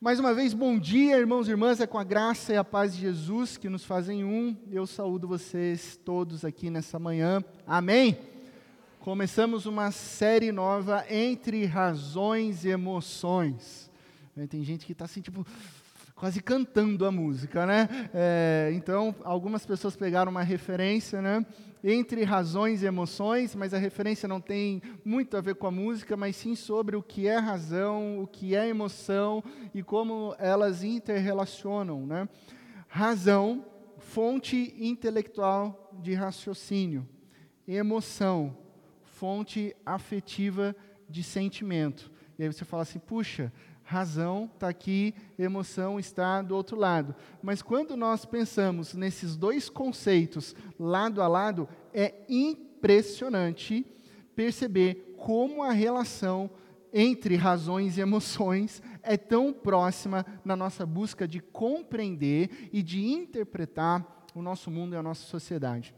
Mais 0.00 0.18
uma 0.18 0.34
vez, 0.34 0.52
bom 0.52 0.76
dia, 0.76 1.16
irmãos 1.16 1.46
e 1.46 1.52
irmãs, 1.52 1.78
é 1.78 1.86
com 1.86 1.96
a 1.96 2.02
graça 2.02 2.52
e 2.52 2.56
a 2.56 2.64
paz 2.64 2.92
de 2.92 3.00
Jesus 3.00 3.56
que 3.56 3.68
nos 3.68 3.84
fazem 3.84 4.24
um. 4.24 4.56
Eu 4.68 4.84
saúdo 4.84 5.28
vocês 5.28 5.96
todos 6.04 6.44
aqui 6.44 6.68
nessa 6.68 6.98
manhã. 6.98 7.40
Amém. 7.64 8.18
Começamos 8.98 9.64
uma 9.64 9.92
série 9.92 10.50
nova 10.50 11.04
entre 11.08 11.64
razões 11.66 12.64
e 12.64 12.70
emoções. 12.70 13.88
Tem 14.50 14.64
gente 14.64 14.86
que 14.86 14.90
está 14.90 15.04
assim, 15.04 15.20
tipo, 15.20 15.46
quase 16.22 16.40
cantando 16.40 17.04
a 17.04 17.10
música, 17.10 17.66
né? 17.66 17.88
É, 18.14 18.70
então, 18.74 19.12
algumas 19.24 19.66
pessoas 19.66 19.96
pegaram 19.96 20.30
uma 20.30 20.44
referência, 20.44 21.20
né? 21.20 21.44
Entre 21.82 22.22
razões 22.22 22.80
e 22.80 22.86
emoções, 22.86 23.56
mas 23.56 23.74
a 23.74 23.76
referência 23.76 24.28
não 24.28 24.40
tem 24.40 24.80
muito 25.04 25.36
a 25.36 25.40
ver 25.40 25.56
com 25.56 25.66
a 25.66 25.70
música, 25.72 26.16
mas 26.16 26.36
sim 26.36 26.54
sobre 26.54 26.94
o 26.94 27.02
que 27.02 27.26
é 27.26 27.38
razão, 27.38 28.22
o 28.22 28.28
que 28.28 28.54
é 28.54 28.68
emoção 28.68 29.42
e 29.74 29.82
como 29.82 30.36
elas 30.38 30.84
interrelacionam, 30.84 32.06
né? 32.06 32.28
Razão, 32.86 33.66
fonte 33.98 34.76
intelectual 34.78 35.90
de 36.00 36.14
raciocínio. 36.14 37.04
Emoção, 37.66 38.56
fonte 39.02 39.74
afetiva 39.84 40.72
de 41.10 41.24
sentimento. 41.24 42.12
E 42.38 42.44
aí 42.44 42.52
você 42.52 42.64
fala 42.64 42.84
assim, 42.84 43.00
puxa, 43.00 43.52
razão 43.92 44.50
está 44.54 44.68
aqui, 44.68 45.14
emoção 45.38 46.00
está 46.00 46.40
do 46.40 46.56
outro 46.56 46.78
lado. 46.78 47.14
Mas 47.42 47.60
quando 47.60 47.94
nós 47.94 48.24
pensamos 48.24 48.94
nesses 48.94 49.36
dois 49.36 49.68
conceitos 49.68 50.56
lado 50.78 51.20
a 51.20 51.28
lado, 51.28 51.68
é 51.92 52.14
impressionante 52.28 53.86
perceber 54.34 55.14
como 55.18 55.62
a 55.62 55.72
relação 55.72 56.50
entre 56.92 57.36
razões 57.36 57.96
e 57.96 58.00
emoções 58.00 58.82
é 59.02 59.16
tão 59.16 59.52
próxima 59.52 60.24
na 60.44 60.56
nossa 60.56 60.84
busca 60.86 61.28
de 61.28 61.40
compreender 61.40 62.70
e 62.72 62.82
de 62.82 63.04
interpretar 63.04 64.26
o 64.34 64.42
nosso 64.42 64.70
mundo 64.70 64.94
e 64.94 64.96
a 64.98 65.02
nossa 65.02 65.22
sociedade. 65.24 65.94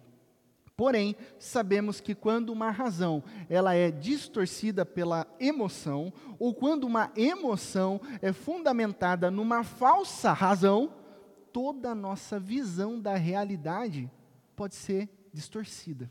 Porém, 0.77 1.15
sabemos 1.39 2.01
que 2.01 2.15
quando 2.15 2.51
uma 2.51 2.71
razão 2.71 3.23
ela 3.49 3.75
é 3.75 3.91
distorcida 3.91 4.85
pela 4.85 5.27
emoção, 5.39 6.13
ou 6.39 6.53
quando 6.53 6.85
uma 6.85 7.13
emoção 7.17 8.01
é 8.21 8.33
fundamentada 8.33 9.31
numa 9.31 9.63
falsa 9.63 10.33
razão, 10.33 10.93
toda 11.53 11.91
a 11.91 11.95
nossa 11.95 12.41
visão 12.41 13.01
da 13.01 13.15
realidade 13.15 14.11
pode 14.57 14.75
ser 14.75 15.09
distorcida 15.33 16.11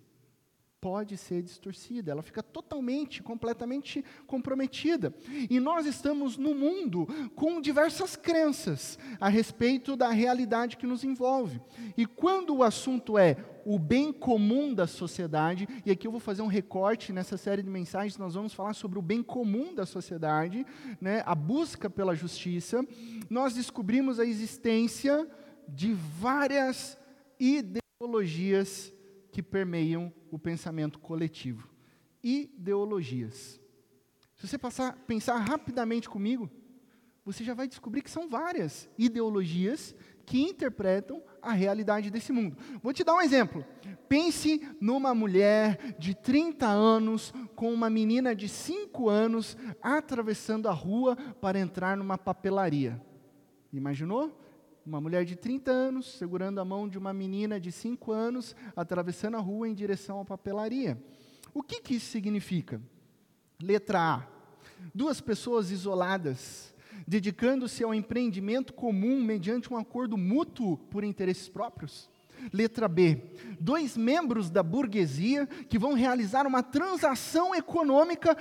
pode 0.84 1.16
ser 1.16 1.42
distorcida, 1.42 2.12
ela 2.12 2.22
fica 2.22 2.44
totalmente, 2.44 3.23
completamente 3.23 4.03
comprometida. 4.28 5.16
E 5.50 5.58
nós 5.58 5.86
estamos 5.86 6.36
no 6.36 6.53
mundo 6.53 7.08
com 7.38 7.62
diversas 7.62 8.17
crenças 8.17 9.00
a 9.17 9.30
respeito 9.30 9.95
da 9.95 10.09
realidade 10.09 10.75
que 10.75 10.86
nos 10.86 11.06
envolve. 11.06 11.62
E 11.95 12.06
quando 12.06 12.53
o 12.53 12.64
assunto 12.64 13.17
é 13.17 13.38
o 13.66 13.80
bem 13.80 14.12
comum 14.12 14.73
da 14.73 14.86
sociedade, 14.86 15.70
e 15.86 15.92
aqui 15.92 16.06
eu 16.06 16.12
vou 16.12 16.20
fazer 16.20 16.42
um 16.42 16.48
recorte 16.48 17.14
nessa 17.14 17.38
série 17.38 17.64
de 17.64 17.70
mensagens, 17.70 18.18
nós 18.18 18.34
vamos 18.34 18.53
falar 18.53 18.73
sobre 18.73 19.00
o 19.00 19.02
bem 19.02 19.23
comum 19.23 19.73
da 19.73 19.86
sociedade, 19.86 20.66
né, 21.00 21.23
a 21.25 21.34
busca 21.34 21.90
pela 21.90 22.14
justiça, 22.14 22.86
nós 23.30 23.53
descobrimos 23.53 24.20
a 24.20 24.25
existência 24.25 25.25
de 25.66 25.94
várias 25.94 26.97
ideologias 27.40 28.94
que 29.31 29.42
permeiam 29.42 30.12
o 30.34 30.39
pensamento 30.39 30.98
coletivo. 30.98 31.70
Ideologias. 32.23 33.62
Se 34.36 34.48
você 34.48 34.58
passar, 34.58 34.98
pensar 35.06 35.38
rapidamente 35.38 36.09
comigo, 36.09 36.50
você 37.23 37.44
já 37.44 37.53
vai 37.53 37.67
descobrir 37.67 38.02
que 38.02 38.09
são 38.09 38.28
várias 38.28 38.90
ideologias 38.98 39.95
que 40.25 40.42
interpretam 40.42 41.22
a 41.40 41.52
realidade 41.52 42.09
desse 42.09 42.31
mundo. 42.31 42.58
Vou 42.81 42.92
te 42.92 43.03
dar 43.03 43.14
um 43.14 43.22
exemplo. 43.22 43.64
Pense 44.09 44.68
numa 44.81 45.13
mulher 45.13 45.96
de 46.00 46.16
30 46.16 46.66
anos 46.66 47.31
com 47.56 47.72
uma 47.72 47.90
menina 47.90 48.35
de 48.35 48.50
5 48.50 49.09
anos 49.09 49.56
atravessando 49.81 50.68
a 50.68 50.72
rua 50.72 51.16
para 51.16 51.59
entrar 51.59 51.96
numa 51.96 52.18
papelaria. 52.18 53.00
Imaginou? 53.72 54.43
Uma 54.86 55.00
mulher 55.00 55.24
de 55.24 55.38
30 55.38 55.72
anos 55.72 56.14
segurando 56.18 56.60
a 56.60 56.66
mão 56.66 56.90
de 56.90 56.98
uma 56.98 57.14
menina 57.14 57.58
de 57.58 57.72
5 57.72 58.12
anos, 58.12 58.54
atravessando 58.76 59.38
a 59.38 59.40
rua 59.40 59.70
em 59.70 59.74
direção 59.74 60.20
à 60.20 60.26
papelaria. 60.26 61.02
O 61.54 61.64
que, 61.64 61.80
que 61.80 61.96
isso 61.96 62.08
significa? 62.08 62.82
Letra 63.62 64.16
A. 64.16 64.28
Duas 64.94 65.22
pessoas 65.22 65.72
isoladas, 65.72 66.76
dedicando-se 67.08 67.82
ao 67.82 67.94
empreendimento 67.94 68.74
comum 68.74 69.24
mediante 69.24 69.72
um 69.72 69.78
acordo 69.78 70.18
mútuo 70.18 70.78
por 70.78 71.06
interesses 71.06 71.48
próprios. 71.48 72.10
Letra 72.52 72.90
B. 72.90 73.24
Dois 73.62 73.96
membros 73.96 74.50
da 74.50 74.62
burguesia 74.62 75.48
que 75.70 75.80
vão 75.80 75.94
realizar 75.94 76.46
uma 76.46 76.62
transação 76.62 77.56
econômica 77.56 78.36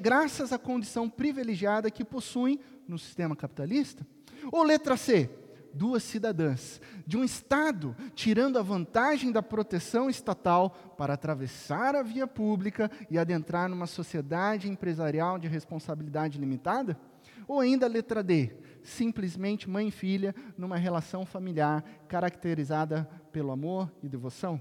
graças 0.00 0.52
à 0.52 0.58
condição 0.58 1.10
privilegiada 1.10 1.90
que 1.90 2.04
possuem 2.04 2.60
no 2.86 2.96
sistema 2.96 3.34
capitalista. 3.34 4.06
Ou 4.52 4.62
letra 4.62 4.96
C 4.96 5.39
duas 5.72 6.02
cidadãs 6.02 6.80
de 7.06 7.16
um 7.16 7.24
Estado 7.24 7.96
tirando 8.14 8.58
a 8.58 8.62
vantagem 8.62 9.32
da 9.32 9.42
proteção 9.42 10.10
estatal 10.10 10.70
para 10.96 11.14
atravessar 11.14 11.94
a 11.94 12.02
via 12.02 12.26
pública 12.26 12.90
e 13.10 13.18
adentrar 13.18 13.68
numa 13.68 13.86
sociedade 13.86 14.68
empresarial 14.68 15.38
de 15.38 15.48
responsabilidade 15.48 16.38
limitada? 16.38 16.98
Ou 17.46 17.60
ainda 17.60 17.86
a 17.86 17.88
letra 17.88 18.22
D, 18.22 18.52
simplesmente 18.82 19.68
mãe 19.68 19.88
e 19.88 19.90
filha 19.90 20.34
numa 20.56 20.76
relação 20.76 21.26
familiar 21.26 21.82
caracterizada 22.06 23.08
pelo 23.32 23.50
amor 23.50 23.90
e 24.02 24.08
devoção? 24.08 24.60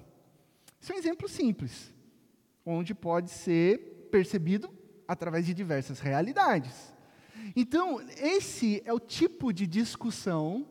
Isso 0.80 0.92
é 0.92 0.96
um 0.96 1.00
exemplo 1.00 1.28
simples, 1.28 1.94
onde 2.66 2.96
pode 2.96 3.30
ser 3.30 4.08
percebido 4.12 4.70
através 5.08 5.46
de 5.46 5.54
diversas 5.54 6.00
realidades. 6.00 6.94
Então, 7.56 8.02
esse 8.18 8.82
é 8.86 8.94
o 8.94 9.00
tipo 9.00 9.52
de 9.52 9.66
discussão 9.66 10.68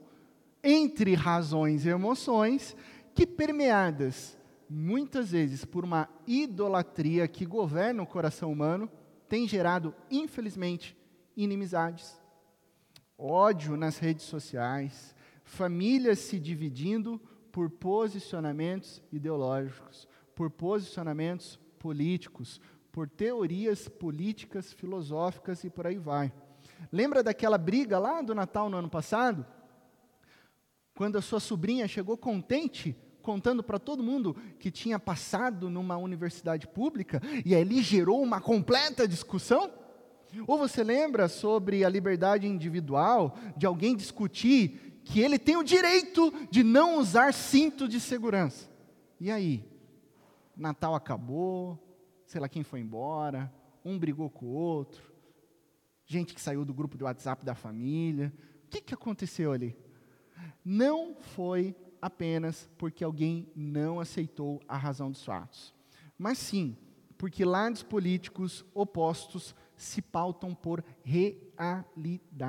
entre 0.63 1.15
razões 1.15 1.85
e 1.85 1.89
emoções 1.89 2.77
que, 3.15 3.27
permeadas 3.27 4.39
muitas 4.69 5.31
vezes 5.31 5.65
por 5.65 5.85
uma 5.85 6.09
idolatria 6.27 7.27
que 7.27 7.47
governa 7.47 8.03
o 8.03 8.07
coração 8.07 8.53
humano, 8.53 8.91
tem 9.29 9.47
gerado, 9.49 9.95
infelizmente, 10.11 10.97
inimizades, 11.37 12.21
ódio 13.17 13.77
nas 13.77 13.99
redes 13.99 14.25
sociais, 14.25 15.15
famílias 15.43 16.19
se 16.19 16.39
dividindo 16.39 17.21
por 17.51 17.71
posicionamentos 17.71 19.03
ideológicos, 19.11 20.07
por 20.35 20.51
posicionamentos 20.51 21.59
políticos, 21.79 22.61
por 22.93 23.09
teorias 23.09 23.89
políticas, 23.89 24.73
filosóficas 24.73 25.65
e 25.65 25.71
por 25.71 25.87
aí 25.87 25.99
vai. 25.99 26.33
Lembra 26.93 27.23
daquela 27.23 27.59
briga 27.59 27.99
lá 27.99 28.21
do 28.23 28.35
Natal 28.35 28.69
no 28.69 28.77
ano 28.77 28.89
passado? 28.89 29.47
Quando 30.99 31.17
a 31.17 31.23
sua 31.23 31.39
sobrinha 31.39 31.87
chegou 31.87 32.17
contente, 32.17 32.97
contando 33.23 33.63
para 33.63 33.79
todo 33.79 34.03
mundo 34.03 34.35
que 34.59 34.69
tinha 34.69 34.99
passado 34.99 35.71
numa 35.71 35.97
universidade 35.97 36.67
pública, 36.67 37.23
e 37.47 37.55
ali 37.55 37.81
gerou 37.83 38.21
uma 38.21 38.41
completa 38.41 39.07
discussão? 39.07 39.71
Ou 40.45 40.59
você 40.59 40.83
lembra 40.83 41.29
sobre 41.29 41.85
a 41.85 41.89
liberdade 41.89 42.49
individual, 42.49 43.39
de 43.57 43.65
alguém 43.65 43.95
discutir 43.95 45.01
que 45.05 45.21
ele 45.21 45.39
tem 45.39 45.57
o 45.57 45.63
direito 45.63 46.35
de 46.51 46.65
não 46.65 46.99
usar 46.99 47.33
cinto 47.33 47.87
de 47.87 48.01
segurança? 48.01 48.69
E 49.21 49.31
aí? 49.31 49.65
Natal 50.57 50.97
acabou, 50.97 51.79
sei 52.27 52.41
lá 52.41 52.49
quem 52.49 52.65
foi 52.65 52.81
embora, 52.81 53.55
um 53.85 53.97
brigou 53.97 54.29
com 54.29 54.47
o 54.47 54.53
outro, 54.53 55.01
gente 56.05 56.35
que 56.35 56.41
saiu 56.41 56.65
do 56.65 56.75
grupo 56.75 56.99
do 56.99 57.05
WhatsApp 57.05 57.45
da 57.45 57.55
família. 57.55 58.33
O 58.65 58.69
que, 58.69 58.81
que 58.81 58.95
aconteceu 58.95 59.53
ali? 59.53 59.77
Não 60.65 61.15
foi 61.15 61.75
apenas 62.01 62.69
porque 62.79 63.03
alguém 63.03 63.49
não 63.55 64.01
aceitou 64.01 64.63
a 64.69 64.77
razão 64.77 65.11
dos 65.11 65.25
fatos, 65.25 65.75
mas 66.17 66.39
sim 66.39 66.77
porque 67.19 67.45
lados 67.45 67.83
políticos 67.83 68.65
opostos 68.73 69.55
se 69.77 70.01
pautam 70.01 70.55
por 70.55 70.85
realidades. 71.03 72.49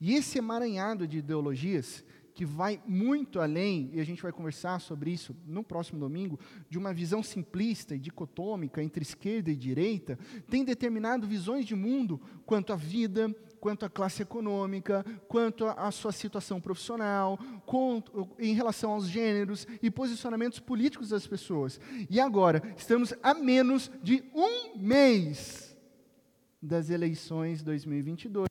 E 0.00 0.14
esse 0.14 0.38
emaranhado 0.38 1.08
de 1.08 1.18
ideologias 1.18 2.04
que 2.34 2.44
vai 2.44 2.82
muito 2.84 3.40
além, 3.40 3.90
e 3.92 4.00
a 4.00 4.04
gente 4.04 4.20
vai 4.20 4.32
conversar 4.32 4.80
sobre 4.80 5.12
isso 5.12 5.36
no 5.46 5.62
próximo 5.62 6.00
domingo, 6.00 6.38
de 6.68 6.76
uma 6.76 6.92
visão 6.92 7.22
simplista 7.22 7.94
e 7.94 7.98
dicotômica 7.98 8.82
entre 8.82 9.02
esquerda 9.02 9.52
e 9.52 9.56
direita, 9.56 10.18
tem 10.50 10.64
determinado 10.64 11.28
visões 11.28 11.64
de 11.64 11.76
mundo 11.76 12.20
quanto 12.44 12.72
à 12.72 12.76
vida, 12.76 13.32
quanto 13.64 13.86
à 13.86 13.88
classe 13.88 14.20
econômica, 14.20 15.02
quanto 15.26 15.64
à 15.64 15.90
sua 15.90 16.12
situação 16.12 16.60
profissional, 16.60 17.38
quanto, 17.64 18.28
em 18.38 18.52
relação 18.52 18.90
aos 18.90 19.08
gêneros 19.08 19.66
e 19.82 19.90
posicionamentos 19.90 20.60
políticos 20.60 21.08
das 21.08 21.26
pessoas. 21.26 21.80
E 22.10 22.20
agora, 22.20 22.62
estamos 22.76 23.14
a 23.22 23.32
menos 23.32 23.90
de 24.02 24.22
um 24.34 24.76
mês 24.76 25.74
das 26.60 26.90
eleições 26.90 27.62
2022 27.62 28.46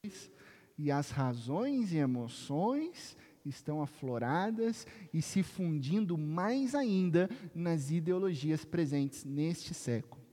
e 0.79 0.89
as 0.89 1.11
razões 1.11 1.93
e 1.93 1.97
emoções 1.97 3.15
estão 3.45 3.83
afloradas 3.83 4.87
e 5.13 5.21
se 5.21 5.43
fundindo 5.43 6.17
mais 6.17 6.73
ainda 6.73 7.29
nas 7.53 7.91
ideologias 7.91 8.65
presentes 8.65 9.23
neste 9.23 9.75
século. 9.75 10.23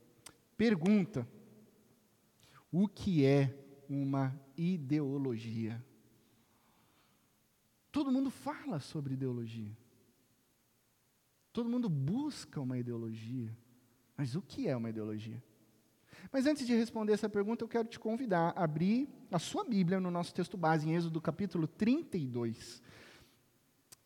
Pergunta: 0.56 1.28
o 2.72 2.88
que 2.88 3.26
é 3.26 3.54
uma 3.90 4.32
ideologia? 4.60 5.82
Todo 7.90 8.12
mundo 8.12 8.30
fala 8.30 8.78
sobre 8.78 9.14
ideologia. 9.14 9.76
Todo 11.52 11.68
mundo 11.68 11.88
busca 11.88 12.60
uma 12.60 12.78
ideologia. 12.78 13.56
Mas 14.16 14.36
o 14.36 14.42
que 14.42 14.68
é 14.68 14.76
uma 14.76 14.90
ideologia? 14.90 15.42
Mas 16.30 16.46
antes 16.46 16.66
de 16.66 16.74
responder 16.74 17.14
essa 17.14 17.28
pergunta, 17.28 17.64
eu 17.64 17.68
quero 17.68 17.88
te 17.88 17.98
convidar 17.98 18.52
a 18.54 18.64
abrir 18.64 19.08
a 19.32 19.38
sua 19.38 19.64
Bíblia 19.64 19.98
no 19.98 20.10
nosso 20.10 20.34
texto 20.34 20.56
base, 20.56 20.88
em 20.88 20.94
Êxodo 20.94 21.20
capítulo 21.20 21.66
32. 21.66 22.82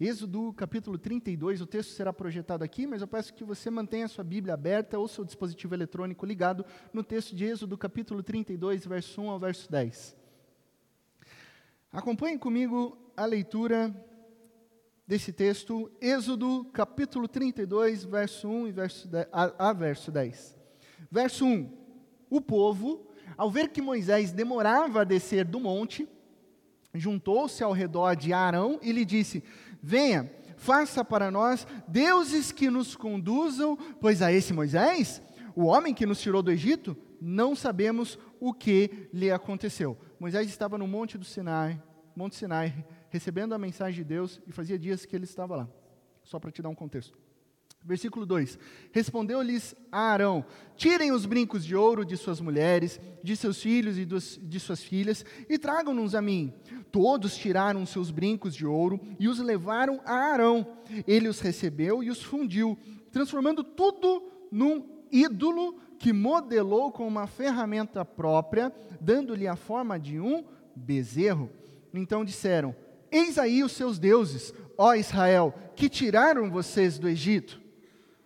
Êxodo 0.01 0.53
capítulo 0.55 0.99
32, 0.99 1.61
o 1.61 1.67
texto 1.67 1.91
será 1.91 2.13
projetado 2.13 2.65
aqui, 2.65 2.87
mas 2.87 3.01
eu 3.01 3.09
peço 3.09 3.35
que 3.35 3.45
você 3.45 3.71
mantenha 3.71 4.07
a 4.07 4.09
sua 4.09 4.25
Bíblia 4.25 4.55
aberta 4.55 4.99
ou 4.99 5.07
seu 5.07 5.25
dispositivo 5.25 5.75
eletrônico 5.75 6.25
ligado 6.25 6.65
no 6.93 7.05
texto 7.05 7.35
de 7.35 7.45
Êxodo 7.45 7.77
capítulo 7.77 8.23
32, 8.23 8.87
verso 8.87 9.21
1 9.21 9.31
ao 9.31 9.39
verso 9.39 9.71
10. 9.71 10.24
Acompanhe 11.95 12.37
comigo 12.37 12.99
a 13.17 13.25
leitura 13.25 13.95
desse 15.07 15.33
texto, 15.33 15.89
Êxodo 16.01 16.65
capítulo 16.73 17.29
32, 17.29 18.03
verso 18.03 18.49
1 18.49 18.67
e 18.67 18.73
verso 18.73 19.07
10, 19.07 19.29
a, 19.33 19.69
a 19.69 19.73
verso 19.73 20.11
10. 20.11 20.57
Verso 21.09 21.47
1: 21.47 21.71
O 22.29 22.41
povo, 22.41 23.07
ao 23.37 23.49
ver 23.49 23.69
que 23.69 23.81
Moisés 23.81 24.33
demorava 24.33 25.03
a 25.03 25.05
descer 25.05 25.45
do 25.45 25.61
monte, 25.61 26.09
juntou-se 26.93 27.63
ao 27.63 27.71
redor 27.71 28.17
de 28.17 28.33
Arão 28.33 28.81
e 28.83 28.91
lhe 28.91 29.05
disse: 29.05 29.45
Venha, 29.81 30.29
faça 30.57 31.05
para 31.05 31.31
nós 31.31 31.65
deuses 31.87 32.51
que 32.51 32.69
nos 32.71 32.97
conduzam, 32.97 33.77
pois 34.01 34.21
a 34.21 34.33
esse 34.33 34.53
Moisés, 34.53 35.23
o 35.55 35.67
homem 35.67 35.95
que 35.95 36.07
nos 36.07 36.21
tirou 36.21 36.43
do 36.43 36.51
Egito, 36.51 36.97
não 37.25 37.57
sabemos 37.57 38.19
o 38.39 38.53
que 38.53 39.09
lhe 39.13 39.31
aconteceu. 39.31 39.97
Moisés 40.21 40.49
estava 40.49 40.77
no 40.77 40.87
monte 40.87 41.17
do 41.17 41.25
Sinai, 41.25 41.81
Monte 42.15 42.37
Sinai, 42.37 42.87
recebendo 43.11 43.55
a 43.55 43.59
mensagem 43.59 44.03
de 44.03 44.05
Deus 44.05 44.41
e 44.47 44.53
fazia 44.53 44.79
dias 44.79 45.05
que 45.05 45.17
ele 45.17 45.25
estava 45.25 45.57
lá. 45.57 45.69
Só 46.23 46.39
para 46.39 46.53
te 46.53 46.63
dar 46.63 46.69
um 46.69 46.75
contexto. 46.75 47.19
Versículo 47.85 48.25
2: 48.25 48.59
Respondeu-lhes 48.93 49.75
Arão: 49.91 50.45
Tirem 50.77 51.13
os 51.13 51.27
brincos 51.27 51.65
de 51.65 51.75
ouro 51.75 52.05
de 52.05 52.17
suas 52.17 52.41
mulheres, 52.41 53.01
de 53.23 53.37
seus 53.37 53.61
filhos 53.61 53.99
e 53.99 54.05
dos, 54.05 54.39
de 54.41 54.61
suas 54.61 54.83
filhas, 54.83 55.25
e 55.49 55.59
tragam-nos 55.59 56.15
a 56.15 56.23
mim. 56.23 56.53
Todos 56.93 57.37
tiraram 57.37 57.85
seus 57.85 58.11
brincos 58.11 58.55
de 58.55 58.65
ouro 58.65 59.01
e 59.19 59.29
os 59.29 59.39
levaram 59.39 60.01
a 60.05 60.15
Arão. 60.15 60.67
Ele 61.07 61.29
os 61.29 61.41
recebeu 61.41 62.03
e 62.03 62.11
os 62.11 62.23
fundiu, 62.23 62.79
transformando 63.11 63.63
tudo 63.65 64.23
num 64.51 65.05
ídolo 65.11 65.79
que 66.05 66.13
modelou 66.13 66.93
com 66.93 67.09
uma 67.09 67.27
ferramenta 67.27 68.05
própria, 68.05 68.71
dando-lhe 69.01 69.49
a 69.49 69.57
forma 69.57 69.99
de 69.99 70.21
um 70.21 70.45
bezerro. 70.77 71.49
Então 71.95 72.27
disseram: 72.27 72.77
Eis 73.11 73.39
aí 73.39 73.65
os 73.65 73.73
seus 73.73 73.99
deuses, 73.99 74.53
ó 74.77 74.95
Israel, 74.95 75.55
que 75.75 75.89
tiraram 75.89 76.51
vocês 76.51 76.99
do 76.99 77.09
Egito. 77.09 77.59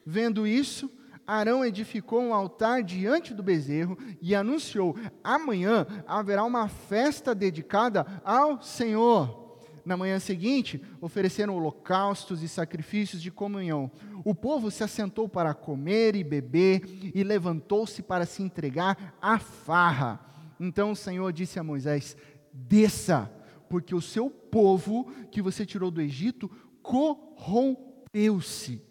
Vendo 0.05 0.45
isso, 0.45 0.91
Arão 1.25 1.65
edificou 1.65 2.21
um 2.21 2.35
altar 2.35 2.83
diante 2.83 3.33
do 3.33 3.45
bezerro 3.45 3.97
e 4.21 4.35
anunciou: 4.35 4.97
amanhã 5.23 5.87
haverá 6.05 6.43
uma 6.43 6.67
festa 6.67 7.33
dedicada 7.33 8.05
ao 8.25 8.61
Senhor. 8.61 9.48
Na 9.89 9.97
manhã 9.97 10.21
seguinte, 10.21 10.83
ofereceram 11.01 11.57
holocaustos 11.57 12.43
e 12.43 12.49
sacrifícios 12.49 13.23
de 13.23 13.31
comunhão. 13.31 13.91
O 14.23 14.35
povo 14.35 14.71
se 14.71 14.85
assentou 14.85 15.27
para 15.27 15.55
comer 15.55 16.15
e 16.15 16.23
beber 16.23 16.83
e 17.15 17.23
levantou-se 17.23 18.03
para 18.03 18.27
se 18.27 18.43
entregar 18.43 19.17
à 19.19 19.39
farra. 19.39 20.21
Então 20.61 20.91
o 20.91 20.97
Senhor 20.97 21.33
disse 21.33 21.59
a 21.59 21.65
Moisés: 21.65 22.19
Desça 22.53 23.33
porque 23.67 23.95
o 23.95 24.03
seu 24.03 24.29
povo 24.29 25.11
que 25.31 25.41
você 25.41 25.65
tirou 25.65 25.91
do 25.91 26.03
Egito 26.03 26.51
corrompeu-se. 26.83 28.83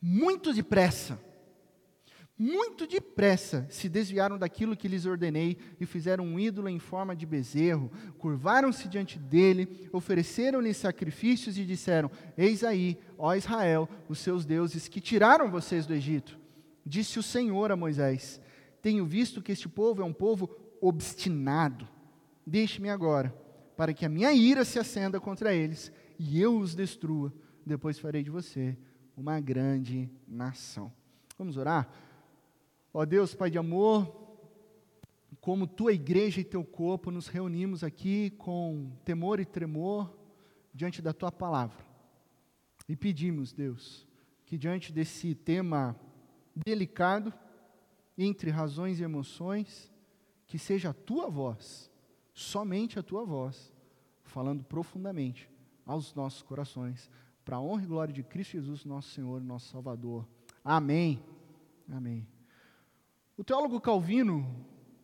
Muito 0.00 0.54
depressa, 0.54 1.18
muito 2.40 2.86
depressa 2.86 3.66
se 3.68 3.88
desviaram 3.88 4.38
daquilo 4.38 4.76
que 4.76 4.88
lhes 4.88 5.04
ordenei 5.04 5.58
e 5.78 5.84
fizeram 5.84 6.24
um 6.24 6.38
ídolo 6.38 6.68
em 6.68 6.78
forma 6.78 7.14
de 7.14 7.26
bezerro, 7.26 7.92
curvaram-se 8.18 8.88
diante 8.88 9.18
dele, 9.18 9.88
ofereceram-lhe 9.92 10.72
sacrifícios 10.72 11.58
e 11.58 11.64
disseram: 11.64 12.10
Eis 12.36 12.64
aí, 12.64 12.98
ó 13.18 13.34
Israel, 13.34 13.88
os 14.08 14.18
seus 14.18 14.46
deuses 14.46 14.88
que 14.88 15.00
tiraram 15.00 15.50
vocês 15.50 15.86
do 15.86 15.94
Egito. 15.94 16.38
Disse 16.84 17.18
o 17.18 17.22
Senhor 17.22 17.70
a 17.70 17.76
Moisés: 17.76 18.40
Tenho 18.80 19.04
visto 19.04 19.42
que 19.42 19.52
este 19.52 19.68
povo 19.68 20.00
é 20.00 20.04
um 20.04 20.12
povo 20.12 20.48
obstinado 20.80 21.86
Deixe-me 22.50 22.90
agora, 22.90 23.32
para 23.76 23.94
que 23.94 24.04
a 24.04 24.08
minha 24.08 24.32
ira 24.32 24.64
se 24.64 24.76
acenda 24.76 25.20
contra 25.20 25.54
eles 25.54 25.92
e 26.18 26.40
eu 26.40 26.58
os 26.58 26.74
destrua. 26.74 27.32
Depois 27.64 27.96
farei 27.96 28.24
de 28.24 28.30
você 28.30 28.76
uma 29.16 29.38
grande 29.38 30.10
nação. 30.26 30.92
Vamos 31.38 31.56
orar? 31.56 31.88
Ó 32.92 33.04
Deus, 33.04 33.34
Pai 33.34 33.50
de 33.50 33.58
amor, 33.58 34.16
como 35.40 35.66
tua 35.66 35.92
igreja 35.92 36.40
e 36.40 36.44
teu 36.44 36.64
corpo, 36.64 37.10
nos 37.10 37.26
reunimos 37.28 37.84
aqui 37.84 38.30
com 38.30 38.90
temor 39.04 39.40
e 39.40 39.44
tremor 39.44 40.14
diante 40.74 41.00
da 41.00 41.12
tua 41.12 41.30
palavra. 41.30 41.84
E 42.88 42.96
pedimos, 42.96 43.52
Deus, 43.52 44.06
que 44.44 44.58
diante 44.58 44.92
desse 44.92 45.34
tema 45.34 45.98
delicado, 46.54 47.32
entre 48.18 48.50
razões 48.50 49.00
e 49.00 49.04
emoções, 49.04 49.90
que 50.46 50.58
seja 50.58 50.90
a 50.90 50.94
tua 50.94 51.30
voz 51.30 51.90
somente 52.40 52.98
a 52.98 53.02
tua 53.02 53.24
voz, 53.24 53.72
falando 54.24 54.64
profundamente 54.64 55.48
aos 55.84 56.14
nossos 56.14 56.42
corações, 56.42 57.10
para 57.44 57.56
a 57.56 57.60
honra 57.60 57.82
e 57.82 57.86
glória 57.86 58.14
de 58.14 58.22
Cristo 58.22 58.52
Jesus, 58.52 58.84
nosso 58.84 59.10
Senhor, 59.10 59.42
nosso 59.42 59.70
Salvador. 59.70 60.26
Amém. 60.64 61.22
Amém. 61.88 62.26
O 63.40 63.42
teólogo 63.42 63.80
Calvino, 63.80 64.46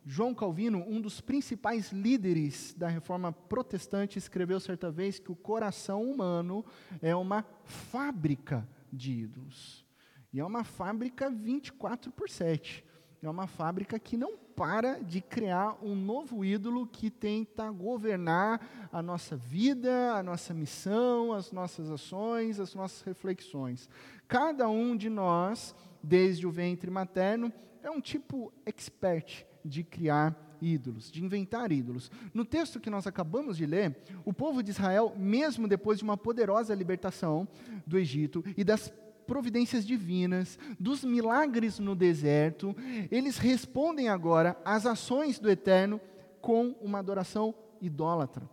João 0.05 0.31
Calvino, 0.31 0.85
um 0.87 1.01
dos 1.01 1.19
principais 1.19 1.91
líderes 1.91 2.71
da 2.77 2.87
reforma 2.87 3.31
protestante, 3.31 4.19
escreveu 4.19 4.59
certa 4.59 4.91
vez 4.91 5.17
que 5.17 5.31
o 5.31 5.35
coração 5.35 6.03
humano 6.03 6.63
é 7.01 7.15
uma 7.15 7.43
fábrica 7.63 8.69
de 8.93 9.11
ídolos. 9.11 9.83
E 10.31 10.39
é 10.39 10.45
uma 10.45 10.63
fábrica 10.63 11.31
24 11.31 12.11
por 12.11 12.29
7. 12.29 12.85
É 13.23 13.27
uma 13.27 13.47
fábrica 13.47 13.97
que 13.97 14.15
não 14.15 14.37
para 14.37 15.03
de 15.03 15.19
criar 15.19 15.75
um 15.81 15.95
novo 15.95 16.45
ídolo 16.45 16.85
que 16.85 17.09
tenta 17.09 17.71
governar 17.71 18.61
a 18.91 19.01
nossa 19.01 19.35
vida, 19.35 20.13
a 20.13 20.21
nossa 20.21 20.53
missão, 20.53 21.33
as 21.33 21.51
nossas 21.51 21.89
ações, 21.89 22.59
as 22.59 22.75
nossas 22.75 23.01
reflexões. 23.01 23.89
Cada 24.27 24.69
um 24.69 24.95
de 24.95 25.09
nós, 25.09 25.75
desde 26.03 26.45
o 26.45 26.51
ventre 26.51 26.91
materno, 26.91 27.51
é 27.83 27.89
um 27.89 28.01
tipo 28.01 28.51
expert 28.65 29.45
de 29.63 29.83
criar 29.83 30.35
ídolos, 30.61 31.11
de 31.11 31.23
inventar 31.23 31.71
ídolos. 31.71 32.11
No 32.33 32.43
texto 32.43 32.79
que 32.79 32.89
nós 32.89 33.05
acabamos 33.05 33.57
de 33.57 33.65
ler, 33.65 33.95
o 34.25 34.33
povo 34.33 34.63
de 34.63 34.71
Israel, 34.71 35.13
mesmo 35.17 35.67
depois 35.67 35.99
de 35.99 36.03
uma 36.03 36.17
poderosa 36.17 36.73
libertação 36.73 37.47
do 37.85 37.97
Egito 37.97 38.43
e 38.55 38.63
das 38.63 38.91
providências 39.25 39.85
divinas, 39.85 40.57
dos 40.79 41.03
milagres 41.03 41.79
no 41.79 41.95
deserto, 41.95 42.75
eles 43.11 43.37
respondem 43.37 44.07
agora 44.07 44.57
às 44.63 44.85
ações 44.85 45.37
do 45.37 45.49
Eterno 45.49 45.99
com 46.41 46.75
uma 46.81 46.99
adoração 46.99 47.53
idólatra 47.81 48.49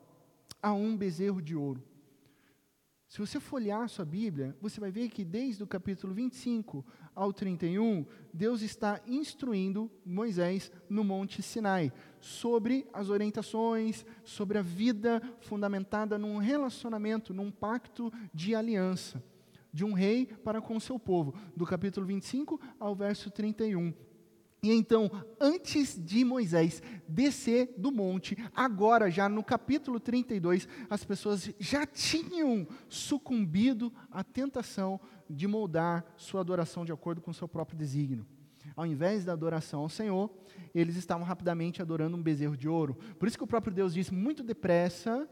a 0.61 0.73
um 0.73 0.97
bezerro 0.97 1.41
de 1.41 1.55
ouro. 1.55 1.83
Se 3.15 3.21
você 3.21 3.39
folhear 3.39 3.83
a 3.83 3.87
sua 3.87 4.05
Bíblia, 4.05 4.57
você 4.61 4.81
vai 4.81 4.91
ver 4.91 5.09
que 5.09 5.25
desde 5.25 5.63
o 5.63 5.69
capítulo 5.69 6.13
25 6.13 6.85
ao 7.15 7.33
31, 7.33 8.05
Deus 8.33 8.61
está 8.61 9.01
instruindo 9.07 9.89
Moisés 10.05 10.73
no 10.91 11.05
Monte 11.05 11.41
Sinai 11.41 11.93
sobre 12.19 12.89
as 12.93 13.11
orientações, 13.11 14.05
sobre 14.25 14.59
a 14.59 14.63
vida 14.63 15.23
fundamentada 15.43 16.19
num 16.19 16.39
relacionamento, 16.39 17.33
num 17.33 17.53
pacto 17.53 18.13
de 18.35 18.53
aliança 18.53 19.23
de 19.73 19.85
um 19.85 19.93
rei 19.93 20.27
para 20.27 20.61
com 20.61 20.77
o 20.77 20.81
seu 20.81 20.99
povo, 20.99 21.37
do 21.57 21.65
capítulo 21.65 22.05
25 22.07 22.61
ao 22.81 22.97
verso 22.97 23.31
31. 23.31 23.95
E 24.65 24.73
então, 24.73 25.11
antes 25.39 26.03
de 26.03 26.25
Moisés 26.25 26.83
descer 27.07 27.75
do 27.77 27.93
monte, 27.93 28.35
agora 28.57 29.11
já 29.11 29.29
no 29.29 29.45
capítulo 29.45 30.01
32, 30.01 30.67
as 30.89 31.05
pessoas 31.05 31.53
já 31.59 31.85
tinham 31.85 32.67
sucumbido 32.89 33.93
à 34.11 34.25
tentação 34.25 34.99
de 35.29 35.47
moldar 35.47 36.03
sua 36.17 36.41
adoração 36.41 36.83
de 36.83 36.93
acordo 36.93 37.21
com 37.21 37.31
seu 37.31 37.47
próprio 37.47 37.77
desígnio. 37.77 38.27
Ao 38.75 38.87
invés 38.87 39.23
da 39.23 39.35
adoração 39.35 39.81
ao 39.81 39.91
Senhor, 39.91 40.31
eles 40.75 40.97
estavam 40.97 41.27
rapidamente 41.27 41.83
adorando 41.83 42.17
um 42.17 42.23
bezerro 42.23 42.57
de 42.57 42.67
ouro. 42.67 42.95
Por 43.19 43.29
isso 43.29 43.37
que 43.37 43.45
o 43.45 43.47
próprio 43.47 43.75
Deus 43.75 43.93
disse: 43.93 44.15
muito 44.15 44.43
depressa, 44.43 45.29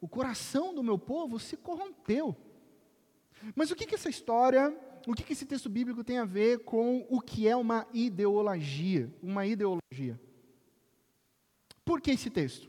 o 0.00 0.06
coração 0.06 0.72
do 0.72 0.84
meu 0.84 0.96
povo 0.96 1.40
se 1.40 1.56
corrompeu. 1.56 2.36
Mas 3.56 3.72
o 3.72 3.74
que, 3.74 3.86
que 3.86 3.96
essa 3.96 4.08
história, 4.08 4.72
o 5.10 5.14
que, 5.14 5.32
esse 5.32 5.46
texto 5.46 5.70
bíblico 5.70 6.04
tem 6.04 6.18
a 6.18 6.24
ver 6.26 6.64
com 6.64 7.06
o 7.08 7.18
que 7.18 7.48
é 7.48 7.56
uma 7.56 7.86
ideologia? 7.94 9.10
Uma 9.22 9.46
ideologia. 9.46 10.20
Por 11.82 11.98
que 11.98 12.10
esse 12.10 12.28
texto? 12.28 12.68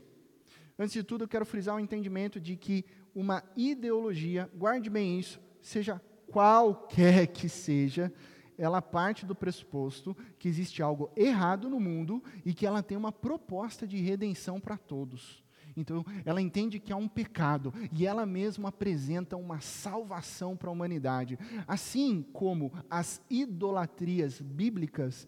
Antes 0.78 0.94
de 0.94 1.02
tudo, 1.02 1.24
eu 1.24 1.28
quero 1.28 1.44
frisar 1.44 1.76
o 1.76 1.80
entendimento 1.80 2.40
de 2.40 2.56
que 2.56 2.86
uma 3.14 3.44
ideologia, 3.54 4.50
guarde 4.54 4.88
bem 4.88 5.18
isso, 5.18 5.38
seja 5.60 6.00
qualquer 6.28 7.26
que 7.26 7.46
seja, 7.46 8.10
ela 8.56 8.80
parte 8.80 9.26
do 9.26 9.34
pressuposto 9.34 10.16
que 10.38 10.48
existe 10.48 10.82
algo 10.82 11.12
errado 11.14 11.68
no 11.68 11.78
mundo 11.78 12.24
e 12.42 12.54
que 12.54 12.64
ela 12.64 12.82
tem 12.82 12.96
uma 12.96 13.12
proposta 13.12 13.86
de 13.86 13.98
redenção 13.98 14.58
para 14.58 14.78
todos. 14.78 15.44
Então, 15.80 16.04
ela 16.24 16.40
entende 16.40 16.78
que 16.78 16.92
há 16.92 16.96
um 16.96 17.08
pecado 17.08 17.72
e 17.92 18.06
ela 18.06 18.26
mesma 18.26 18.68
apresenta 18.68 19.36
uma 19.36 19.60
salvação 19.60 20.56
para 20.56 20.68
a 20.68 20.72
humanidade. 20.72 21.38
Assim 21.66 22.22
como 22.32 22.72
as 22.88 23.20
idolatrias 23.30 24.40
bíblicas, 24.40 25.26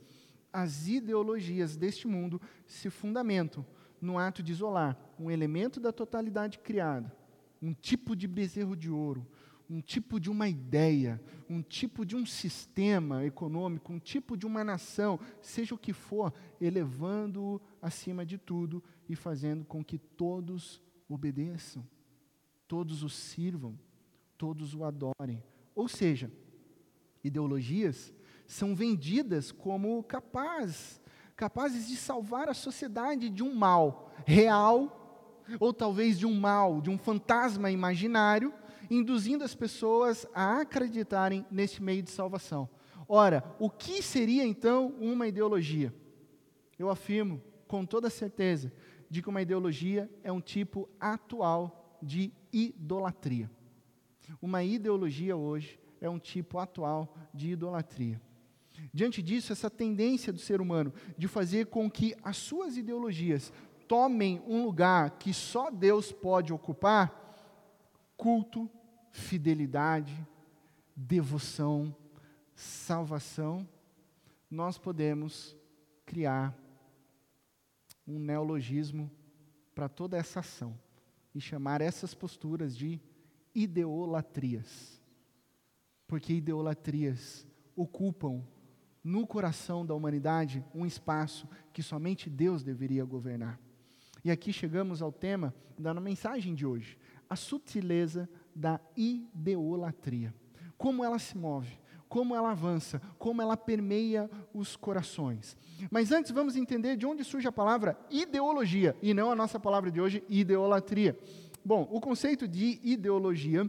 as 0.53 0.87
ideologias 0.87 1.77
deste 1.77 2.07
mundo 2.07 2.41
se 2.67 2.91
fundamentam 2.91 3.65
no 4.01 4.19
ato 4.19 4.43
de 4.43 4.53
isolar 4.53 4.99
um 5.19 5.31
elemento 5.31 5.81
da 5.81 5.93
totalidade 5.93 6.59
criada, 6.59 7.15
um 7.61 7.73
tipo 7.73 8.15
de 8.15 8.27
bezerro 8.27 8.77
de 8.77 8.91
ouro, 8.91 9.27
um 9.71 9.81
tipo 9.81 10.21
de 10.21 10.29
uma 10.31 10.49
ideia, 10.49 11.19
um 11.49 11.63
tipo 11.63 12.05
de 12.05 12.15
um 12.15 12.27
sistema 12.27 13.25
econômico, 13.25 13.93
um 13.93 13.99
tipo 13.99 14.37
de 14.37 14.45
uma 14.45 14.63
nação, 14.63 15.19
seja 15.41 15.75
o 15.75 15.79
que 15.79 15.95
for, 15.95 16.35
elevando-o 16.61 17.61
acima 17.81 18.27
de 18.27 18.37
tudo 18.37 18.83
e 19.13 19.17
fazendo 19.17 19.63
com 19.67 19.85
que 19.85 19.99
todos 19.99 20.81
obedeçam, 21.07 21.87
todos 22.67 23.03
o 23.03 23.11
sirvam, 23.11 23.79
todos 24.39 24.75
o 24.75 24.85
adorem. 24.85 25.45
Ou 25.75 25.87
seja, 25.87 26.33
ideologias 27.23 28.11
são 28.47 28.75
vendidas 28.75 29.53
como 29.53 30.03
capazes, 30.05 30.99
capazes 31.37 31.89
de 31.89 31.97
salvar 31.97 32.49
a 32.49 32.55
sociedade 32.55 33.29
de 33.29 33.43
um 33.43 33.55
mal 33.55 34.11
real, 34.25 35.45
ou 35.61 35.75
talvez 35.75 36.19
de 36.19 36.25
um 36.25 36.41
mal, 36.41 36.81
de 36.81 36.89
um 36.89 36.97
fantasma 36.97 37.71
imaginário, 37.71 38.51
induzindo 38.91 39.45
as 39.45 39.55
pessoas 39.55 40.27
a 40.35 40.61
acreditarem 40.61 41.45
nesse 41.51 41.83
meio 41.83 42.03
de 42.03 42.11
salvação. 42.11 42.67
Ora, 43.07 43.45
o 43.59 43.69
que 43.69 44.03
seria 44.03 44.47
então 44.47 44.95
uma 44.99 45.29
ideologia? 45.29 45.95
Eu 46.79 46.89
afirmo 46.89 47.43
com 47.69 47.85
toda 47.85 48.11
certeza 48.11 48.73
de 49.13 49.21
que 49.21 49.29
uma 49.29 49.43
ideologia 49.43 50.11
é 50.25 50.33
um 50.33 50.41
tipo 50.41 50.89
atual 50.99 51.99
de 52.03 52.33
idolatria. 52.51 53.51
Uma 54.41 54.65
ideologia 54.65 55.37
hoje 55.37 55.79
é 56.01 56.09
um 56.09 56.19
tipo 56.19 56.57
atual 56.57 57.15
de 57.35 57.51
idolatria. 57.51 58.19
Diante 58.91 59.21
disso, 59.21 59.53
essa 59.53 59.69
tendência 59.69 60.33
do 60.33 60.39
ser 60.39 60.63
humano 60.63 60.95
de 61.19 61.29
fazer 61.29 61.67
com 61.67 61.91
que 61.91 62.17
as 62.23 62.39
suas 62.39 62.79
ideologias 62.79 63.53
tomem 63.87 64.43
um 64.47 64.65
lugar 64.65 65.11
que 65.19 65.35
só 65.35 65.71
Deus 65.71 66.11
pode 66.11 66.51
ocupar, 66.51 67.37
culto, 68.17 68.67
fidelidade, 69.11 70.27
devoção, 70.97 71.95
salvação, 72.55 73.69
nós 74.51 74.79
podemos 74.79 75.55
criar 76.07 76.62
um 78.07 78.19
neologismo 78.19 79.11
para 79.75 79.89
toda 79.89 80.17
essa 80.17 80.41
ação 80.41 80.79
e 81.35 81.41
chamar 81.41 81.81
essas 81.81 82.15
posturas 82.15 82.77
de 82.77 83.01
ideolatrias. 83.55 85.01
Porque 86.07 86.35
ideolatrias 86.35 87.47
ocupam 87.75 88.45
no 89.03 89.27
coração 89.27 89.85
da 89.85 89.95
humanidade 89.95 90.65
um 90.75 90.87
espaço 90.87 91.49
que 91.73 91.83
somente 91.83 92.31
Deus 92.31 92.63
deveria 92.63 93.05
governar. 93.05 93.59
E 94.25 94.31
aqui 94.31 94.53
chegamos 94.53 95.03
ao 95.03 95.11
tema 95.11 95.55
da 95.79 95.93
mensagem 95.95 96.55
de 96.55 96.65
hoje: 96.65 96.99
a 97.29 97.35
sutileza 97.35 98.29
da 98.55 98.81
ideolatria. 98.97 100.35
Como 100.77 101.05
ela 101.05 101.19
se 101.19 101.37
move, 101.37 101.79
como 102.13 102.37
ela 102.37 102.51
avança, 102.51 103.01
como 103.19 103.41
ela 103.41 103.57
permeia 103.57 104.29
os 104.53 104.77
corações. 104.77 105.57
Mas 105.91 106.13
antes 106.13 106.31
vamos 106.31 106.57
entender 106.57 106.95
de 106.95 107.07
onde 107.07 107.25
surge 107.25 107.49
a 107.49 107.53
palavra 107.53 107.99
ideologia 108.11 108.95
e 109.01 109.15
não 109.15 109.31
a 109.31 109.35
nossa 109.35 109.59
palavra 109.59 109.91
de 109.91 109.99
hoje, 109.99 110.23
ideolatria. 110.29 111.19
Bom, 111.65 111.89
o 111.91 112.03
conceito 112.03 112.47
de 112.47 112.79
ideologia, 112.83 113.65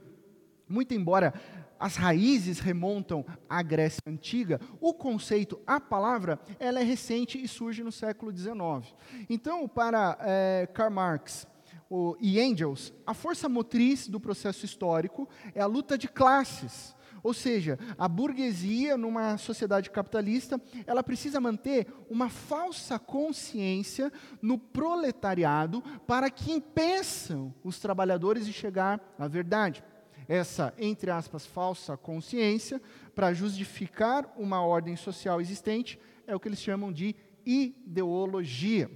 muito 0.67 0.93
embora 0.93 1.33
as 1.79 1.95
raízes 1.95 2.59
remontam 2.59 3.25
à 3.49 3.61
Grécia 3.63 4.01
Antiga, 4.05 4.59
o 4.81 4.93
conceito, 4.93 5.57
a 5.65 5.79
palavra, 5.79 6.37
ela 6.59 6.81
é 6.81 6.83
recente 6.83 7.41
e 7.41 7.47
surge 7.47 7.81
no 7.81 7.93
século 7.93 8.35
XIX. 8.35 8.93
Então, 9.29 9.69
para 9.69 10.17
é, 10.19 10.67
Karl 10.73 10.91
Marx, 10.91 11.47
o, 11.89 12.17
e 12.19 12.41
Engels, 12.41 12.91
a 13.07 13.13
força 13.13 13.47
motriz 13.47 14.09
do 14.09 14.19
processo 14.19 14.65
histórico 14.65 15.29
é 15.55 15.61
a 15.61 15.65
luta 15.65 15.97
de 15.97 16.09
classes. 16.09 16.93
Ou 17.23 17.33
seja, 17.33 17.79
a 17.97 18.07
burguesia, 18.07 18.97
numa 18.97 19.37
sociedade 19.37 19.89
capitalista, 19.89 20.61
ela 20.85 21.01
precisa 21.01 21.39
manter 21.39 21.87
uma 22.09 22.29
falsa 22.29 22.99
consciência 22.99 24.11
no 24.41 24.57
proletariado 24.57 25.81
para 26.05 26.29
que 26.29 26.51
impeçam 26.51 27.55
os 27.63 27.79
trabalhadores 27.79 28.45
de 28.45 28.51
chegar 28.51 28.99
à 29.17 29.25
verdade. 29.25 29.81
Essa, 30.27 30.73
entre 30.77 31.09
aspas, 31.11 31.45
falsa 31.45 31.95
consciência, 31.95 32.81
para 33.15 33.33
justificar 33.33 34.33
uma 34.37 34.61
ordem 34.61 34.95
social 34.97 35.39
existente, 35.39 35.97
é 36.27 36.35
o 36.35 36.39
que 36.39 36.49
eles 36.49 36.61
chamam 36.61 36.91
de 36.91 37.15
ideologia. 37.45 38.91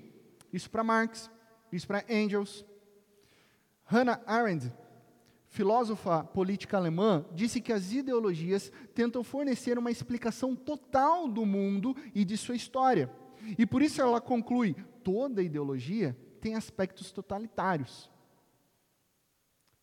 Isso 0.52 0.70
para 0.70 0.84
Marx, 0.84 1.30
isso 1.72 1.88
para 1.88 2.04
Engels, 2.10 2.66
Hannah 3.86 4.22
Arendt, 4.26 4.72
filósofa 5.58 6.24
política 6.24 6.78
alemã, 6.78 7.26
disse 7.34 7.60
que 7.60 7.74
as 7.74 7.92
ideologias 7.92 8.72
tentam 8.94 9.24
fornecer 9.24 9.76
uma 9.80 9.90
explicação 9.90 10.56
total 10.56 11.28
do 11.28 11.48
mundo 11.48 11.96
e 12.14 12.24
de 12.24 12.38
sua 12.38 12.56
história. 12.56 13.10
E 13.58 13.66
por 13.66 13.82
isso 13.82 14.00
ela 14.00 14.22
conclui: 14.22 14.76
toda 15.04 15.42
ideologia 15.42 16.16
tem 16.40 16.54
aspectos 16.54 17.12
totalitários. 17.12 18.08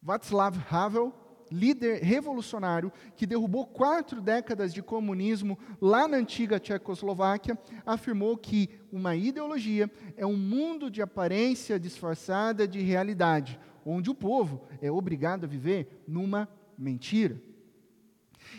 Václav 0.00 0.56
Havel, 0.70 1.12
líder 1.50 2.04
revolucionário 2.04 2.92
que 3.16 3.26
derrubou 3.26 3.66
quatro 3.66 4.20
décadas 4.20 4.72
de 4.72 4.80
comunismo 4.80 5.58
lá 5.80 6.06
na 6.06 6.18
antiga 6.18 6.60
Tchecoslováquia, 6.60 7.58
afirmou 7.84 8.36
que 8.36 8.70
uma 8.92 9.16
ideologia 9.16 9.90
é 10.16 10.24
um 10.24 10.36
mundo 10.36 10.88
de 10.88 11.02
aparência 11.02 11.80
disfarçada 11.80 12.68
de 12.68 12.80
realidade, 12.80 13.58
onde 13.84 14.10
o 14.10 14.14
povo 14.14 14.66
é 14.80 14.90
obrigado 14.90 15.44
a 15.44 15.48
viver 15.48 16.04
numa 16.06 16.48
mentira. 16.76 17.40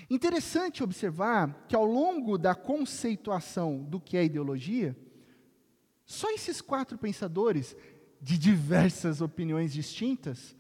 Interessante 0.10 0.84
observar 0.84 1.66
que 1.68 1.76
ao 1.76 1.86
longo 1.86 2.38
da 2.38 2.56
conceituação 2.56 3.84
do 3.84 4.00
que 4.00 4.18
é 4.18 4.26
ideologia, 4.26 4.96
só 6.06 6.30
esses 6.32 6.62
quatro 6.62 6.98
pensadores, 6.98 7.76
de 8.22 8.38
diversas 8.38 9.22
opiniões 9.22 9.72
distintas, 9.72 10.56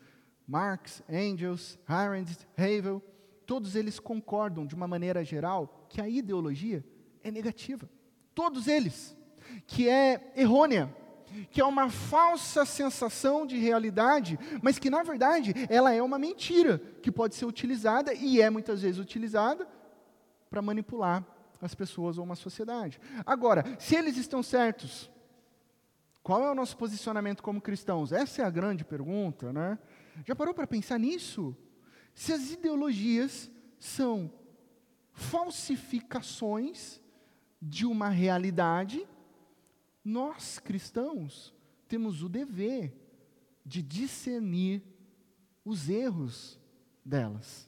Marx, 0.48 1.02
Engels, 1.10 1.80
Arendt, 1.88 2.38
Havel, 2.56 3.02
todos 3.46 3.76
eles 3.76 4.00
concordam 4.00 4.66
de 4.66 4.76
uma 4.76 4.88
maneira 4.88 5.24
geral 5.24 5.88
que 5.90 6.00
a 6.00 6.08
ideologia 6.08 6.86
é 7.24 7.32
negativa. 7.32 7.90
Todos 8.34 8.68
eles. 8.68 9.16
Que 9.66 9.90
é 9.90 10.32
errônea, 10.36 10.96
que 11.52 11.62
é 11.62 11.66
uma 11.66 11.90
falsa 11.90 12.66
sensação 12.66 13.46
de 13.46 13.58
realidade, 13.58 14.40
mas 14.62 14.80
que 14.80 14.90
na 14.90 15.04
verdade 15.04 15.54
ela 15.70 15.94
é 15.94 16.02
uma 16.02 16.20
mentira, 16.20 16.78
que 17.02 17.12
pode 17.12 17.36
ser 17.36 17.46
utilizada 17.46 18.14
e 18.14 18.42
é 18.42 18.50
muitas 18.50 18.82
vezes 18.82 19.00
utilizada 19.00 19.68
para 20.50 20.62
manipular 20.62 21.26
as 21.62 21.74
pessoas 21.74 22.18
ou 22.18 22.24
uma 22.24 22.36
sociedade. 22.36 23.00
Agora, 23.26 23.64
se 23.80 23.96
eles 23.96 24.18
estão 24.18 24.44
certos, 24.44 25.10
qual 26.22 26.44
é 26.44 26.52
o 26.52 26.56
nosso 26.56 26.76
posicionamento 26.78 27.44
como 27.44 27.62
cristãos? 27.62 28.12
Essa 28.12 28.42
é 28.42 28.46
a 28.46 28.50
grande 28.50 28.84
pergunta, 28.84 29.54
né? 29.54 29.78
Já 30.26 30.36
parou 30.36 30.54
para 30.54 30.66
pensar 30.66 30.98
nisso? 30.98 31.56
Se 32.14 32.34
as 32.34 32.52
ideologias 32.52 33.52
são 33.78 34.32
falsificações 35.12 37.02
de 37.62 37.86
uma 37.86 38.10
realidade, 38.10 39.08
nós 40.06 40.60
cristãos 40.60 41.52
temos 41.88 42.22
o 42.22 42.30
dever 42.30 42.96
de 43.66 43.82
discernir 43.82 44.84
os 45.66 45.90
erros 45.90 46.60
delas. 47.04 47.68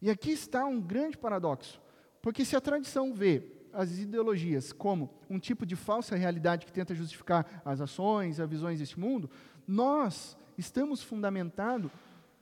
E 0.00 0.08
aqui 0.08 0.30
está 0.30 0.64
um 0.64 0.80
grande 0.80 1.18
paradoxo, 1.18 1.80
porque 2.22 2.44
se 2.44 2.54
a 2.54 2.60
tradição 2.60 3.12
vê 3.12 3.52
as 3.72 3.98
ideologias 3.98 4.72
como 4.72 5.12
um 5.28 5.38
tipo 5.38 5.66
de 5.66 5.74
falsa 5.74 6.14
realidade 6.14 6.64
que 6.64 6.72
tenta 6.72 6.94
justificar 6.94 7.60
as 7.64 7.80
ações, 7.80 8.38
as 8.38 8.48
visões 8.48 8.78
deste 8.78 8.98
mundo, 8.98 9.28
nós 9.66 10.36
estamos 10.56 11.02
fundamentado, 11.02 11.90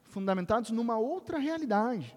fundamentados 0.03 0.71
numa 0.71 0.99
outra 0.99 1.39
realidade. 1.39 2.17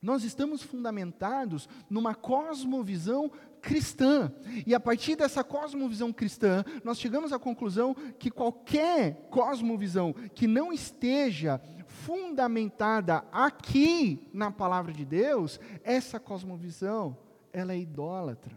Nós 0.00 0.22
estamos 0.22 0.62
fundamentados 0.62 1.68
numa 1.88 2.14
cosmovisão 2.14 3.32
cristã. 3.64 4.30
E 4.66 4.74
a 4.74 4.78
partir 4.78 5.16
dessa 5.16 5.42
cosmovisão 5.42 6.12
cristã, 6.12 6.62
nós 6.84 6.98
chegamos 6.98 7.32
à 7.32 7.38
conclusão 7.38 7.94
que 8.18 8.30
qualquer 8.30 9.26
cosmovisão 9.30 10.12
que 10.12 10.46
não 10.46 10.70
esteja 10.72 11.60
fundamentada 11.86 13.24
aqui 13.32 14.28
na 14.32 14.50
palavra 14.50 14.92
de 14.92 15.04
Deus, 15.04 15.58
essa 15.82 16.20
cosmovisão, 16.20 17.16
ela 17.52 17.72
é 17.72 17.78
idólatra. 17.78 18.54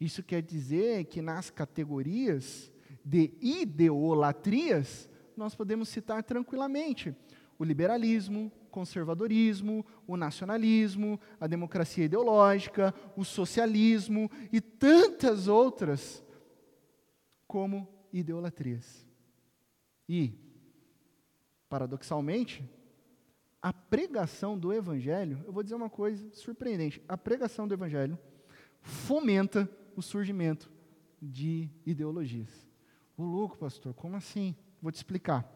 Isso 0.00 0.22
quer 0.22 0.42
dizer 0.42 1.04
que 1.04 1.22
nas 1.22 1.48
categorias 1.48 2.72
de 3.04 3.32
ideolatrias, 3.40 5.08
nós 5.36 5.54
podemos 5.54 5.88
citar 5.88 6.22
tranquilamente 6.24 7.14
o 7.58 7.64
liberalismo, 7.64 8.50
conservadorismo, 8.74 9.86
o 10.04 10.16
nacionalismo, 10.16 11.20
a 11.38 11.46
democracia 11.46 12.06
ideológica, 12.06 12.92
o 13.16 13.24
socialismo 13.24 14.28
e 14.52 14.60
tantas 14.60 15.46
outras 15.46 16.24
como 17.46 17.86
idolatrias. 18.12 19.06
E, 20.08 20.34
paradoxalmente, 21.68 22.68
a 23.62 23.72
pregação 23.72 24.58
do 24.58 24.72
Evangelho, 24.72 25.40
eu 25.46 25.52
vou 25.52 25.62
dizer 25.62 25.76
uma 25.76 25.88
coisa 25.88 26.28
surpreendente: 26.34 27.00
a 27.08 27.16
pregação 27.16 27.68
do 27.68 27.74
Evangelho 27.74 28.18
fomenta 28.80 29.70
o 29.94 30.02
surgimento 30.02 30.68
de 31.22 31.70
ideologias. 31.86 32.66
O 33.16 33.22
louco, 33.22 33.56
pastor, 33.56 33.94
como 33.94 34.16
assim? 34.16 34.56
Vou 34.82 34.90
te 34.90 34.96
explicar. 34.96 35.48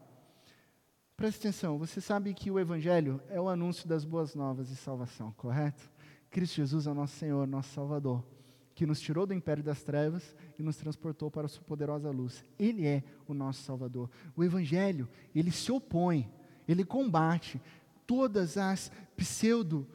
Preste 1.18 1.40
atenção, 1.40 1.76
você 1.76 2.00
sabe 2.00 2.32
que 2.32 2.48
o 2.48 2.60
Evangelho 2.60 3.20
é 3.28 3.40
o 3.40 3.48
anúncio 3.48 3.88
das 3.88 4.04
boas 4.04 4.36
novas 4.36 4.68
de 4.68 4.76
salvação, 4.76 5.32
correto? 5.32 5.90
Cristo 6.30 6.54
Jesus 6.54 6.86
é 6.86 6.92
o 6.92 6.94
nosso 6.94 7.16
Senhor, 7.16 7.44
nosso 7.44 7.74
Salvador, 7.74 8.24
que 8.72 8.86
nos 8.86 9.00
tirou 9.00 9.26
do 9.26 9.34
império 9.34 9.60
das 9.60 9.82
trevas 9.82 10.36
e 10.56 10.62
nos 10.62 10.76
transportou 10.76 11.28
para 11.28 11.46
a 11.46 11.48
sua 11.48 11.64
poderosa 11.64 12.08
luz. 12.12 12.44
Ele 12.56 12.86
é 12.86 13.02
o 13.26 13.34
nosso 13.34 13.64
Salvador. 13.64 14.08
O 14.36 14.44
Evangelho, 14.44 15.08
ele 15.34 15.50
se 15.50 15.72
opõe, 15.72 16.30
ele 16.68 16.84
combate 16.84 17.60
todas 18.06 18.56
as 18.56 18.88
pseudo 19.16 19.88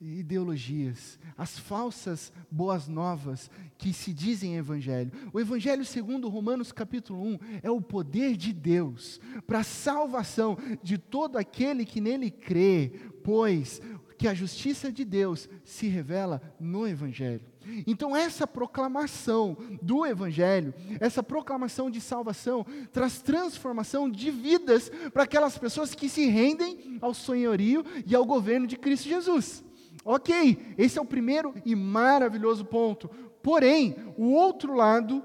ideologias, 0.00 1.18
as 1.36 1.58
falsas 1.58 2.32
boas 2.50 2.86
novas 2.86 3.50
que 3.76 3.92
se 3.92 4.12
dizem 4.12 4.56
evangelho. 4.56 5.10
O 5.32 5.40
evangelho 5.40 5.84
segundo 5.84 6.28
Romanos 6.28 6.70
capítulo 6.70 7.22
1 7.22 7.38
é 7.62 7.70
o 7.70 7.80
poder 7.80 8.36
de 8.36 8.52
Deus 8.52 9.20
para 9.46 9.60
a 9.60 9.64
salvação 9.64 10.56
de 10.82 10.98
todo 10.98 11.36
aquele 11.36 11.84
que 11.84 12.00
nele 12.00 12.30
crê, 12.30 12.92
pois 13.24 13.80
que 14.16 14.26
a 14.26 14.34
justiça 14.34 14.90
de 14.90 15.04
Deus 15.04 15.48
se 15.64 15.86
revela 15.86 16.42
no 16.58 16.86
evangelho. 16.86 17.46
Então, 17.86 18.16
essa 18.16 18.46
proclamação 18.46 19.56
do 19.82 20.06
Evangelho, 20.06 20.74
essa 20.98 21.22
proclamação 21.22 21.90
de 21.90 22.00
salvação, 22.00 22.64
traz 22.90 23.20
transformação 23.20 24.10
de 24.10 24.30
vidas 24.30 24.90
para 25.12 25.24
aquelas 25.24 25.58
pessoas 25.58 25.94
que 25.94 26.08
se 26.08 26.26
rendem 26.26 26.98
ao 27.00 27.12
senhorio 27.12 27.84
e 28.06 28.14
ao 28.14 28.24
governo 28.24 28.66
de 28.66 28.76
Cristo 28.76 29.08
Jesus. 29.08 29.62
Ok, 30.04 30.74
esse 30.78 30.98
é 30.98 31.02
o 31.02 31.04
primeiro 31.04 31.54
e 31.64 31.74
maravilhoso 31.74 32.64
ponto. 32.64 33.08
Porém, 33.42 33.96
o 34.16 34.32
outro 34.32 34.74
lado 34.74 35.22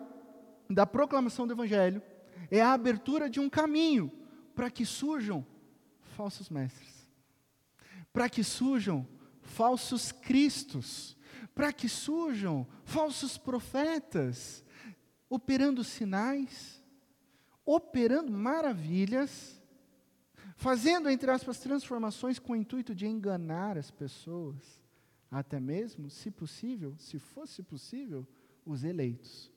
da 0.69 0.85
proclamação 0.85 1.45
do 1.45 1.53
Evangelho 1.53 2.01
é 2.49 2.61
a 2.61 2.73
abertura 2.73 3.29
de 3.29 3.39
um 3.39 3.49
caminho 3.49 4.11
para 4.55 4.69
que 4.69 4.85
surjam 4.85 5.45
falsos 6.15 6.49
mestres, 6.49 7.09
para 8.11 8.29
que 8.29 8.43
surjam 8.43 9.07
falsos 9.41 10.11
cristos, 10.11 11.17
para 11.55 11.73
que 11.73 11.89
surjam 11.89 12.67
falsos 12.83 13.37
profetas, 13.37 14.63
operando 15.29 15.83
sinais, 15.83 16.81
operando 17.65 18.31
maravilhas, 18.31 19.61
fazendo, 20.55 21.09
entre 21.09 21.29
aspas, 21.29 21.59
transformações 21.59 22.39
com 22.39 22.53
o 22.53 22.55
intuito 22.55 22.93
de 22.93 23.07
enganar 23.07 23.77
as 23.77 23.91
pessoas, 23.91 24.81
até 25.29 25.59
mesmo, 25.59 26.09
se 26.09 26.29
possível, 26.29 26.95
se 26.97 27.17
fosse 27.19 27.63
possível, 27.63 28.27
os 28.65 28.83
eleitos. 28.83 29.51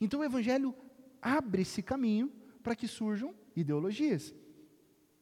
Então 0.00 0.20
o 0.20 0.24
Evangelho 0.24 0.74
abre 1.20 1.62
esse 1.62 1.82
caminho 1.82 2.32
para 2.62 2.76
que 2.76 2.86
surjam 2.86 3.34
ideologias. 3.56 4.34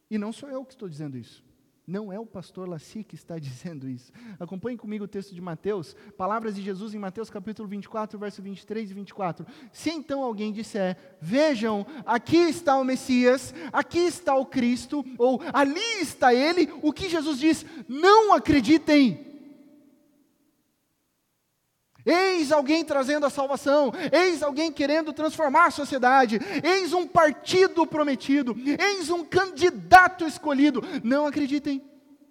E 0.09 0.17
não 0.17 0.31
sou 0.31 0.49
eu 0.49 0.63
que 0.65 0.73
estou 0.73 0.89
dizendo 0.89 1.17
isso. 1.17 1.43
Não 1.89 2.13
é 2.13 2.19
o 2.19 2.25
pastor 2.25 2.69
Laci 2.69 3.03
que 3.03 3.15
está 3.15 3.37
dizendo 3.39 3.89
isso. 3.89 4.11
Acompanhe 4.39 4.77
comigo 4.77 5.05
o 5.05 5.07
texto 5.07 5.33
de 5.33 5.41
Mateus, 5.41 5.95
palavras 6.15 6.55
de 6.55 6.61
Jesus 6.61 6.93
em 6.93 6.99
Mateus 6.99 7.31
capítulo 7.31 7.67
24, 7.67 8.19
verso 8.19 8.43
23 8.43 8.91
e 8.91 8.93
24. 8.93 9.45
Se 9.73 9.89
então 9.89 10.21
alguém 10.21 10.53
disser, 10.53 10.95
vejam, 11.19 11.85
aqui 12.05 12.37
está 12.37 12.77
o 12.77 12.83
Messias, 12.83 13.55
aqui 13.73 13.99
está 13.99 14.35
o 14.35 14.45
Cristo, 14.45 15.03
ou 15.17 15.41
ali 15.51 15.81
está 15.99 16.31
ele, 16.31 16.69
o 16.83 16.93
que 16.93 17.09
Jesus 17.09 17.39
diz? 17.39 17.65
Não 17.87 18.33
acreditem. 18.35 19.28
Eis 22.09 22.51
alguém 22.51 22.83
trazendo 22.83 23.25
a 23.25 23.29
salvação, 23.29 23.91
eis 24.11 24.41
alguém 24.41 24.71
querendo 24.71 25.13
transformar 25.13 25.67
a 25.67 25.71
sociedade, 25.71 26.39
eis 26.63 26.91
um 26.91 27.05
partido 27.07 27.85
prometido, 27.85 28.55
eis 28.79 29.09
um 29.11 29.23
candidato 29.23 30.25
escolhido. 30.25 30.81
Não 31.03 31.27
acreditem, 31.27 31.83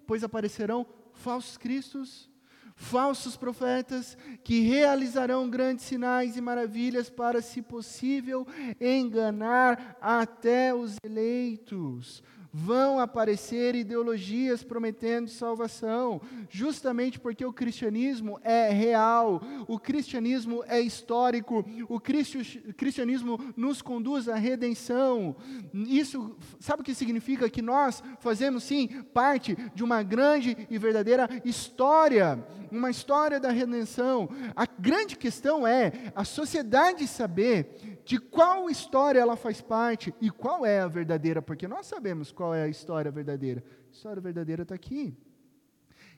pois 0.05 0.23
aparecerão 0.23 0.85
falsos 1.13 1.57
cristos, 1.57 2.29
falsos 2.75 3.37
profetas, 3.37 4.17
que 4.43 4.61
realizarão 4.61 5.49
grandes 5.49 5.85
sinais 5.85 6.35
e 6.35 6.41
maravilhas 6.41 7.09
para, 7.09 7.41
se 7.41 7.61
possível, 7.61 8.47
enganar 8.79 9.97
até 10.01 10.73
os 10.73 10.95
eleitos 11.03 12.23
vão 12.51 12.99
aparecer 12.99 13.75
ideologias 13.75 14.63
prometendo 14.63 15.29
salvação, 15.29 16.19
justamente 16.49 17.19
porque 17.19 17.45
o 17.45 17.53
cristianismo 17.53 18.39
é 18.43 18.69
real, 18.69 19.41
o 19.67 19.77
cristianismo 19.77 20.63
é 20.67 20.79
histórico, 20.81 21.63
o 21.87 21.99
cristianismo 21.99 23.39
nos 23.55 23.81
conduz 23.81 24.27
à 24.27 24.35
redenção. 24.35 25.35
Isso, 25.73 26.35
sabe 26.59 26.81
o 26.81 26.85
que 26.85 26.95
significa? 26.95 27.49
Que 27.49 27.61
nós 27.61 28.01
fazemos 28.19 28.63
sim 28.63 28.87
parte 29.13 29.55
de 29.75 29.83
uma 29.83 30.01
grande 30.01 30.57
e 30.69 30.77
verdadeira 30.77 31.29
história, 31.45 32.43
uma 32.71 32.89
história 32.89 33.39
da 33.39 33.51
redenção. 33.51 34.29
A 34.55 34.65
grande 34.65 35.15
questão 35.15 35.67
é 35.67 35.91
a 36.15 36.23
sociedade 36.23 37.07
saber 37.07 37.98
de 38.09 38.17
qual 38.17 38.71
história 38.71 39.19
ela 39.19 39.35
faz 39.35 39.61
parte 39.61 40.11
e 40.19 40.31
qual 40.31 40.65
é 40.65 40.79
a 40.79 40.87
verdadeira, 40.87 41.43
porque 41.43 41.67
nós 41.67 41.85
sabemos 41.85 42.31
qual 42.31 42.55
é 42.55 42.63
a 42.63 42.67
história 42.67 43.11
verdadeira. 43.11 43.63
A 43.87 43.91
história 43.91 44.19
verdadeira 44.19 44.63
está 44.63 44.73
aqui. 44.73 45.15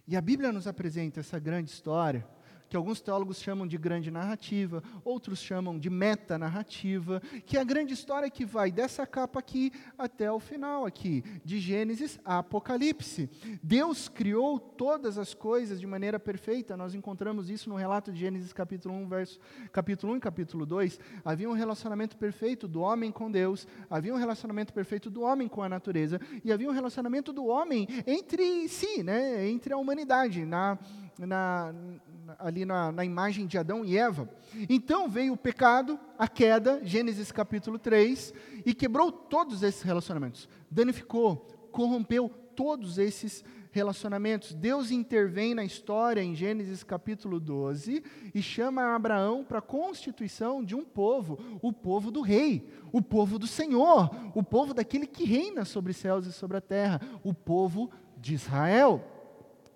E 0.07 0.15
a 0.15 0.21
Bíblia 0.21 0.53
nos 0.53 0.67
apresenta 0.67 1.19
essa 1.19 1.37
grande 1.37 1.69
história 1.69 2.25
que 2.71 2.77
alguns 2.77 3.01
teólogos 3.01 3.41
chamam 3.41 3.67
de 3.67 3.77
grande 3.77 4.09
narrativa, 4.09 4.81
outros 5.03 5.39
chamam 5.39 5.77
de 5.77 5.89
metanarrativa, 5.89 7.21
que 7.45 7.57
é 7.57 7.59
a 7.59 7.65
grande 7.65 7.93
história 7.93 8.29
que 8.29 8.45
vai 8.45 8.71
dessa 8.71 9.05
capa 9.05 9.39
aqui 9.39 9.73
até 9.97 10.31
o 10.31 10.39
final 10.39 10.85
aqui, 10.85 11.21
de 11.43 11.59
Gênesis 11.59 12.17
a 12.23 12.37
Apocalipse. 12.37 13.29
Deus 13.61 14.07
criou 14.07 14.57
todas 14.57 15.17
as 15.17 15.33
coisas 15.33 15.81
de 15.81 15.85
maneira 15.85 16.17
perfeita, 16.17 16.77
nós 16.77 16.95
encontramos 16.95 17.49
isso 17.49 17.69
no 17.69 17.75
relato 17.75 18.09
de 18.09 18.21
Gênesis 18.21 18.53
capítulo 18.53 18.95
1, 18.95 19.07
verso, 19.09 19.37
capítulo 19.73 20.13
1 20.13 20.15
e 20.15 20.19
capítulo 20.21 20.65
2. 20.65 20.97
Havia 21.25 21.49
um 21.49 21.53
relacionamento 21.53 22.15
perfeito 22.15 22.69
do 22.69 22.79
homem 22.79 23.11
com 23.11 23.29
Deus, 23.29 23.67
havia 23.89 24.13
um 24.13 24.17
relacionamento 24.17 24.71
perfeito 24.71 25.09
do 25.09 25.23
homem 25.23 25.49
com 25.49 25.61
a 25.61 25.67
natureza, 25.67 26.21
e 26.41 26.53
havia 26.53 26.69
um 26.69 26.73
relacionamento 26.73 27.33
do 27.33 27.47
homem 27.47 27.85
entre 28.07 28.69
si, 28.69 29.03
né, 29.03 29.45
entre 29.49 29.73
a 29.73 29.77
humanidade, 29.77 30.45
na, 30.45 30.79
na, 31.19 31.73
ali 32.39 32.65
na, 32.65 32.91
na 32.91 33.05
imagem 33.05 33.45
de 33.45 33.57
Adão 33.57 33.83
e 33.85 33.97
Eva. 33.97 34.29
Então 34.69 35.07
veio 35.07 35.33
o 35.33 35.37
pecado, 35.37 35.99
a 36.17 36.27
queda, 36.27 36.81
Gênesis 36.83 37.31
capítulo 37.31 37.77
3, 37.77 38.33
e 38.65 38.73
quebrou 38.73 39.11
todos 39.11 39.63
esses 39.63 39.81
relacionamentos, 39.81 40.47
danificou, 40.69 41.47
corrompeu 41.71 42.29
todos 42.55 42.97
esses 42.97 43.43
relacionamentos. 43.71 44.53
Deus 44.53 44.91
intervém 44.91 45.55
na 45.55 45.63
história 45.63 46.21
em 46.21 46.35
Gênesis 46.35 46.83
capítulo 46.83 47.39
12 47.39 48.03
e 48.35 48.41
chama 48.41 48.95
Abraão 48.95 49.43
para 49.43 49.59
a 49.59 49.61
constituição 49.61 50.63
de 50.63 50.75
um 50.75 50.83
povo, 50.83 51.39
o 51.61 51.71
povo 51.71 52.11
do 52.11 52.21
rei, 52.21 52.67
o 52.91 53.01
povo 53.01 53.39
do 53.39 53.47
Senhor, 53.47 54.09
o 54.35 54.43
povo 54.43 54.73
daquele 54.73 55.07
que 55.07 55.23
reina 55.23 55.65
sobre 55.65 55.91
os 55.91 55.97
céus 55.97 56.25
e 56.25 56.33
sobre 56.33 56.57
a 56.57 56.61
terra, 56.61 57.01
o 57.23 57.33
povo 57.33 57.89
de 58.17 58.33
Israel. 58.33 59.20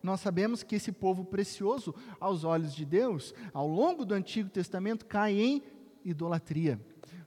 Nós 0.06 0.22
sabemos 0.22 0.64
que 0.64 0.76
esse 0.76 0.92
povo 0.92 1.26
precioso 1.26 1.94
aos 2.20 2.44
olhos 2.44 2.74
de 2.74 2.86
Deus, 2.86 3.34
ao 3.54 3.68
longo 3.68 4.06
do 4.06 4.14
Antigo 4.14 4.50
Testamento, 4.50 5.06
cai 5.06 5.34
em 5.34 5.64
idolatria. 6.06 6.80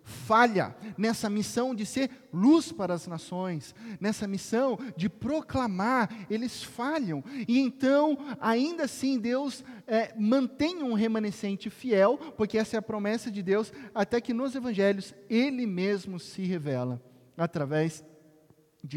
Falha 0.02 0.74
nessa 0.96 1.28
missão 1.28 1.74
de 1.74 1.84
ser 1.84 2.10
luz 2.32 2.72
para 2.72 2.94
as 2.94 3.06
nações, 3.06 3.74
nessa 4.00 4.26
missão 4.26 4.78
de 4.96 5.06
proclamar, 5.06 6.08
eles 6.30 6.62
falham. 6.62 7.22
E 7.46 7.58
então, 7.58 8.16
ainda 8.40 8.84
assim, 8.84 9.18
Deus 9.18 9.62
é, 9.86 10.14
mantém 10.16 10.82
um 10.82 10.94
remanescente 10.94 11.68
fiel, 11.68 12.16
porque 12.38 12.56
essa 12.56 12.76
é 12.76 12.78
a 12.78 12.82
promessa 12.82 13.30
de 13.30 13.42
Deus, 13.42 13.70
até 13.94 14.18
que 14.18 14.32
nos 14.32 14.54
evangelhos 14.54 15.14
Ele 15.28 15.66
mesmo 15.66 16.18
se 16.18 16.42
revela 16.42 17.02
através 17.36 18.02
de 18.02 18.17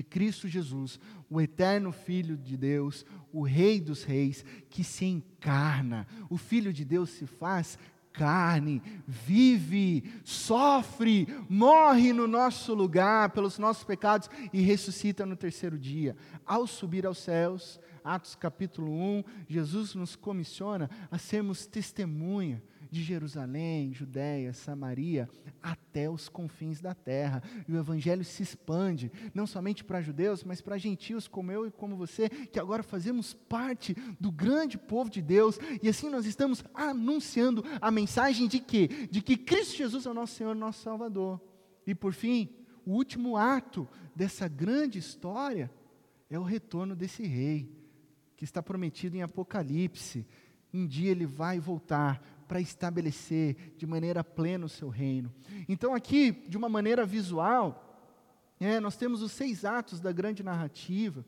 Cristo 0.04 0.48
Jesus, 0.48 1.00
o 1.30 1.41
eterno 1.41 1.91
Filho 1.91 2.38
de 2.38 2.56
Deus, 2.56 3.06
o 3.32 3.44
Rei 3.44 3.80
dos 3.80 4.04
Reis, 4.04 4.46
que 4.70 4.84
se 4.84 5.06
encarna. 5.06 6.06
O 6.30 6.38
Filho 6.38 6.72
de 6.72 6.86
Deus 6.86 7.10
se 7.10 7.26
faz 7.26 7.80
carne, 8.13 8.82
vive, 9.08 10.04
sofre, 10.24 11.28
morre 11.50 12.13
no 12.13 12.28
nosso 12.28 12.74
lugar 12.74 13.30
pelos 13.30 13.58
nossos 13.58 13.84
pecados 13.84 14.30
e 14.52 14.62
ressuscita 14.62 15.26
no 15.26 15.36
terceiro 15.36 15.80
dia. 15.80 16.15
Ao 16.46 16.67
subir 16.67 17.06
aos 17.06 17.20
céus, 17.20 17.80
Atos 18.04 18.36
capítulo 18.36 18.91
1, 18.91 19.24
Jesus 19.48 19.96
nos 19.96 20.15
comissiona 20.15 20.89
a 21.10 21.17
sermos 21.17 21.65
testemunha 21.65 22.62
de 22.91 23.01
Jerusalém, 23.01 23.93
Judéia, 23.93 24.51
Samaria, 24.51 25.30
até 25.63 26.10
os 26.10 26.27
confins 26.27 26.82
da 26.82 26.93
terra. 26.93 27.41
E 27.65 27.71
o 27.71 27.77
evangelho 27.77 28.23
se 28.25 28.43
expande, 28.43 29.10
não 29.34 29.47
somente 29.47 29.82
para 29.82 30.01
judeus, 30.01 30.43
mas 30.43 30.60
para 30.60 30.77
gentios 30.77 31.25
como 31.25 31.54
eu 31.54 31.65
e 31.65 31.71
como 31.71 31.95
você, 31.95 32.27
que 32.27 32.60
agora 32.60 32.84
fazemos 32.84 33.34
parte 33.34 33.95
do 34.19 34.30
grande 34.30 34.77
povo 34.77 35.10
de 35.10 35.21
Deus. 35.21 35.58
E 35.82 35.88
assim 35.88 36.10
nós 36.10 36.25
estamos 36.25 36.65
anunciando 36.73 37.63
a 37.80 37.89
mensagem 37.89 38.45
de 38.45 38.60
quê? 38.60 38.89
De 39.10 39.21
que 39.21 39.38
Cristo 39.38 39.77
Jesus 39.77 40.06
é 40.06 40.10
o 40.10 40.13
nosso 40.13 40.36
Senhor, 40.36 40.54
nosso 40.54 40.84
Salvador. 40.84 41.39
E 41.88 41.95
por 41.95 42.13
fim, 42.13 42.49
o 42.86 42.91
último 42.91 43.38
ato 43.38 43.88
dessa 44.13 44.49
grande 44.49 44.99
história 44.99 45.71
é 46.30 46.38
o 46.38 46.43
retorno 46.43 46.93
desse 46.93 47.23
rei, 47.23 47.71
que 48.36 48.43
está 48.43 48.62
prometido 48.62 49.15
em 49.15 49.21
Apocalipse. 49.21 50.27
Um 50.73 50.86
dia 50.86 51.12
ele 51.12 51.25
vai 51.25 51.60
voltar 51.60 52.21
para 52.52 52.60
estabelecer 52.60 53.76
de 53.78 53.88
maneira 53.88 54.26
plena 54.26 54.66
o 54.66 54.70
seu 54.70 54.90
reino. 54.90 55.34
Então, 55.70 55.96
aqui, 55.96 56.34
de 56.50 56.58
uma 56.58 56.68
maneira 56.68 57.06
visual, 57.06 57.98
é, 58.60 58.78
nós 58.78 58.98
temos 58.98 59.22
os 59.22 59.32
seis 59.32 59.64
atos 59.64 60.02
da 60.02 60.12
grande 60.12 60.44
narrativa. 60.44 61.26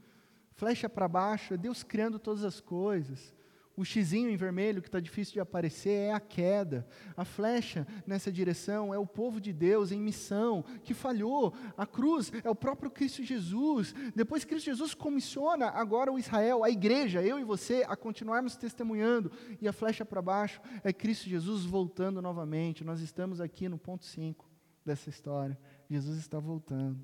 Flecha 0.52 0.90
para 0.90 1.08
baixo, 1.08 1.54
é 1.54 1.58
Deus 1.58 1.82
criando 1.82 2.20
todas 2.20 2.44
as 2.44 2.60
coisas. 2.60 3.34
O 3.76 3.84
xizinho 3.84 4.30
em 4.30 4.36
vermelho, 4.36 4.84
que 4.84 4.88
está 4.88 5.00
difícil 5.00 5.34
de 5.34 5.40
aparecer, 5.40 5.90
é 5.90 6.14
a 6.14 6.20
queda. 6.20 6.88
A 7.18 7.26
flecha 7.26 7.88
nessa 8.06 8.32
direção 8.32 8.94
é 8.94 9.00
o 9.00 9.08
povo 9.08 9.42
de 9.42 9.52
Deus 9.52 9.92
em 9.92 10.00
missão, 10.00 10.64
que 10.84 10.94
falhou. 10.94 11.54
A 11.76 11.86
cruz 11.86 12.32
é 12.44 12.50
o 12.50 12.56
próprio 12.56 12.92
Cristo 12.92 13.24
Jesus. 13.24 13.96
Depois, 14.16 14.46
Cristo 14.46 14.66
Jesus 14.66 14.94
comissiona 14.94 15.70
agora 15.70 16.12
o 16.12 16.20
Israel, 16.20 16.64
a 16.64 16.70
igreja, 16.70 17.24
eu 17.24 17.40
e 17.40 17.44
você, 17.44 17.84
a 17.88 17.96
continuarmos 17.96 18.56
testemunhando. 18.56 19.32
E 19.60 19.68
a 19.68 19.74
flecha 19.74 20.06
para 20.06 20.22
baixo 20.22 20.62
é 20.84 20.94
Cristo 20.94 21.28
Jesus 21.28 21.66
voltando 21.66 22.22
novamente. 22.22 22.84
Nós 22.84 23.02
estamos 23.02 23.42
aqui 23.42 23.68
no 23.68 23.80
ponto 23.80 24.06
5 24.06 24.46
dessa 24.86 25.10
história. 25.10 25.58
Jesus 25.90 26.20
está 26.20 26.40
voltando. 26.40 27.00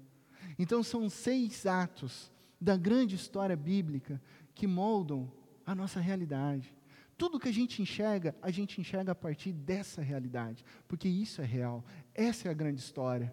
Então, 0.57 0.83
são 0.83 1.09
seis 1.09 1.65
atos 1.65 2.31
da 2.61 2.77
grande 2.77 3.15
história 3.15 3.55
bíblica 3.55 4.21
que 4.53 4.67
moldam 4.67 5.31
a 5.69 5.75
nossa 5.75 5.99
realidade. 5.99 6.75
Tudo 7.15 7.39
que 7.39 7.47
a 7.47 7.53
gente 7.53 7.79
enxerga, 7.79 8.35
a 8.41 8.49
gente 8.49 8.81
enxerga 8.81 9.11
a 9.11 9.15
partir 9.15 9.53
dessa 9.53 10.01
realidade, 10.01 10.65
porque 10.87 11.07
isso 11.07 11.43
é 11.43 11.45
real. 11.45 11.85
Essa 12.15 12.47
é 12.47 12.51
a 12.51 12.55
grande 12.55 12.79
história. 12.79 13.31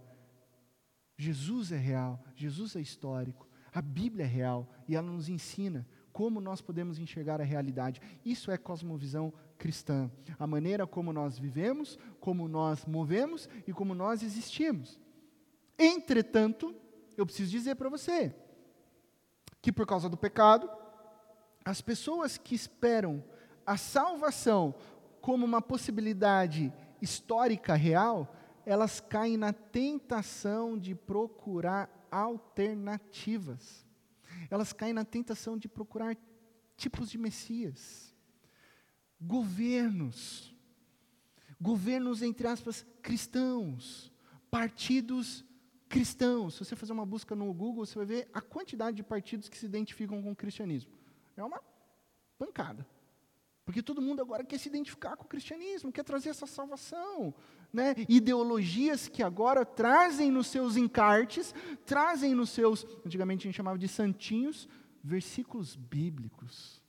Jesus 1.17 1.73
é 1.73 1.79
real, 1.79 2.23
Jesus 2.35 2.77
é 2.77 2.81
histórico, 2.83 3.49
a 3.73 3.81
Bíblia 3.81 4.27
é 4.27 4.29
real 4.29 4.71
e 4.87 4.95
ela 4.95 5.11
nos 5.11 5.31
ensina 5.31 5.89
como 6.13 6.39
nós 6.39 6.61
podemos 6.61 6.99
enxergar 6.99 7.41
a 7.41 7.45
realidade. 7.45 8.03
Isso 8.23 8.51
é 8.51 8.59
cosmovisão 8.59 9.33
cristã, 9.57 10.11
a 10.39 10.47
maneira 10.47 10.87
como 10.87 11.15
nós 11.15 11.39
vivemos, 11.39 11.99
como 12.21 12.47
nós 12.47 12.85
movemos 12.85 13.49
e 13.67 13.73
como 13.73 13.95
nós 13.95 14.23
existimos. 14.23 15.01
Entretanto, 15.79 16.75
eu 17.17 17.25
preciso 17.25 17.51
dizer 17.51 17.77
para 17.77 17.89
você 17.89 18.37
que 19.63 19.73
por 19.73 19.87
causa 19.87 20.07
do 20.07 20.19
pecado, 20.19 20.69
as 21.67 21.81
pessoas 21.81 22.39
que 22.39 22.55
esperam 22.55 23.25
a 23.67 23.77
salvação 23.77 24.73
como 25.21 25.45
uma 25.45 25.61
possibilidade 25.61 26.73
histórica 27.03 27.75
real, 27.75 28.33
elas 28.65 29.01
caem 29.01 29.37
na 29.37 29.53
tentação 29.53 30.79
de 30.79 30.95
procurar 30.95 31.91
alternativas. 32.09 33.85
Elas 34.49 34.73
caem 34.73 34.93
na 34.93 35.05
tentação 35.05 35.59
de 35.59 35.67
procurar 35.67 36.17
tipos 36.77 37.11
de 37.11 37.19
Messias. 37.19 38.15
Governos. 39.21 40.55
Governos, 41.61 42.23
entre 42.23 42.47
aspas, 42.47 42.87
cristãos. 43.03 44.13
Partidos 44.49 45.45
cristãos. 45.89 46.55
Se 46.55 46.65
você 46.65 46.77
fazer 46.77 46.93
uma 46.93 47.05
busca 47.05 47.35
no 47.35 47.53
Google, 47.53 47.85
você 47.85 47.97
vai 47.97 48.07
ver 48.07 48.31
a 48.33 48.41
quantidade 48.41 48.97
de 48.97 49.03
partidos 49.03 49.49
que 49.49 49.59
se 49.59 49.67
identificam 49.67 50.23
com 50.23 50.31
o 50.31 50.37
cristianismo. 50.37 50.96
É 51.37 51.45
uma 51.45 51.61
pancada. 52.39 52.87
Porque 53.67 53.83
todo 53.83 54.01
mundo 54.01 54.23
agora 54.23 54.45
quer 54.45 54.59
se 54.59 54.69
identificar 54.69 55.17
com 55.17 55.25
o 55.25 55.29
cristianismo, 55.29 55.93
quer 55.93 56.05
trazer 56.05 56.29
essa 56.29 56.47
salvação. 56.47 57.35
Né? 57.73 57.97
Ideologias 58.09 59.09
que 59.09 59.25
agora 59.25 59.67
trazem 59.67 60.31
nos 60.31 60.47
seus 60.47 60.77
encartes, 60.77 61.53
trazem 61.85 62.33
nos 62.33 62.51
seus, 62.51 62.87
antigamente 63.05 63.41
a 63.41 63.47
gente 63.49 63.57
chamava 63.57 63.77
de 63.77 63.89
santinhos, 63.89 64.69
versículos 65.03 65.75
bíblicos. 65.75 66.81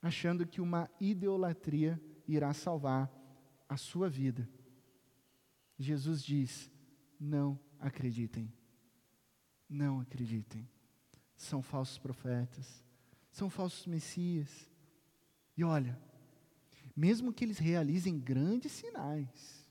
Achando 0.00 0.46
que 0.46 0.62
uma 0.62 0.90
idolatria 0.98 2.00
irá 2.26 2.54
salvar 2.54 3.12
a 3.68 3.76
sua 3.76 4.08
vida. 4.08 4.48
Jesus 5.78 6.22
diz: 6.22 6.70
não 7.20 7.60
acreditem. 7.78 8.50
Não 9.68 10.00
acreditem 10.00 10.66
são 11.36 11.62
falsos 11.62 11.98
profetas, 11.98 12.84
são 13.30 13.50
falsos 13.50 13.86
messias. 13.86 14.68
E 15.56 15.62
olha, 15.62 15.98
mesmo 16.96 17.32
que 17.32 17.44
eles 17.44 17.58
realizem 17.58 18.18
grandes 18.18 18.72
sinais, 18.72 19.68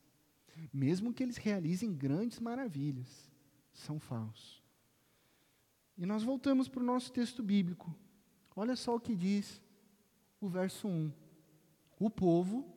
mesmo 0.72 1.14
que 1.14 1.24
eles 1.24 1.38
realizem 1.38 1.94
grandes 1.94 2.40
maravilhas, 2.40 3.30
são 3.74 4.00
falsos. 4.00 4.64
E 5.98 6.06
nós 6.06 6.24
voltamos 6.24 6.68
para 6.68 6.82
o 6.82 6.86
nosso 6.86 7.12
texto 7.12 7.42
bíblico. 7.42 7.94
Olha 8.56 8.76
só 8.76 8.96
o 8.96 9.00
que 9.00 9.16
diz 9.16 9.62
o 10.40 10.48
verso 10.48 10.88
1. 10.88 11.12
O 12.00 12.10
povo 12.10 12.75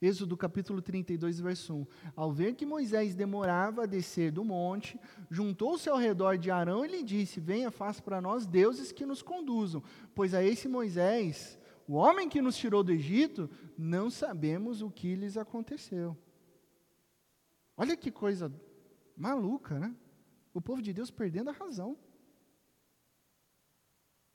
Êxodo 0.00 0.36
capítulo 0.36 0.80
32, 0.80 1.40
verso 1.40 1.74
1. 1.74 1.86
Ao 2.14 2.32
ver 2.32 2.54
que 2.54 2.64
Moisés 2.64 3.16
demorava 3.16 3.82
a 3.82 3.86
descer 3.86 4.30
do 4.30 4.44
monte, 4.44 4.98
juntou-se 5.28 5.88
ao 5.88 5.98
redor 5.98 6.38
de 6.38 6.52
Arão 6.52 6.84
e 6.84 6.88
lhe 6.88 7.02
disse: 7.02 7.40
Venha, 7.40 7.70
faça 7.70 8.00
para 8.00 8.20
nós 8.20 8.46
deuses 8.46 8.92
que 8.92 9.04
nos 9.04 9.22
conduzam, 9.22 9.82
pois 10.14 10.34
a 10.34 10.42
esse 10.42 10.68
Moisés, 10.68 11.58
o 11.88 11.94
homem 11.94 12.28
que 12.28 12.40
nos 12.40 12.56
tirou 12.56 12.84
do 12.84 12.92
Egito, 12.92 13.50
não 13.76 14.08
sabemos 14.08 14.82
o 14.82 14.90
que 14.90 15.16
lhes 15.16 15.36
aconteceu. 15.36 16.16
Olha 17.76 17.96
que 17.96 18.12
coisa 18.12 18.52
maluca, 19.16 19.80
né? 19.80 19.96
O 20.54 20.60
povo 20.60 20.80
de 20.80 20.92
Deus 20.92 21.10
perdendo 21.10 21.50
a 21.50 21.52
razão, 21.52 21.98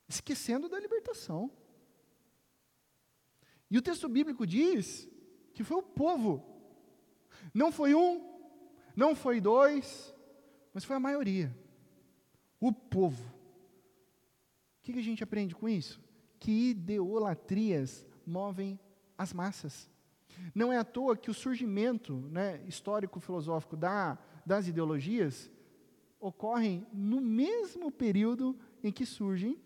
esquecendo 0.06 0.68
da 0.68 0.78
libertação. 0.78 1.50
E 3.70 3.78
o 3.78 3.82
texto 3.82 4.08
bíblico 4.10 4.46
diz 4.46 5.08
que 5.54 5.64
foi 5.64 5.78
o 5.78 5.82
povo. 5.82 6.44
Não 7.54 7.70
foi 7.72 7.94
um, 7.94 8.20
não 8.94 9.14
foi 9.14 9.40
dois, 9.40 10.12
mas 10.72 10.84
foi 10.84 10.96
a 10.96 11.00
maioria. 11.00 11.54
O 12.60 12.72
povo. 12.72 13.24
O 14.78 14.82
que, 14.82 14.98
a 14.98 15.02
gente 15.02 15.22
aprende 15.22 15.54
com 15.54 15.68
isso? 15.68 16.00
Que 16.38 16.70
idolatrias 16.70 18.06
movem 18.26 18.78
as 19.16 19.32
massas. 19.32 19.88
Não 20.54 20.72
é 20.72 20.76
à 20.76 20.84
toa 20.84 21.16
que 21.16 21.30
o 21.30 21.34
surgimento 21.34 22.14
né, 22.30 22.60
histórico-filosófico 22.66 23.76
da, 23.76 24.18
das 24.44 24.66
ideologias 24.66 25.50
ocorrem 26.20 26.86
no 26.92 27.20
mesmo 27.20 27.90
período 27.90 28.58
em 28.82 28.90
que 28.90 29.06
surge 29.06 29.58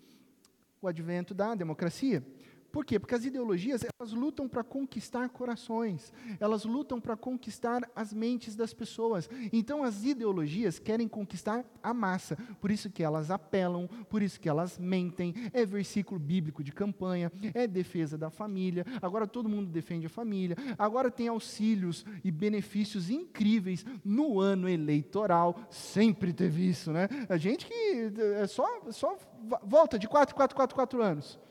o 0.81 0.87
advento 0.87 1.35
da 1.35 1.55
democracia. 1.55 2.23
Por 2.71 2.85
quê? 2.85 2.99
Porque 2.99 3.15
as 3.15 3.25
ideologias, 3.25 3.83
elas 3.99 4.13
lutam 4.13 4.49
para 4.49 4.63
conquistar 4.63 5.29
corações, 5.31 6.13
elas 6.39 6.65
lutam 6.65 7.01
para 7.01 7.17
conquistar 7.17 7.89
as 7.97 8.13
mentes 8.13 8.55
das 8.55 8.75
pessoas. 8.75 9.29
Então 9.53 9.83
as 9.83 10.05
ideologias 10.05 10.79
querem 10.79 11.09
conquistar 11.09 11.65
a 11.83 11.95
massa, 11.95 12.37
por 12.61 12.71
isso 12.71 12.91
que 12.91 13.03
elas 13.03 13.31
apelam, 13.31 13.89
por 14.09 14.23
isso 14.23 14.39
que 14.39 14.49
elas 14.49 14.79
mentem, 14.79 15.35
é 15.53 15.65
versículo 15.65 16.21
bíblico 16.21 16.63
de 16.63 16.73
campanha, 16.73 17.33
é 17.55 17.67
defesa 17.67 18.19
da 18.19 18.31
família, 18.31 18.85
agora 19.01 19.27
todo 19.27 19.49
mundo 19.49 19.71
defende 19.71 20.07
a 20.07 20.11
família, 20.11 20.57
agora 20.79 21.11
tem 21.11 21.29
auxílios 21.29 22.05
e 22.23 22.31
benefícios 22.31 23.09
incríveis 23.11 23.85
no 24.05 24.41
ano 24.41 24.69
eleitoral, 24.69 25.59
sempre 25.71 26.33
teve 26.33 26.69
isso, 26.69 26.93
né? 26.93 27.09
A 27.29 27.37
gente 27.37 27.67
que 27.67 28.13
é 28.37 28.47
só, 28.47 28.67
só 28.91 29.17
volta 29.63 29.99
de 29.99 30.07
4, 30.07 30.35
4, 30.35 30.55
4, 30.55 30.75
4 30.75 31.03
anos. 31.03 31.48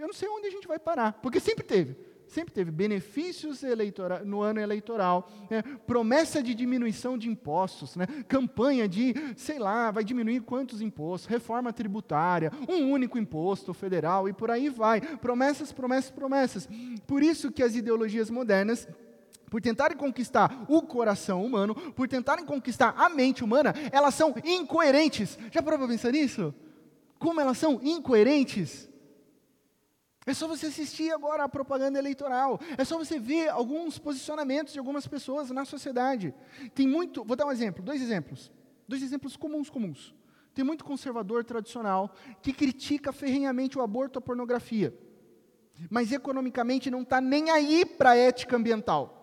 Eu 0.00 0.06
não 0.06 0.14
sei 0.14 0.30
onde 0.30 0.46
a 0.46 0.50
gente 0.50 0.66
vai 0.66 0.78
parar, 0.78 1.12
porque 1.20 1.38
sempre 1.38 1.62
teve. 1.62 1.94
Sempre 2.26 2.54
teve 2.54 2.70
benefícios 2.70 3.60
no 4.24 4.40
ano 4.40 4.60
eleitoral, 4.60 5.30
né? 5.50 5.62
promessa 5.86 6.42
de 6.42 6.54
diminuição 6.54 7.18
de 7.18 7.28
impostos, 7.28 7.96
né? 7.96 8.06
campanha 8.26 8.88
de, 8.88 9.12
sei 9.36 9.58
lá, 9.58 9.90
vai 9.90 10.02
diminuir 10.02 10.40
quantos 10.40 10.80
impostos, 10.80 11.28
reforma 11.28 11.70
tributária, 11.70 12.50
um 12.66 12.90
único 12.90 13.18
imposto 13.18 13.74
federal 13.74 14.26
e 14.26 14.32
por 14.32 14.50
aí 14.50 14.70
vai. 14.70 15.00
Promessas, 15.00 15.70
promessas, 15.70 16.10
promessas. 16.10 16.68
Por 17.06 17.22
isso 17.22 17.52
que 17.52 17.62
as 17.62 17.74
ideologias 17.74 18.30
modernas 18.30 18.88
por 19.50 19.60
tentarem 19.60 19.98
conquistar 19.98 20.64
o 20.68 20.80
coração 20.80 21.44
humano, 21.44 21.74
por 21.74 22.08
tentarem 22.08 22.44
conquistar 22.46 22.94
a 22.96 23.08
mente 23.08 23.42
humana, 23.44 23.74
elas 23.90 24.14
são 24.14 24.32
incoerentes. 24.44 25.36
Já 25.50 25.60
parou 25.60 25.80
para 25.80 25.88
pensar 25.88 26.12
nisso? 26.12 26.54
Como 27.18 27.40
elas 27.40 27.58
são 27.58 27.80
incoerentes? 27.82 28.89
É 30.30 30.34
só 30.34 30.46
você 30.46 30.66
assistir 30.66 31.10
agora 31.10 31.42
a 31.42 31.48
propaganda 31.48 31.98
eleitoral. 31.98 32.60
É 32.78 32.84
só 32.84 32.96
você 32.96 33.18
ver 33.18 33.48
alguns 33.48 33.98
posicionamentos 33.98 34.72
de 34.72 34.78
algumas 34.78 35.04
pessoas 35.04 35.50
na 35.50 35.64
sociedade. 35.64 36.32
Tem 36.72 36.86
muito. 36.86 37.24
Vou 37.24 37.34
dar 37.34 37.46
um 37.46 37.50
exemplo, 37.50 37.82
dois 37.82 38.00
exemplos. 38.00 38.48
Dois 38.86 39.02
exemplos 39.02 39.36
comuns, 39.36 39.68
comuns. 39.68 40.14
Tem 40.54 40.64
muito 40.64 40.84
conservador 40.84 41.44
tradicional 41.44 42.14
que 42.40 42.52
critica 42.52 43.12
ferrenhamente 43.12 43.76
o 43.76 43.82
aborto, 43.82 44.20
a 44.20 44.22
pornografia. 44.22 44.96
Mas 45.90 46.12
economicamente 46.12 46.92
não 46.92 47.02
está 47.02 47.20
nem 47.20 47.50
aí 47.50 47.84
para 47.84 48.10
a 48.10 48.16
ética 48.16 48.56
ambiental. 48.56 49.19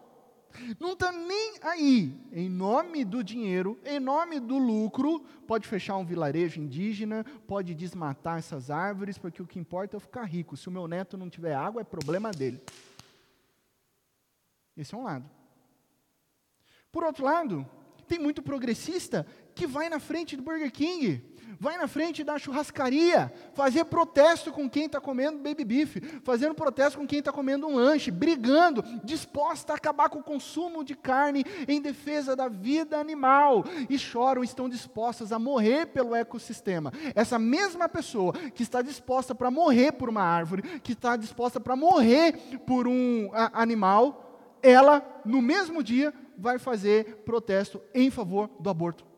Não 0.79 0.93
está 0.93 1.11
nem 1.11 1.55
aí. 1.61 2.19
Em 2.31 2.49
nome 2.49 3.05
do 3.05 3.23
dinheiro, 3.23 3.79
em 3.85 3.99
nome 3.99 4.39
do 4.39 4.57
lucro, 4.57 5.19
pode 5.45 5.67
fechar 5.67 5.97
um 5.97 6.05
vilarejo 6.05 6.59
indígena, 6.59 7.25
pode 7.47 7.73
desmatar 7.73 8.39
essas 8.39 8.69
árvores, 8.69 9.17
porque 9.17 9.41
o 9.41 9.47
que 9.47 9.59
importa 9.59 9.95
é 9.95 9.97
eu 9.97 10.01
ficar 10.01 10.23
rico. 10.23 10.57
Se 10.57 10.67
o 10.67 10.71
meu 10.71 10.87
neto 10.87 11.17
não 11.17 11.29
tiver 11.29 11.53
água, 11.53 11.81
é 11.81 11.83
problema 11.83 12.31
dele. 12.31 12.61
Esse 14.75 14.93
é 14.93 14.97
um 14.97 15.03
lado. 15.03 15.29
Por 16.91 17.03
outro 17.03 17.23
lado, 17.23 17.67
tem 18.07 18.19
muito 18.19 18.41
progressista 18.41 19.27
que 19.57 19.67
vai 19.67 19.89
na 19.89 19.99
frente 19.99 20.37
do 20.37 20.43
Burger 20.43 20.71
King 20.71 21.21
vai 21.59 21.77
na 21.77 21.87
frente 21.87 22.23
da 22.23 22.37
churrascaria, 22.37 23.33
fazer 23.53 23.85
protesto 23.85 24.51
com 24.51 24.69
quem 24.69 24.85
está 24.85 25.01
comendo 25.01 25.39
baby 25.39 25.63
beef, 25.65 25.97
fazendo 26.23 26.53
protesto 26.53 26.99
com 26.99 27.07
quem 27.07 27.19
está 27.19 27.31
comendo 27.31 27.67
um 27.67 27.75
lanche, 27.75 28.11
brigando, 28.11 28.83
disposta 29.03 29.73
a 29.73 29.75
acabar 29.75 30.09
com 30.09 30.19
o 30.19 30.23
consumo 30.23 30.83
de 30.83 30.95
carne 30.95 31.43
em 31.67 31.81
defesa 31.81 32.35
da 32.35 32.47
vida 32.47 32.97
animal, 32.99 33.65
e 33.89 33.97
choram, 33.97 34.43
estão 34.43 34.69
dispostas 34.69 35.31
a 35.31 35.39
morrer 35.39 35.87
pelo 35.87 36.15
ecossistema. 36.15 36.93
Essa 37.15 37.39
mesma 37.39 37.89
pessoa 37.89 38.33
que 38.33 38.63
está 38.63 38.81
disposta 38.81 39.33
para 39.33 39.49
morrer 39.49 39.93
por 39.93 40.09
uma 40.09 40.21
árvore, 40.21 40.61
que 40.79 40.93
está 40.93 41.15
disposta 41.15 41.59
para 41.59 41.75
morrer 41.75 42.59
por 42.65 42.87
um 42.87 43.31
a, 43.33 43.61
animal, 43.61 44.57
ela, 44.61 45.21
no 45.25 45.41
mesmo 45.41 45.81
dia, 45.81 46.13
vai 46.37 46.59
fazer 46.59 47.23
protesto 47.25 47.81
em 47.93 48.11
favor 48.11 48.49
do 48.59 48.69
aborto. 48.69 49.16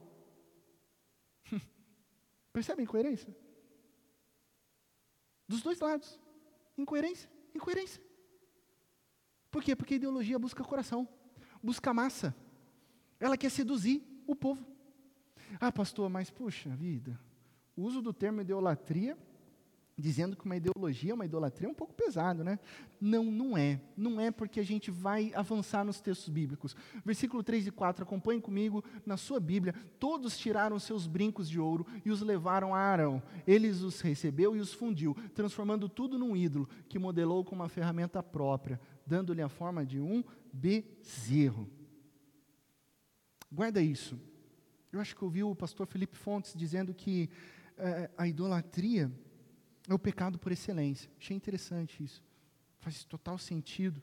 Percebe 2.52 2.82
a 2.82 2.84
incoerência? 2.84 3.36
Dos 5.48 5.62
dois 5.62 5.80
lados. 5.80 6.20
Incoerência, 6.78 7.30
incoerência. 7.54 8.02
Por 9.52 9.64
quê? 9.64 9.76
Porque 9.76 9.96
a 9.96 9.98
ideologia 9.98 10.40
busca 10.40 10.64
coração, 10.64 11.08
busca 11.62 11.94
massa. 11.94 12.36
Ela 13.20 13.38
quer 13.38 13.50
seduzir 13.50 14.04
o 14.26 14.36
povo. 14.36 14.66
Ah, 15.60 15.72
pastor, 15.72 16.10
mas 16.10 16.30
puxa 16.30 16.70
vida, 16.76 17.20
o 17.76 17.82
uso 17.82 18.02
do 18.02 18.14
termo 18.14 18.42
idolatria 18.42 19.18
dizendo 20.00 20.36
que 20.38 20.46
uma 20.46 20.56
ideologia, 20.56 21.14
uma 21.14 21.26
idolatria 21.26 21.68
é 21.68 21.72
um 21.72 21.76
pouco 21.76 21.94
pesado, 21.94 22.44
né? 22.44 22.58
Não, 23.00 23.26
não 23.26 23.58
é. 23.58 23.82
Não 23.98 24.20
é 24.20 24.32
porque 24.32 24.60
a 24.60 24.64
gente 24.64 24.90
vai 24.90 25.34
avançar 25.36 25.84
nos 25.84 26.00
textos 26.00 26.30
bíblicos. 26.30 26.76
Versículo 27.04 27.44
3 27.44 27.68
e 27.68 27.72
4, 27.72 28.04
acompanhe 28.04 28.40
comigo 28.40 28.84
na 29.06 29.18
sua 29.18 29.40
Bíblia. 29.40 29.76
Todos 30.00 30.38
tiraram 30.38 30.80
seus 30.80 31.06
brincos 31.06 31.50
de 31.50 31.60
ouro 31.60 31.86
e 32.06 32.12
os 32.12 32.22
levaram 32.22 32.74
a 32.74 32.80
Arão. 32.80 33.22
Eles 33.46 33.82
os 33.82 34.00
recebeu 34.00 34.56
e 34.56 34.60
os 34.60 34.74
fundiu, 34.74 35.16
transformando 35.36 35.90
tudo 35.90 36.18
num 36.18 36.36
ídolo 36.36 36.70
que 36.88 36.98
modelou 36.98 37.44
com 37.44 37.56
uma 37.56 37.68
ferramenta 37.68 38.24
própria, 38.24 38.80
dando-lhe 39.06 39.42
a 39.42 39.50
forma 39.50 39.86
de 39.86 40.00
um 40.00 40.24
bezerro. 40.54 41.70
Guarda 43.52 43.82
isso. 43.82 44.18
Eu 44.92 45.00
acho 45.00 45.16
que 45.16 45.24
ouvi 45.24 45.44
o 45.44 45.56
pastor 45.56 45.86
Felipe 45.86 46.16
Fontes 46.16 46.54
dizendo 46.56 46.94
que 46.94 47.30
é, 47.78 48.10
a 48.18 48.28
idolatria 48.28 49.12
é 49.90 49.94
o 49.94 50.00
pecado 50.00 50.38
por 50.38 50.52
excelência. 50.52 51.10
Achei 51.20 51.36
interessante 51.36 52.04
isso. 52.04 52.24
Faz 52.80 53.04
total 53.04 53.38
sentido. 53.38 54.02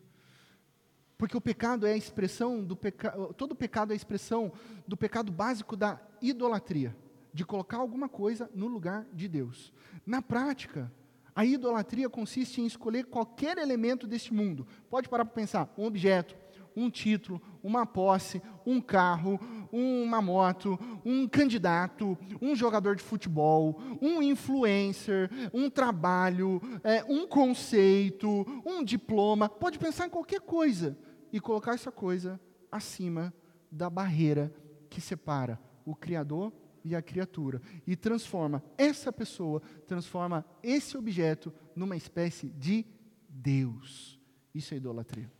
Porque 1.16 1.36
o 1.36 1.40
pecado 1.40 1.86
é 1.86 1.92
a 1.92 1.96
expressão 1.96 2.62
do 2.62 2.76
pecado, 2.76 3.32
todo 3.34 3.54
pecado 3.54 3.92
é 3.92 3.94
a 3.94 3.96
expressão 3.96 4.52
do 4.86 4.96
pecado 4.96 5.32
básico 5.32 5.74
da 5.74 5.98
idolatria, 6.20 6.94
de 7.32 7.44
colocar 7.44 7.78
alguma 7.78 8.08
coisa 8.08 8.50
no 8.54 8.66
lugar 8.66 9.06
de 9.14 9.26
Deus. 9.28 9.72
Na 10.04 10.20
prática, 10.20 10.92
a 11.34 11.44
idolatria 11.44 12.10
consiste 12.10 12.60
em 12.60 12.66
escolher 12.66 13.06
qualquer 13.06 13.56
elemento 13.56 14.06
deste 14.06 14.34
mundo. 14.34 14.66
Pode 14.90 15.08
parar 15.08 15.24
para 15.24 15.34
pensar, 15.34 15.72
um 15.78 15.84
objeto, 15.84 16.36
um 16.74 16.90
título, 16.90 17.40
uma 17.62 17.86
posse, 17.86 18.42
um 18.66 18.80
carro, 18.80 19.40
uma 19.72 20.20
moto, 20.22 20.78
um 21.04 21.28
candidato, 21.28 22.16
um 22.40 22.54
jogador 22.54 22.96
de 22.96 23.02
futebol, 23.02 23.80
um 24.00 24.22
influencer, 24.22 25.30
um 25.52 25.68
trabalho, 25.70 26.60
é, 26.82 27.04
um 27.04 27.26
conceito, 27.26 28.46
um 28.64 28.82
diploma. 28.82 29.48
Pode 29.48 29.78
pensar 29.78 30.06
em 30.06 30.10
qualquer 30.10 30.40
coisa 30.40 30.96
e 31.32 31.40
colocar 31.40 31.74
essa 31.74 31.92
coisa 31.92 32.40
acima 32.70 33.32
da 33.70 33.90
barreira 33.90 34.52
que 34.88 35.00
separa 35.00 35.60
o 35.84 35.94
Criador 35.94 36.52
e 36.84 36.94
a 36.94 37.02
criatura. 37.02 37.60
E 37.86 37.96
transforma 37.96 38.62
essa 38.78 39.12
pessoa, 39.12 39.60
transforma 39.86 40.44
esse 40.62 40.96
objeto 40.96 41.52
numa 41.74 41.96
espécie 41.96 42.48
de 42.48 42.86
Deus. 43.28 44.18
Isso 44.54 44.72
é 44.72 44.76
idolatria. 44.76 45.30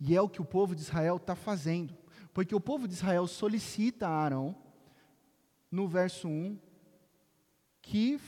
E 0.00 0.16
é 0.16 0.20
o 0.20 0.28
que 0.28 0.40
o 0.40 0.44
povo 0.44 0.74
de 0.74 0.80
Israel 0.80 1.16
está 1.16 1.36
fazendo. 1.36 1.94
Porque 2.32 2.54
o 2.54 2.60
povo 2.60 2.86
de 2.86 2.94
Israel 2.94 3.26
solicita 3.26 4.08
a 4.08 4.22
Arão, 4.24 4.56
no 5.70 5.86
verso 5.86 6.28
1, 6.28 6.58
que 7.82 8.20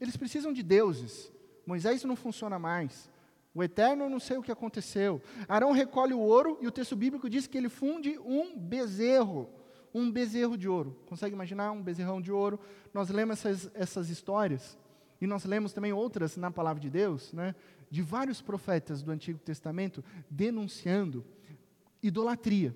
eles 0.00 0.16
precisam 0.16 0.52
de 0.52 0.62
deuses. 0.62 1.32
Moisés 1.66 2.04
não 2.04 2.16
funciona 2.16 2.58
mais. 2.58 3.10
O 3.54 3.62
eterno, 3.62 4.08
não 4.08 4.20
sei 4.20 4.36
o 4.36 4.42
que 4.42 4.52
aconteceu. 4.52 5.20
Arão 5.48 5.72
recolhe 5.72 6.12
o 6.12 6.20
ouro 6.20 6.58
e 6.60 6.66
o 6.66 6.70
texto 6.70 6.94
bíblico 6.94 7.28
diz 7.30 7.46
que 7.46 7.56
ele 7.56 7.68
funde 7.68 8.18
um 8.18 8.56
bezerro. 8.58 9.48
Um 9.94 10.10
bezerro 10.10 10.58
de 10.58 10.68
ouro. 10.68 11.00
Consegue 11.06 11.34
imaginar 11.34 11.72
um 11.72 11.82
bezerrão 11.82 12.20
de 12.20 12.30
ouro? 12.30 12.60
Nós 12.92 13.08
lemos 13.08 13.38
essas, 13.38 13.70
essas 13.74 14.10
histórias. 14.10 14.78
E 15.20 15.26
nós 15.26 15.44
lemos 15.46 15.72
também 15.72 15.92
outras 15.92 16.36
na 16.36 16.50
palavra 16.50 16.80
de 16.80 16.90
Deus, 16.90 17.32
né? 17.32 17.54
de 17.90 18.02
vários 18.02 18.42
profetas 18.42 19.02
do 19.02 19.10
Antigo 19.10 19.38
Testamento 19.38 20.04
denunciando 20.28 21.24
idolatria. 22.02 22.74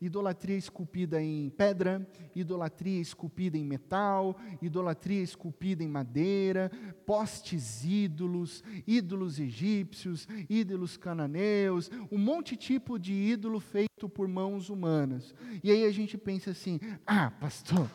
Idolatria 0.00 0.56
esculpida 0.56 1.22
em 1.22 1.50
pedra, 1.50 2.06
idolatria 2.34 3.00
esculpida 3.00 3.56
em 3.56 3.64
metal, 3.64 4.36
idolatria 4.60 5.22
esculpida 5.22 5.82
em 5.82 5.88
madeira, 5.88 6.70
postes 7.04 7.84
ídolos, 7.84 8.62
ídolos 8.86 9.38
egípcios, 9.38 10.28
ídolos 10.48 10.96
cananeus, 10.96 11.90
um 12.10 12.18
monte 12.18 12.50
de 12.50 12.56
tipo 12.56 12.98
de 12.98 13.12
ídolo 13.12 13.60
feito 13.60 14.08
por 14.08 14.28
mãos 14.28 14.68
humanas. 14.68 15.34
E 15.62 15.70
aí 15.70 15.84
a 15.84 15.90
gente 15.90 16.18
pensa 16.18 16.50
assim: 16.50 16.78
ah, 17.06 17.30
pastor, 17.30 17.90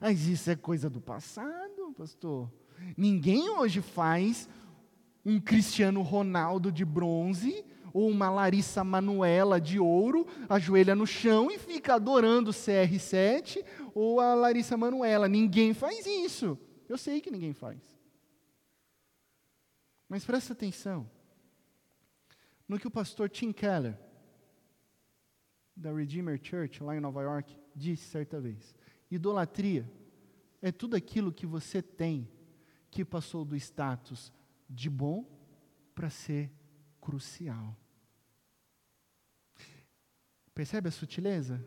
mas 0.00 0.26
isso 0.26 0.50
é 0.50 0.56
coisa 0.56 0.88
do 0.88 1.00
passado, 1.00 1.92
pastor. 1.96 2.50
Ninguém 2.96 3.48
hoje 3.50 3.80
faz 3.80 4.48
um 5.24 5.40
Cristiano 5.40 6.02
Ronaldo 6.02 6.70
de 6.70 6.84
bronze 6.84 7.64
ou 7.96 8.10
uma 8.10 8.28
Larissa 8.28 8.84
Manuela 8.84 9.58
de 9.58 9.80
ouro, 9.80 10.26
ajoelha 10.50 10.94
no 10.94 11.06
chão 11.06 11.50
e 11.50 11.58
fica 11.58 11.94
adorando 11.94 12.50
o 12.50 12.52
CR7 12.52 13.64
ou 13.94 14.20
a 14.20 14.34
Larissa 14.34 14.76
Manuela. 14.76 15.26
Ninguém 15.26 15.72
faz 15.72 16.04
isso. 16.04 16.58
Eu 16.90 16.98
sei 16.98 17.22
que 17.22 17.30
ninguém 17.30 17.54
faz. 17.54 17.80
Mas 20.06 20.26
presta 20.26 20.52
atenção 20.52 21.10
no 22.68 22.78
que 22.78 22.86
o 22.86 22.90
pastor 22.90 23.30
Tim 23.30 23.50
Keller, 23.50 23.98
da 25.74 25.90
Redeemer 25.90 26.38
Church, 26.42 26.82
lá 26.82 26.94
em 26.94 27.00
Nova 27.00 27.22
York, 27.22 27.56
disse 27.74 28.10
certa 28.10 28.38
vez: 28.38 28.74
idolatria 29.10 29.90
é 30.60 30.70
tudo 30.70 30.96
aquilo 30.96 31.32
que 31.32 31.46
você 31.46 31.80
tem 31.80 32.28
que 32.90 33.06
passou 33.06 33.42
do 33.42 33.56
status 33.56 34.30
de 34.68 34.90
bom 34.90 35.24
para 35.94 36.10
ser 36.10 36.52
crucial. 37.00 37.74
Percebe 40.56 40.88
a 40.88 40.90
sutileza? 40.90 41.62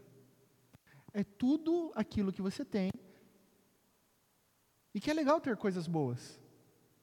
É 1.13 1.23
tudo 1.23 1.91
aquilo 1.93 2.33
que 2.33 2.41
você 2.41 2.65
tem. 2.65 2.89
E 4.95 4.99
que 4.99 5.11
é 5.11 5.13
legal 5.13 5.39
ter 5.39 5.55
coisas 5.55 5.85
boas. 5.85 6.39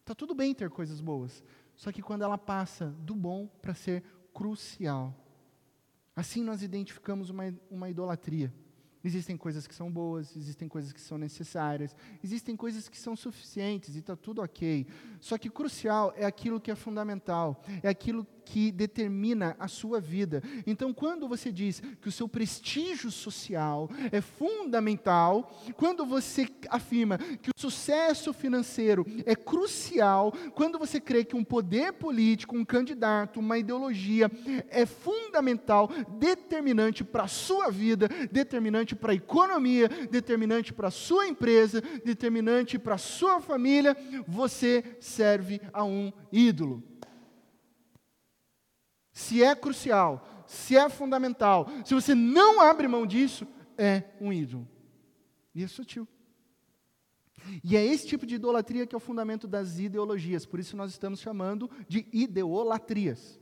Está 0.01 0.13
tudo 0.13 0.35
bem 0.35 0.53
ter 0.53 0.69
coisas 0.69 1.01
boas. 1.01 1.45
Só 1.77 1.93
que 1.93 2.03
quando 2.03 2.23
ela 2.23 2.37
passa 2.37 2.87
do 2.87 3.15
bom 3.15 3.47
para 3.47 3.73
ser 3.73 4.03
crucial. 4.35 5.15
Assim 6.17 6.43
nós 6.43 6.61
identificamos 6.61 7.31
uma, 7.31 7.55
uma 7.71 7.89
idolatria. 7.89 8.53
Existem 9.05 9.37
coisas 9.37 9.69
que 9.69 9.75
são 9.75 9.89
boas, 9.89 10.37
existem 10.37 10.67
coisas 10.69 10.93
que 10.93 11.01
são 11.01 11.17
necessárias, 11.17 11.95
existem 12.21 12.57
coisas 12.57 12.89
que 12.89 12.99
são 12.99 13.15
suficientes 13.15 13.95
e 13.95 14.01
está 14.01 14.17
tudo 14.17 14.43
ok. 14.43 14.89
Só 15.21 15.39
que 15.39 15.49
crucial 15.49 16.13
é 16.17 16.25
aquilo 16.25 16.61
que 16.61 16.73
é 16.73 16.75
fundamental, 16.75 17.63
é 17.81 17.89
aquilo 17.89 18.27
que 18.47 18.71
determina 18.71 19.57
a 19.59 19.67
sua 19.67 20.01
vida. 20.01 20.41
Então, 20.65 20.95
quando 20.95 21.27
você 21.27 21.51
diz 21.51 21.83
que 22.01 22.09
o 22.09 22.13
seu 22.13 22.29
prestígio 22.29 23.11
social 23.11 23.91
é 24.13 24.21
fundamental, 24.21 25.53
quando 25.77 26.07
você 26.07 26.49
afirma 26.71 27.19
que 27.19 27.51
o 27.51 27.61
sucesso 27.61 28.33
financeiro 28.33 29.05
é 29.27 29.35
crucial, 29.35 30.33
quando 30.55 30.79
você 30.79 31.01
crê 31.01 31.25
que 31.25 31.35
um 31.35 31.43
poder 31.43 31.93
político, 31.95 32.57
um 32.57 32.65
candidato, 32.65 33.41
uma 33.41 33.59
ideologia 33.59 34.31
é 34.71 34.87
fundamental, 34.87 35.91
determinante 36.17 37.03
para 37.03 37.25
a 37.25 37.29
sua 37.29 37.69
vida, 37.69 38.09
determinante 38.31 38.95
para 38.95 39.11
a 39.11 39.17
economia, 39.17 39.89
determinante 40.09 40.73
para 40.73 40.87
a 40.87 40.93
sua 40.93 41.27
empresa, 41.27 41.83
determinante 42.05 42.79
para 42.79 42.95
a 42.95 42.99
sua 42.99 43.41
família, 43.41 43.97
você 44.29 44.97
serve 45.01 45.61
a 45.73 45.83
um 45.85 46.13
ídolo 46.31 46.96
se 49.17 49.43
é 49.43 49.57
crucial, 49.57 50.29
se 50.47 50.77
é 50.77 50.91
fundamental, 50.91 51.67
se 51.87 51.95
você 51.95 52.15
não 52.15 52.61
abre 52.61 52.87
mão 52.87 53.07
disso, 53.07 53.47
é 53.79 54.03
um 54.21 54.31
ídolo. 54.31 54.69
E 55.55 55.65
é 55.65 55.67
sutil. 55.67 56.07
E 57.65 57.79
é 57.79 57.83
esse 57.83 58.07
tipo 58.07 58.27
de 58.27 58.35
idolatria 58.35 58.87
que 58.87 58.95
é 58.95 58.99
o 58.99 59.01
fundamento 59.01 59.49
das 59.49 59.79
ideologias, 59.79 60.45
por 60.45 60.61
isso 60.61 60.77
nós 60.77 60.91
estamos 60.91 61.19
chamando 61.19 61.71
de 61.89 62.07
ideolatrias. 62.13 63.41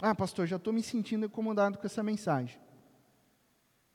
Ah, 0.00 0.14
pastor, 0.14 0.46
já 0.46 0.56
estou 0.56 0.72
me 0.72 0.82
sentindo 0.82 1.26
incomodado 1.26 1.76
com 1.76 1.86
essa 1.86 2.02
mensagem. 2.02 2.58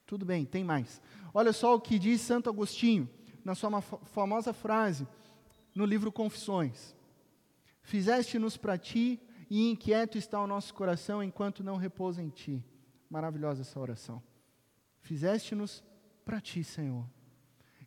Tudo 0.06 0.28
bem, 0.28 0.46
tem 0.46 0.64
mais. 0.64 1.02
Olha 1.34 1.52
só 1.52 1.74
o 1.74 1.82
que 1.82 1.98
diz 1.98 2.22
Santo 2.22 2.52
Agostinho, 2.52 3.10
na 3.44 3.56
sua 3.56 3.82
famosa 3.82 4.54
frase, 4.54 5.08
no 5.74 5.86
livro 5.86 6.12
Confissões. 6.12 6.96
Fizeste-nos 7.88 8.58
para 8.58 8.78
ti, 8.78 9.17
e 9.50 9.69
inquieto 9.69 10.17
está 10.17 10.41
o 10.41 10.45
nosso 10.45 10.73
coração 10.73 11.23
enquanto 11.23 11.63
não 11.63 11.78
repousa 11.78 12.21
em 12.21 12.28
ti. 12.28 12.62
Maravilhosa 13.10 13.62
essa 13.62 13.80
oração. 13.80 14.21
Fizeste-nos 15.00 15.82
para 16.26 16.41
ti, 16.41 16.65
Senhor. 16.65 17.10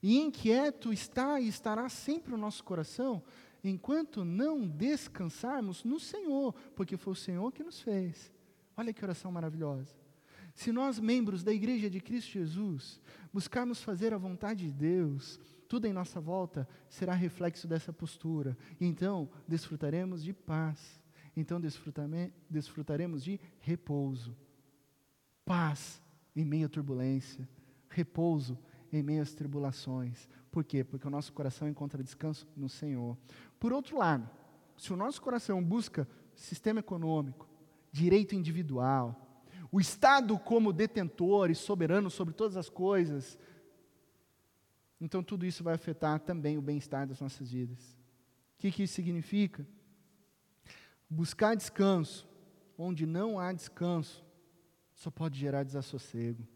E 0.03 0.19
inquieto 0.19 0.91
está 0.91 1.39
e 1.39 1.49
estará 1.49 1.87
sempre 1.91 2.33
o 2.33 2.39
nosso 2.39 2.65
coração 2.65 3.23
enquanto 3.63 4.25
não 4.25 4.67
descansarmos 4.67 5.85
no 5.85 6.01
Senhor, 6.01 6.55
porque 6.75 6.97
foi 6.97 7.13
o 7.13 7.17
Senhor 7.17 7.53
que 7.53 7.63
nos 7.63 7.79
fez. 7.83 8.33
Olha 8.75 8.95
que 8.95 9.05
oração 9.05 9.31
maravilhosa. 9.31 9.95
Se 10.55 10.73
nós, 10.73 10.99
membros 10.99 11.45
da 11.45 11.53
Igreja 11.53 11.91
de 11.91 12.01
Cristo 12.01 12.31
Jesus, 12.31 12.99
buscarmos 13.31 13.83
fazer 13.83 14.15
a 14.15 14.19
vontade 14.19 14.65
de 14.65 14.73
Deus, 14.73 15.39
tudo 15.71 15.87
em 15.87 15.93
nossa 15.93 16.21
volta 16.21 16.69
será 16.89 17.15
reflexo 17.15 17.69
dessa 17.69 17.93
postura. 17.93 18.59
Então, 18.81 19.31
desfrutaremos 19.47 20.21
de 20.21 20.33
paz. 20.33 21.01
Então, 21.37 21.61
desfrutaremos 22.51 23.23
de 23.23 23.39
repouso. 23.61 24.37
Paz 25.45 26.03
em 26.35 26.45
meio 26.45 26.67
à 26.67 26.69
turbulência. 26.69 27.49
Repouso 27.89 28.59
em 28.93 29.01
meio 29.01 29.23
às 29.23 29.33
tribulações. 29.33 30.29
Por 30.51 30.65
quê? 30.65 30.83
Porque 30.83 31.07
o 31.07 31.11
nosso 31.11 31.33
coração 31.33 31.69
encontra 31.69 32.03
descanso 32.03 32.49
no 32.57 32.69
Senhor. 32.69 33.17
Por 33.61 33.73
outro 33.73 33.97
lado, 33.97 34.29
se 34.77 34.93
o 34.93 34.97
nosso 34.97 35.23
coração 35.23 35.63
busca 35.63 36.09
sistema 36.35 36.81
econômico, 36.81 37.49
direito 37.93 38.35
individual, 38.35 39.45
o 39.71 39.79
Estado 39.79 40.37
como 40.37 40.73
detentor 40.73 41.49
e 41.49 41.55
soberano 41.55 42.11
sobre 42.11 42.35
todas 42.35 42.57
as 42.57 42.69
coisas, 42.69 43.39
então 45.01 45.23
tudo 45.23 45.47
isso 45.47 45.65
vai 45.65 45.75
afetar 45.75 46.21
também 46.21 46.59
o 46.59 46.63
bem-estar 46.63 47.07
das 47.07 47.21
nossas 47.21 47.51
vidas. 47.51 47.97
O 48.55 48.59
que, 48.59 48.71
que 48.71 48.83
isso 48.83 48.95
significa? 48.95 49.67
Buscar 51.09 51.57
descanso 51.57 52.29
onde 52.77 53.07
não 53.07 53.39
há 53.39 53.53
descanso 53.53 54.25
só 54.95 55.11
pode 55.11 55.39
gerar 55.39 55.65
desassossego. 55.65 56.47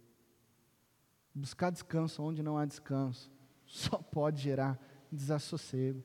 Buscar 1.34 1.70
descanso 1.70 2.22
onde 2.22 2.42
não 2.42 2.58
há 2.58 2.64
descanso 2.64 3.32
só 3.64 3.96
pode 3.98 4.42
gerar 4.42 4.78
desassossego. 5.10 6.04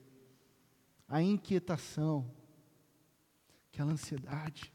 A 1.08 1.22
inquietação, 1.22 2.32
aquela 3.68 3.92
ansiedade, 3.92 4.74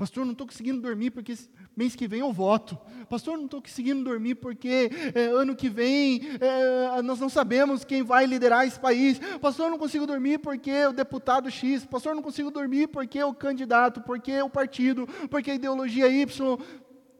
Pastor, 0.00 0.24
não 0.24 0.32
estou 0.32 0.46
conseguindo 0.46 0.80
dormir 0.80 1.10
porque 1.10 1.36
mês 1.76 1.94
que 1.94 2.08
vem 2.08 2.20
eu 2.20 2.32
voto. 2.32 2.74
Pastor, 3.06 3.36
não 3.36 3.44
estou 3.44 3.60
conseguindo 3.60 4.02
dormir 4.02 4.34
porque 4.36 4.90
é, 5.14 5.26
ano 5.26 5.54
que 5.54 5.68
vem 5.68 6.22
é, 6.40 7.02
nós 7.02 7.20
não 7.20 7.28
sabemos 7.28 7.84
quem 7.84 8.02
vai 8.02 8.24
liderar 8.24 8.66
esse 8.66 8.80
país. 8.80 9.18
Pastor, 9.42 9.70
não 9.70 9.76
consigo 9.76 10.06
dormir 10.06 10.38
porque 10.38 10.86
o 10.86 10.94
deputado 10.94 11.50
X. 11.50 11.84
Pastor, 11.84 12.14
não 12.14 12.22
consigo 12.22 12.50
dormir 12.50 12.88
porque 12.88 13.22
o 13.22 13.34
candidato, 13.34 14.00
porque 14.00 14.40
o 14.40 14.48
partido, 14.48 15.06
porque 15.28 15.50
a 15.50 15.54
ideologia 15.54 16.08
Y. 16.08 16.56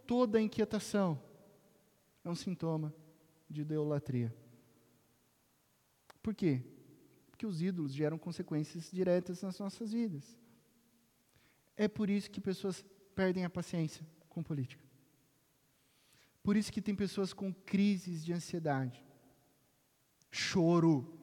Toda 0.07 0.41
inquietação 0.41 1.21
é 2.25 2.31
um 2.31 2.35
sintoma 2.35 2.95
de 3.47 3.61
idolatria. 3.61 4.35
Por 6.23 6.35
quê? 6.35 6.63
Porque 7.31 7.45
os 7.45 7.61
ídolos 7.61 7.93
geram 7.93 8.17
consequências 8.17 8.91
diretas 8.91 9.43
nas 9.43 9.59
nossas 9.59 9.93
vidas. 9.93 10.40
É 11.81 11.89
por 11.89 12.11
isso 12.11 12.31
que 12.31 12.43
pessoas 12.43 12.85
perdem 13.15 13.43
a 13.43 13.49
paciência 13.49 14.07
com 14.29 14.43
política. 14.43 14.85
Por 16.43 16.55
isso 16.55 16.71
que 16.71 16.83
tem 16.83 16.95
pessoas 16.95 17.33
com 17.33 17.55
crises 17.55 18.23
de 18.23 18.35
ansiedade, 18.35 19.03
choro 20.31 21.19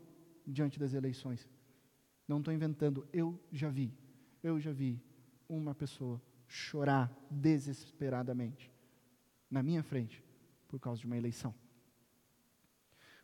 diante 0.47 0.79
das 0.79 0.95
eleições. 0.95 1.47
Não 2.27 2.39
estou 2.39 2.51
inventando, 2.51 3.07
eu 3.13 3.39
já 3.51 3.69
vi, 3.69 3.93
eu 4.41 4.59
já 4.59 4.71
vi 4.71 4.99
uma 5.47 5.75
pessoa 5.75 6.19
chorar 6.47 7.15
desesperadamente 7.29 8.71
na 9.51 9.61
minha 9.61 9.83
frente 9.83 10.23
por 10.67 10.79
causa 10.79 10.99
de 10.99 11.05
uma 11.05 11.17
eleição. 11.17 11.53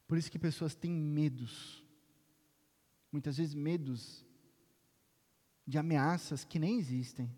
Por 0.08 0.19
isso 0.19 0.32
que 0.32 0.38
pessoas 0.38 0.76
têm 0.76 0.91
medos, 0.91 1.84
muitas 3.12 3.38
vezes 3.38 3.56
medos 3.56 4.24
de 5.65 5.78
ameaças 5.78 6.43
que 6.43 6.60
nem 6.60 6.78
existem, 6.78 7.30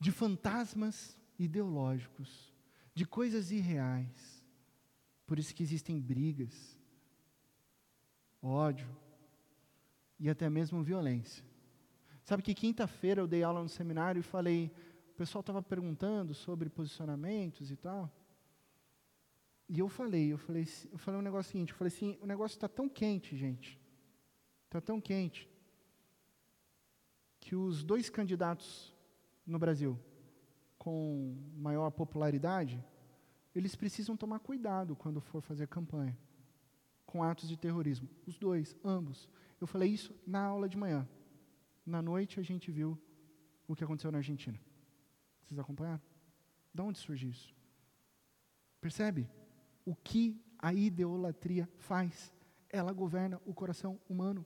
de 0.00 0.10
fantasmas 0.10 1.16
ideológicos, 1.38 2.52
de 2.94 3.04
coisas 3.04 3.50
irreais. 3.50 4.42
Por 5.26 5.38
isso 5.38 5.54
que 5.54 5.62
existem 5.62 6.00
brigas, 6.00 6.78
ódio 8.40 8.88
e 10.18 10.30
até 10.30 10.48
mesmo 10.48 10.82
violência. 10.82 11.44
Sabe 12.24 12.42
que 12.42 12.54
quinta-feira 12.54 13.20
eu 13.20 13.26
dei 13.26 13.42
aula 13.42 13.62
no 13.62 13.68
seminário 13.68 14.20
e 14.20 14.22
falei, 14.22 14.72
o 15.10 15.14
pessoal 15.16 15.40
estava 15.40 15.62
perguntando 15.62 16.34
sobre 16.34 16.68
posicionamentos 16.68 17.70
e 17.70 17.76
tal. 17.76 18.10
E 19.68 19.80
eu 19.80 19.88
falei, 19.88 20.32
eu 20.32 20.38
falei, 20.38 20.66
eu 20.90 20.98
falei 20.98 21.20
um 21.20 21.24
negócio 21.24 21.52
seguinte, 21.52 21.72
eu 21.72 21.76
falei 21.76 21.92
assim, 21.92 22.18
o 22.20 22.26
negócio 22.26 22.56
está 22.56 22.68
tão 22.68 22.88
quente, 22.88 23.36
gente. 23.36 23.78
Está 24.66 24.80
tão 24.80 25.00
quente 25.00 25.48
que 27.46 27.54
os 27.54 27.84
dois 27.84 28.10
candidatos 28.10 28.92
no 29.46 29.56
Brasil 29.56 29.96
com 30.76 31.36
maior 31.56 31.92
popularidade, 31.92 32.84
eles 33.54 33.76
precisam 33.76 34.16
tomar 34.16 34.40
cuidado 34.40 34.96
quando 34.96 35.20
for 35.20 35.40
fazer 35.40 35.68
campanha 35.68 36.18
com 37.06 37.22
atos 37.22 37.48
de 37.48 37.56
terrorismo. 37.56 38.08
Os 38.26 38.36
dois, 38.36 38.76
ambos. 38.84 39.30
Eu 39.60 39.66
falei 39.68 39.88
isso 39.92 40.12
na 40.26 40.40
aula 40.42 40.68
de 40.68 40.76
manhã. 40.76 41.08
Na 41.94 42.02
noite 42.02 42.40
a 42.40 42.42
gente 42.42 42.72
viu 42.72 42.98
o 43.68 43.76
que 43.76 43.84
aconteceu 43.84 44.10
na 44.10 44.18
Argentina. 44.18 44.58
Vocês 45.44 45.60
acompanharam? 45.60 46.02
De 46.74 46.82
onde 46.82 46.98
surgiu 46.98 47.30
isso? 47.30 47.54
Percebe? 48.80 49.30
O 49.84 49.94
que 49.94 50.36
a 50.58 50.74
idolatria 50.74 51.68
faz? 51.78 52.34
Ela 52.68 52.92
governa 52.92 53.40
o 53.46 53.54
coração 53.54 54.00
humano. 54.08 54.44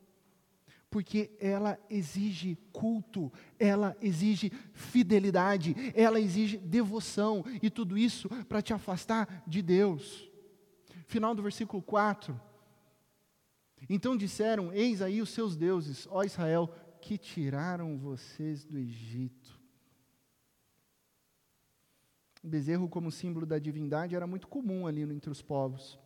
Porque 0.91 1.30
ela 1.38 1.78
exige 1.88 2.59
culto, 2.72 3.32
ela 3.59 3.97
exige 4.03 4.51
fidelidade, 4.72 5.74
ela 5.95 6.20
exige 6.20 6.59
devoção, 6.59 7.45
e 7.62 7.70
tudo 7.70 7.97
isso 7.97 8.28
para 8.47 8.61
te 8.61 8.74
afastar 8.74 9.45
de 9.47 9.62
Deus. 9.62 10.28
Final 11.07 11.34
do 11.34 11.43
versículo 11.43 11.80
4. 11.80 12.38
Então 13.88 14.16
disseram: 14.16 14.72
Eis 14.72 15.01
aí 15.01 15.22
os 15.22 15.30
seus 15.30 15.57
deuses, 15.57 16.09
ó 16.11 16.24
Israel, 16.24 16.68
que 17.01 17.16
tiraram 17.16 17.97
vocês 17.97 18.64
do 18.64 18.76
Egito. 18.76 19.59
O 22.43 22.49
bezerro, 22.49 22.88
como 22.88 23.12
símbolo 23.12 23.47
da 23.47 23.59
divindade, 23.59 24.16
era 24.16 24.26
muito 24.26 24.49
comum 24.49 24.86
ali 24.86 25.03
entre 25.03 25.30
os 25.30 25.43
povos. 25.43 25.99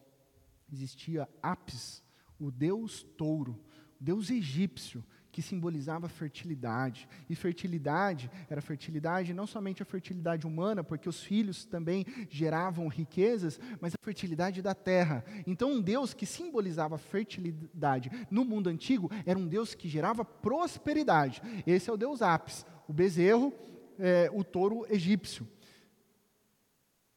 Existia 0.71 1.29
Apis, 1.43 2.03
o 2.39 2.51
deus 2.51 3.03
touro, 3.17 3.61
deus 4.05 4.31
egípcio, 4.31 5.05
que 5.33 5.43
simbolizava 5.43 6.09
fertilidade. 6.09 7.09
E 7.29 7.35
fertilidade 7.35 8.31
era 8.49 8.61
fertilidade 8.61 9.35
não 9.35 9.47
somente 9.47 9.83
a 9.83 9.87
fertilidade 9.87 10.47
humana, 10.47 10.85
porque 10.85 11.09
os 11.09 11.25
filhos 11.25 11.65
também 11.65 12.07
geravam 12.31 12.87
riquezas, 12.87 13.59
mas 13.81 13.95
a 13.95 14.05
fertilidade 14.05 14.63
da 14.63 14.75
terra. 14.75 15.25
Então, 15.45 15.73
um 15.73 15.81
Deus 15.81 16.15
que 16.15 16.27
simbolizava 16.27 16.99
fertilidade 16.99 18.11
no 18.31 18.45
mundo 18.45 18.69
antigo 18.69 19.11
era 19.27 19.39
um 19.39 19.49
Deus 19.49 19.75
que 19.75 19.89
gerava 19.89 20.25
prosperidade. 20.25 21.43
Esse 21.67 21.91
é 21.91 21.93
o 21.93 21.97
Deus 21.97 22.23
Apis, 22.23 22.65
o 22.87 22.93
bezerro, 22.93 23.53
é, 23.99 24.31
o 24.33 24.45
touro 24.45 24.87
egípcio 24.89 25.49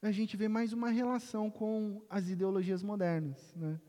a 0.01 0.11
gente 0.11 0.38
vê 0.38 0.47
mais 0.47 0.73
uma 0.73 0.89
relação 0.89 1.49
com 1.49 2.01
as 2.09 2.29
ideologias 2.29 2.83
modernas, 2.83 3.53
né? 3.55 3.79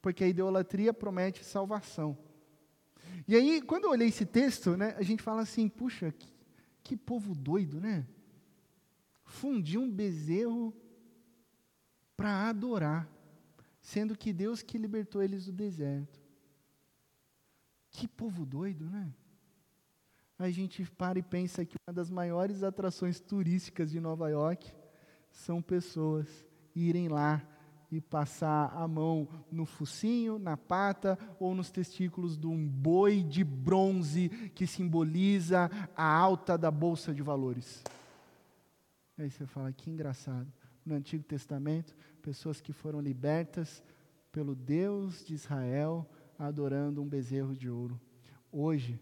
porque 0.00 0.24
a 0.24 0.28
idolatria 0.28 0.92
promete 0.92 1.44
salvação. 1.44 2.16
E 3.28 3.34
aí, 3.34 3.60
quando 3.60 3.84
eu 3.84 3.90
olhei 3.90 4.08
esse 4.08 4.24
texto, 4.24 4.76
né, 4.76 4.94
a 4.96 5.02
gente 5.02 5.22
fala 5.22 5.42
assim: 5.42 5.68
puxa, 5.68 6.12
que, 6.12 6.32
que 6.82 6.96
povo 6.96 7.34
doido, 7.34 7.80
né? 7.80 8.06
Fundir 9.24 9.78
um 9.78 9.90
bezerro 9.90 10.72
para 12.16 12.48
adorar, 12.48 13.08
sendo 13.80 14.16
que 14.16 14.32
Deus 14.32 14.62
que 14.62 14.78
libertou 14.78 15.22
eles 15.22 15.46
do 15.46 15.52
deserto. 15.52 16.20
Que 17.90 18.06
povo 18.06 18.46
doido, 18.46 18.88
né? 18.88 19.12
A 20.38 20.50
gente 20.50 20.84
para 20.84 21.18
e 21.18 21.22
pensa 21.22 21.64
que 21.64 21.76
uma 21.86 21.94
das 21.94 22.10
maiores 22.10 22.62
atrações 22.62 23.18
turísticas 23.18 23.90
de 23.90 23.98
Nova 23.98 24.28
York 24.28 24.70
são 25.30 25.62
pessoas 25.62 26.28
irem 26.74 27.08
lá 27.08 27.42
e 27.90 28.00
passar 28.00 28.72
a 28.74 28.86
mão 28.88 29.28
no 29.50 29.64
focinho, 29.64 30.38
na 30.38 30.56
pata 30.56 31.18
ou 31.38 31.54
nos 31.54 31.70
testículos 31.70 32.36
de 32.36 32.46
um 32.46 32.66
boi 32.66 33.22
de 33.22 33.44
bronze 33.44 34.28
que 34.54 34.66
simboliza 34.66 35.70
a 35.96 36.04
alta 36.04 36.58
da 36.58 36.70
bolsa 36.70 37.14
de 37.14 37.22
valores. 37.22 37.82
Aí 39.18 39.30
você 39.30 39.46
fala, 39.46 39.72
que 39.72 39.90
engraçado. 39.90 40.52
No 40.84 40.94
Antigo 40.94 41.24
Testamento, 41.24 41.96
pessoas 42.22 42.60
que 42.60 42.72
foram 42.72 43.00
libertas 43.00 43.82
pelo 44.30 44.54
Deus 44.54 45.24
de 45.24 45.34
Israel 45.34 46.08
adorando 46.38 47.02
um 47.02 47.08
bezerro 47.08 47.54
de 47.54 47.68
ouro. 47.68 48.00
Hoje, 48.52 49.00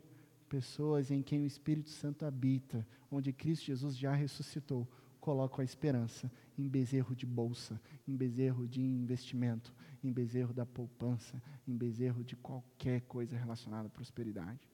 pessoas 0.48 1.10
em 1.10 1.20
quem 1.20 1.42
o 1.42 1.46
Espírito 1.46 1.90
Santo 1.90 2.24
habita, 2.24 2.86
onde 3.10 3.32
Cristo 3.32 3.66
Jesus 3.66 3.96
já 3.96 4.14
ressuscitou, 4.14 4.88
coloco 5.24 5.62
a 5.62 5.64
esperança 5.64 6.30
em 6.58 6.68
bezerro 6.68 7.16
de 7.16 7.24
bolsa, 7.24 7.80
em 8.06 8.14
bezerro 8.14 8.68
de 8.68 8.82
investimento, 8.82 9.74
em 10.02 10.12
bezerro 10.12 10.52
da 10.52 10.66
poupança, 10.66 11.42
em 11.66 11.74
bezerro 11.74 12.22
de 12.22 12.36
qualquer 12.36 13.00
coisa 13.08 13.34
relacionada 13.34 13.86
à 13.86 13.90
prosperidade. 13.90 14.68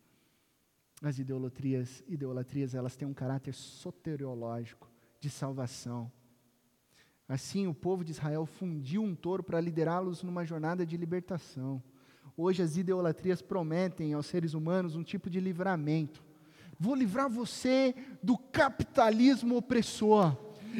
As 1.01 1.21
idolatrias, 1.21 2.03
idolatrias, 2.09 2.75
elas 2.75 2.97
têm 2.97 3.07
um 3.07 3.15
caráter 3.15 3.55
soteriológico, 3.55 4.91
de 5.21 5.31
salvação. 5.31 6.11
Assim, 7.29 7.69
o 7.69 7.75
povo 7.75 8.03
de 8.03 8.11
Israel 8.11 8.45
fundiu 8.45 9.05
um 9.05 9.15
touro 9.15 9.45
para 9.45 9.61
liderá-los 9.61 10.25
numa 10.25 10.45
jornada 10.45 10.85
de 10.85 10.97
libertação. 10.97 11.81
Hoje, 12.37 12.61
as 12.61 12.77
idolatrias 12.77 13.41
prometem 13.41 14.15
aos 14.15 14.27
seres 14.27 14.53
humanos 14.53 14.97
um 14.97 15.05
tipo 15.05 15.31
de 15.31 15.39
livramento 15.39 16.25
vou 16.81 16.95
livrar 16.95 17.29
você 17.29 17.95
do 18.23 18.39
capitalismo 18.39 19.55
opressor. 19.57 20.35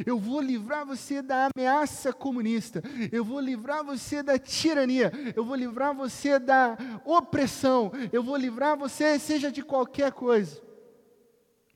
Eu 0.07 0.19
vou 0.19 0.41
livrar 0.41 0.87
você 0.87 1.21
da 1.21 1.51
ameaça 1.55 2.11
comunista. 2.11 2.83
Eu 3.13 3.23
vou 3.23 3.39
livrar 3.39 3.85
você 3.85 4.23
da 4.23 4.39
tirania. 4.39 5.13
Eu 5.37 5.45
vou 5.45 5.55
livrar 5.55 5.95
você 5.95 6.39
da 6.39 6.79
opressão. 7.05 7.93
Eu 8.11 8.23
vou 8.23 8.37
livrar 8.37 8.79
você, 8.79 9.19
seja 9.19 9.53
de 9.53 9.63
qualquer 9.63 10.13
coisa. 10.13 10.63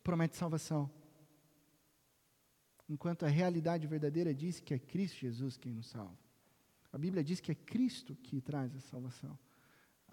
Promete 0.03 0.37
salvação. 0.37 0.91
Enquanto 2.89 3.27
a 3.27 3.29
realidade 3.29 3.87
verdadeira 3.87 4.33
diz 4.33 4.59
que 4.59 4.73
é 4.73 4.79
Cristo 4.79 5.19
Jesus 5.19 5.59
quem 5.59 5.73
nos 5.73 5.89
salva. 5.89 6.17
A 6.93 6.97
Bíblia 6.97 7.25
diz 7.25 7.41
que 7.41 7.51
é 7.53 7.55
Cristo 7.55 8.15
que 8.17 8.41
traz 8.41 8.75
a 8.75 8.81
salvação. 8.81 9.39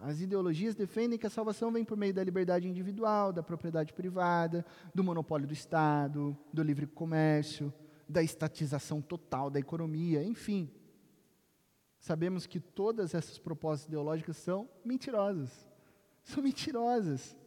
As 0.04 0.20
ideologias 0.20 0.74
defendem 0.74 1.20
que 1.20 1.28
a 1.28 1.30
salvação 1.30 1.72
vem 1.72 1.86
por 1.86 1.96
meio 1.96 2.12
da 2.12 2.24
liberdade 2.24 2.68
individual, 2.68 3.32
da 3.32 3.44
propriedade 3.44 3.94
privada, 3.94 4.66
do 4.96 5.04
monopólio 5.04 5.46
do 5.46 5.54
Estado, 5.54 6.36
do 6.52 6.64
livre 6.64 6.88
comércio, 6.88 7.72
da 8.10 8.24
estatização 8.24 9.00
total 9.00 9.52
da 9.52 9.60
economia, 9.60 10.24
enfim. 10.24 10.72
Sabemos 12.00 12.48
que 12.48 12.60
todas 12.60 13.14
essas 13.14 13.38
propostas 13.38 13.88
ideológicas 13.88 14.38
são 14.38 14.68
mentirosas. 14.84 15.52
São 16.24 16.42
mentirosas. 16.42 17.38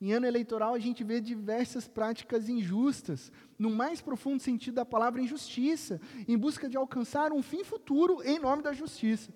Em 0.00 0.12
ano 0.12 0.26
eleitoral, 0.26 0.74
a 0.74 0.78
gente 0.80 1.04
vê 1.04 1.20
diversas 1.20 1.86
práticas 1.86 2.48
injustas, 2.48 3.30
no 3.56 3.70
mais 3.70 4.00
profundo 4.00 4.42
sentido 4.42 4.74
da 4.74 4.84
palavra 4.84 5.22
injustiça, 5.22 6.00
em 6.26 6.36
busca 6.36 6.68
de 6.68 6.76
alcançar 6.76 7.32
um 7.32 7.42
fim 7.42 7.62
futuro 7.62 8.24
em 8.24 8.40
nome 8.40 8.60
da 8.60 8.72
justiça. 8.72 9.32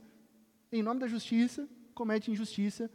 Em 0.73 0.83
nome 0.83 0.99
da 0.99 1.07
justiça, 1.07 1.69
comete 1.93 2.31
injustiça 2.31 2.91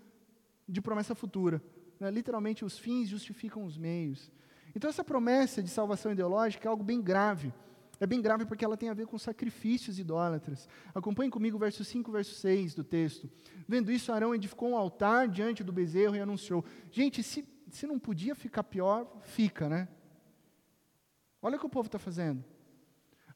de 0.68 0.82
promessa 0.82 1.16
futura. 1.16 1.62
Né? 2.00 2.12
Literalmente, 2.12 2.66
os 2.66 2.78
fins 2.78 3.08
justificam 3.08 3.64
os 3.64 3.78
meios. 3.78 4.32
Então, 4.76 4.89
essa 4.89 5.04
promessa 5.04 5.64
de 5.64 5.70
salvação 5.70 6.12
ideológica 6.12 6.68
é 6.68 6.70
algo 6.70 6.84
bem 6.84 7.02
grave. 7.02 7.54
É 8.00 8.06
bem 8.06 8.22
grave 8.22 8.45
porque 8.45 8.64
ela 8.64 8.78
tem 8.78 8.89
a 8.89 8.93
ver 8.93 9.08
com 9.08 9.18
sacrifícios 9.18 9.98
idólatras. 9.98 10.70
Acompanhe 10.93 11.32
comigo 11.32 11.58
o 11.58 11.60
verso 11.60 11.84
5, 11.84 12.12
verso 12.12 12.36
6 12.36 12.76
do 12.76 12.84
texto. 12.84 13.30
Vendo 13.68 13.91
isso, 13.91 14.12
Arão 14.12 14.36
edificou 14.36 14.70
um 14.70 14.78
altar 14.78 15.28
diante 15.28 15.64
do 15.64 15.72
bezerro 15.72 16.16
e 16.16 16.20
anunciou. 16.20 16.64
Gente, 16.91 17.24
se, 17.24 17.48
se 17.72 17.88
não 17.88 17.98
podia 17.98 18.36
ficar 18.36 18.64
pior, 18.64 19.20
fica, 19.24 19.68
né? 19.68 19.88
Olha 21.41 21.58
o 21.58 21.60
que 21.60 21.66
o 21.66 21.70
povo 21.70 21.88
está 21.88 21.98
fazendo. 21.98 22.43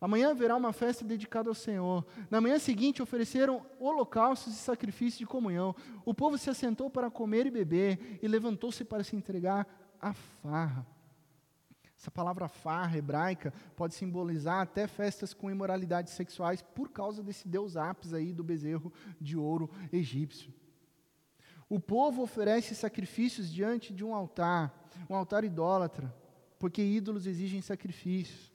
Amanhã 0.01 0.31
haverá 0.31 0.55
uma 0.55 0.73
festa 0.73 1.05
dedicada 1.05 1.47
ao 1.47 1.53
Senhor. 1.53 2.03
Na 2.27 2.41
manhã 2.41 2.57
seguinte 2.57 3.03
ofereceram 3.03 3.63
holocaustos 3.79 4.53
e 4.53 4.57
sacrifícios 4.57 5.19
de 5.19 5.27
comunhão. 5.27 5.75
O 6.03 6.11
povo 6.11 6.39
se 6.39 6.49
assentou 6.49 6.89
para 6.89 7.11
comer 7.11 7.45
e 7.45 7.51
beber 7.51 8.19
e 8.19 8.27
levantou-se 8.27 8.83
para 8.83 9.03
se 9.03 9.15
entregar 9.15 9.67
à 10.01 10.11
farra. 10.11 10.87
Essa 11.95 12.09
palavra 12.09 12.47
farra 12.47 12.97
hebraica 12.97 13.53
pode 13.75 13.93
simbolizar 13.93 14.61
até 14.61 14.87
festas 14.87 15.35
com 15.35 15.51
imoralidades 15.51 16.13
sexuais 16.13 16.63
por 16.63 16.89
causa 16.89 17.21
desse 17.21 17.47
deus 17.47 17.77
Apis 17.77 18.11
aí 18.11 18.33
do 18.33 18.43
bezerro 18.43 18.91
de 19.19 19.37
ouro 19.37 19.69
egípcio. 19.93 20.51
O 21.69 21.79
povo 21.79 22.23
oferece 22.23 22.73
sacrifícios 22.73 23.51
diante 23.51 23.93
de 23.93 24.03
um 24.03 24.15
altar, 24.15 24.89
um 25.07 25.15
altar 25.15 25.43
idólatra, 25.43 26.11
porque 26.57 26.81
ídolos 26.81 27.27
exigem 27.27 27.61
sacrifícios. 27.61 28.50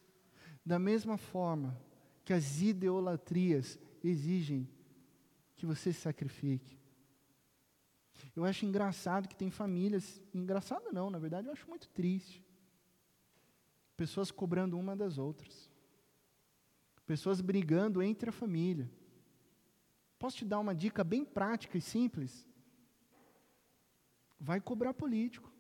Da 0.67 0.81
mesma 0.81 1.17
forma 1.17 1.81
que 2.25 2.33
as 2.33 2.61
idolatrias 2.61 3.79
exigem 4.03 4.69
que 5.55 5.65
você 5.65 5.93
se 5.93 6.01
sacrifique. 6.01 6.77
Eu 8.35 8.45
acho 8.45 8.67
engraçado 8.67 9.29
que 9.29 9.37
tem 9.37 9.49
famílias, 9.49 10.21
engraçado 10.35 10.93
não, 10.93 11.09
na 11.09 11.21
verdade 11.21 11.47
eu 11.47 11.53
acho 11.53 11.69
muito 11.69 11.89
triste. 11.91 12.45
Pessoas 13.97 14.33
cobrando 14.33 14.77
uma 14.77 14.97
das 14.97 15.19
outras. 15.19 15.71
Pessoas 17.07 17.41
brigando 17.41 18.03
entre 18.03 18.31
a 18.31 18.33
família. 18.33 18.91
Posso 20.19 20.39
te 20.39 20.45
dar 20.45 20.59
uma 20.59 20.75
dica 20.75 21.05
bem 21.05 21.25
prática 21.25 21.79
e 21.79 21.81
simples? 21.81 22.45
Vai 24.41 24.61
cobrar 24.61 24.93
político. 24.93 25.53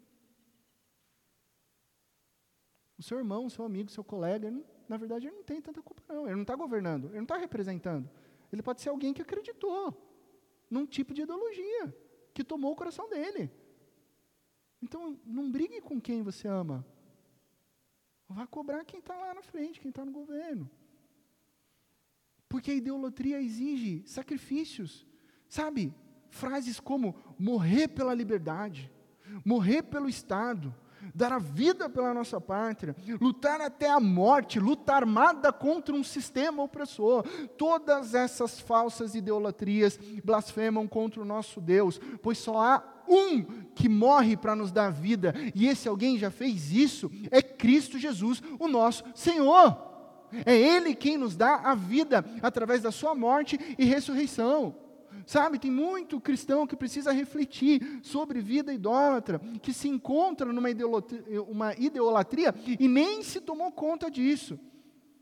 O 2.98 3.02
seu 3.04 3.18
irmão, 3.18 3.46
o 3.46 3.50
seu 3.50 3.64
amigo, 3.64 3.88
o 3.88 3.92
seu 3.92 4.02
colega, 4.02 4.50
na 4.88 4.96
verdade, 4.96 5.26
ele 5.26 5.36
não 5.36 5.42
tem 5.42 5.60
tanta 5.60 5.82
culpa, 5.82 6.02
não. 6.08 6.26
Ele 6.26 6.34
não 6.34 6.42
está 6.42 6.54
governando, 6.54 7.06
ele 7.06 7.16
não 7.16 7.22
está 7.22 7.36
representando. 7.36 8.08
Ele 8.52 8.62
pode 8.62 8.80
ser 8.80 8.88
alguém 8.88 9.12
que 9.12 9.22
acreditou 9.22 9.94
num 10.70 10.86
tipo 10.86 11.12
de 11.12 11.22
ideologia 11.22 11.94
que 12.32 12.44
tomou 12.44 12.72
o 12.72 12.76
coração 12.76 13.08
dele. 13.08 13.50
Então, 14.82 15.18
não 15.24 15.50
brigue 15.50 15.80
com 15.80 16.00
quem 16.00 16.22
você 16.22 16.46
ama. 16.46 16.86
Vá 18.28 18.46
cobrar 18.46 18.84
quem 18.84 19.00
está 19.00 19.16
lá 19.16 19.34
na 19.34 19.42
frente, 19.42 19.80
quem 19.80 19.88
está 19.88 20.04
no 20.04 20.12
governo. 20.12 20.70
Porque 22.48 22.70
a 22.70 22.74
idolatria 22.74 23.40
exige 23.40 24.02
sacrifícios. 24.06 25.06
Sabe, 25.48 25.94
frases 26.28 26.78
como 26.80 27.16
morrer 27.38 27.88
pela 27.88 28.14
liberdade, 28.14 28.92
morrer 29.44 29.82
pelo 29.82 30.08
Estado, 30.08 30.74
dar 31.14 31.32
a 31.32 31.38
vida 31.38 31.88
pela 31.88 32.12
nossa 32.12 32.40
pátria, 32.40 32.94
lutar 33.20 33.60
até 33.60 33.90
a 33.90 34.00
morte, 34.00 34.60
luta 34.60 34.94
armada 34.94 35.52
contra 35.52 35.94
um 35.94 36.04
sistema 36.04 36.62
opressor. 36.62 37.24
Todas 37.56 38.14
essas 38.14 38.60
falsas 38.60 39.14
idolatrias 39.14 39.98
blasfemam 40.24 40.86
contra 40.86 41.20
o 41.20 41.24
nosso 41.24 41.60
Deus, 41.60 42.00
pois 42.22 42.38
só 42.38 42.60
há 42.60 42.82
um 43.08 43.42
que 43.74 43.88
morre 43.88 44.36
para 44.36 44.56
nos 44.56 44.72
dar 44.72 44.90
vida, 44.90 45.34
e 45.54 45.66
esse 45.66 45.88
alguém 45.88 46.18
já 46.18 46.30
fez 46.30 46.72
isso, 46.72 47.10
é 47.30 47.40
Cristo 47.40 47.98
Jesus, 47.98 48.42
o 48.58 48.66
nosso 48.66 49.04
Senhor. 49.14 49.84
É 50.44 50.56
Ele 50.56 50.94
quem 50.94 51.16
nos 51.16 51.36
dá 51.36 51.56
a 51.56 51.74
vida 51.74 52.24
através 52.42 52.82
da 52.82 52.90
Sua 52.90 53.14
morte 53.14 53.58
e 53.78 53.84
ressurreição. 53.84 54.85
Sabe, 55.26 55.58
tem 55.58 55.72
muito 55.72 56.20
cristão 56.20 56.68
que 56.68 56.76
precisa 56.76 57.10
refletir 57.10 57.98
sobre 58.00 58.40
vida 58.40 58.72
idólatra, 58.72 59.40
que 59.60 59.72
se 59.72 59.88
encontra 59.88 60.52
numa 60.52 60.70
idolatria, 60.70 61.42
uma 61.42 61.74
idolatria 61.74 62.54
e 62.78 62.86
nem 62.86 63.24
se 63.24 63.40
tomou 63.40 63.72
conta 63.72 64.08
disso. 64.08 64.56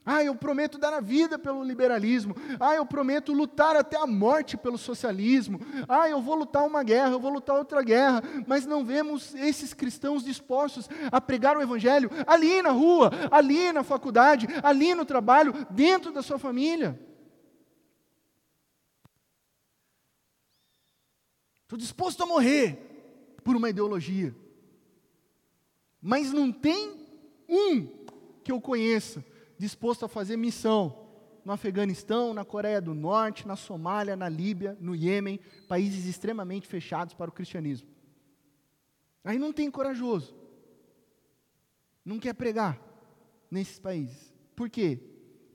Ah, 0.07 0.23
eu 0.23 0.35
prometo 0.35 0.77
dar 0.77 0.93
a 0.93 1.01
vida 1.01 1.39
pelo 1.39 1.65
liberalismo. 1.65 2.37
Ah, 2.61 2.75
eu 2.75 2.85
prometo 2.85 3.33
lutar 3.33 3.75
até 3.75 3.97
a 3.97 4.07
morte 4.07 4.55
pelo 4.55 4.77
socialismo. 4.77 5.59
Ah, 5.89 6.11
eu 6.11 6.21
vou 6.21 6.35
lutar 6.35 6.67
uma 6.67 6.83
guerra, 6.83 7.13
eu 7.13 7.21
vou 7.21 7.33
lutar 7.33 7.57
outra 7.57 7.83
guerra. 7.83 8.23
Mas 8.47 8.67
não 8.67 8.85
vemos 8.85 9.35
esses 9.35 9.73
cristãos 9.73 10.23
dispostos 10.23 10.91
a 11.11 11.19
pregar 11.23 11.57
o 11.57 11.63
Evangelho 11.63 12.11
ali 12.27 12.61
na 12.61 12.71
rua, 12.71 13.11
ali 13.31 13.73
na 13.73 13.83
faculdade, 13.83 14.47
ali 14.63 14.95
no 14.95 15.07
trabalho, 15.07 15.55
dentro 15.71 16.13
da 16.13 16.23
sua 16.23 16.39
família. 16.39 17.01
Estou 21.65 21.79
disposto 21.79 22.23
a 22.23 22.27
morrer 22.27 22.79
por 23.43 23.57
uma 23.57 23.69
ideologia. 23.69 24.35
Mas 26.01 26.33
não 26.33 26.53
tem 26.53 27.07
um 27.49 27.87
que 28.43 28.53
eu 28.53 28.61
conheça 28.61 29.25
disposto 29.59 30.05
a 30.05 30.09
fazer 30.09 30.37
missão 30.37 31.05
no 31.45 31.53
Afeganistão, 31.53 32.33
na 32.33 32.45
Coreia 32.45 32.81
do 32.81 32.95
Norte, 32.95 33.47
na 33.47 33.57
Somália, 33.57 34.17
na 34.17 34.29
Líbia, 34.29 34.77
no 34.81 34.95
Iêmen, 34.95 35.39
países 35.69 36.07
extremamente 36.07 36.67
fechados 36.67 37.15
para 37.15 37.31
o 37.31 37.35
cristianismo. 37.35 37.89
Aí 39.23 39.39
não 39.39 39.53
tem 39.53 39.71
corajoso. 39.71 40.35
Não 42.05 42.19
quer 42.19 42.35
pregar 42.35 42.81
nesses 43.51 43.79
países. 43.79 44.33
Por 44.57 44.71
quê? 44.71 44.99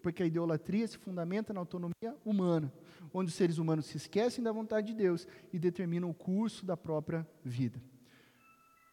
Porque 0.01 0.23
a 0.23 0.25
idolatria 0.25 0.87
se 0.87 0.97
fundamenta 0.97 1.53
na 1.53 1.59
autonomia 1.59 2.15
humana, 2.23 2.71
onde 3.13 3.29
os 3.29 3.35
seres 3.35 3.57
humanos 3.57 3.85
se 3.85 3.97
esquecem 3.97 4.43
da 4.43 4.51
vontade 4.51 4.87
de 4.87 4.93
Deus 4.93 5.27
e 5.51 5.59
determinam 5.59 6.09
o 6.09 6.13
curso 6.13 6.65
da 6.65 6.77
própria 6.77 7.27
vida. 7.43 7.81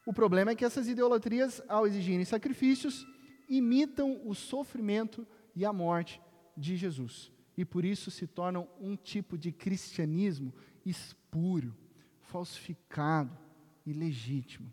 O 0.06 0.12
problema 0.12 0.52
é 0.52 0.54
que 0.54 0.64
essas 0.64 0.88
idolatrias, 0.88 1.60
ao 1.68 1.86
exigirem 1.86 2.24
sacrifícios, 2.24 3.06
imitam 3.48 4.20
o 4.24 4.34
sofrimento 4.34 5.26
e 5.54 5.64
a 5.64 5.72
morte 5.72 6.20
de 6.56 6.76
Jesus. 6.76 7.32
E 7.56 7.64
por 7.64 7.84
isso 7.84 8.10
se 8.10 8.26
tornam 8.26 8.68
um 8.80 8.96
tipo 8.96 9.36
de 9.36 9.50
cristianismo 9.50 10.52
espúrio, 10.84 11.76
falsificado, 12.20 13.36
ilegítimo. 13.84 14.72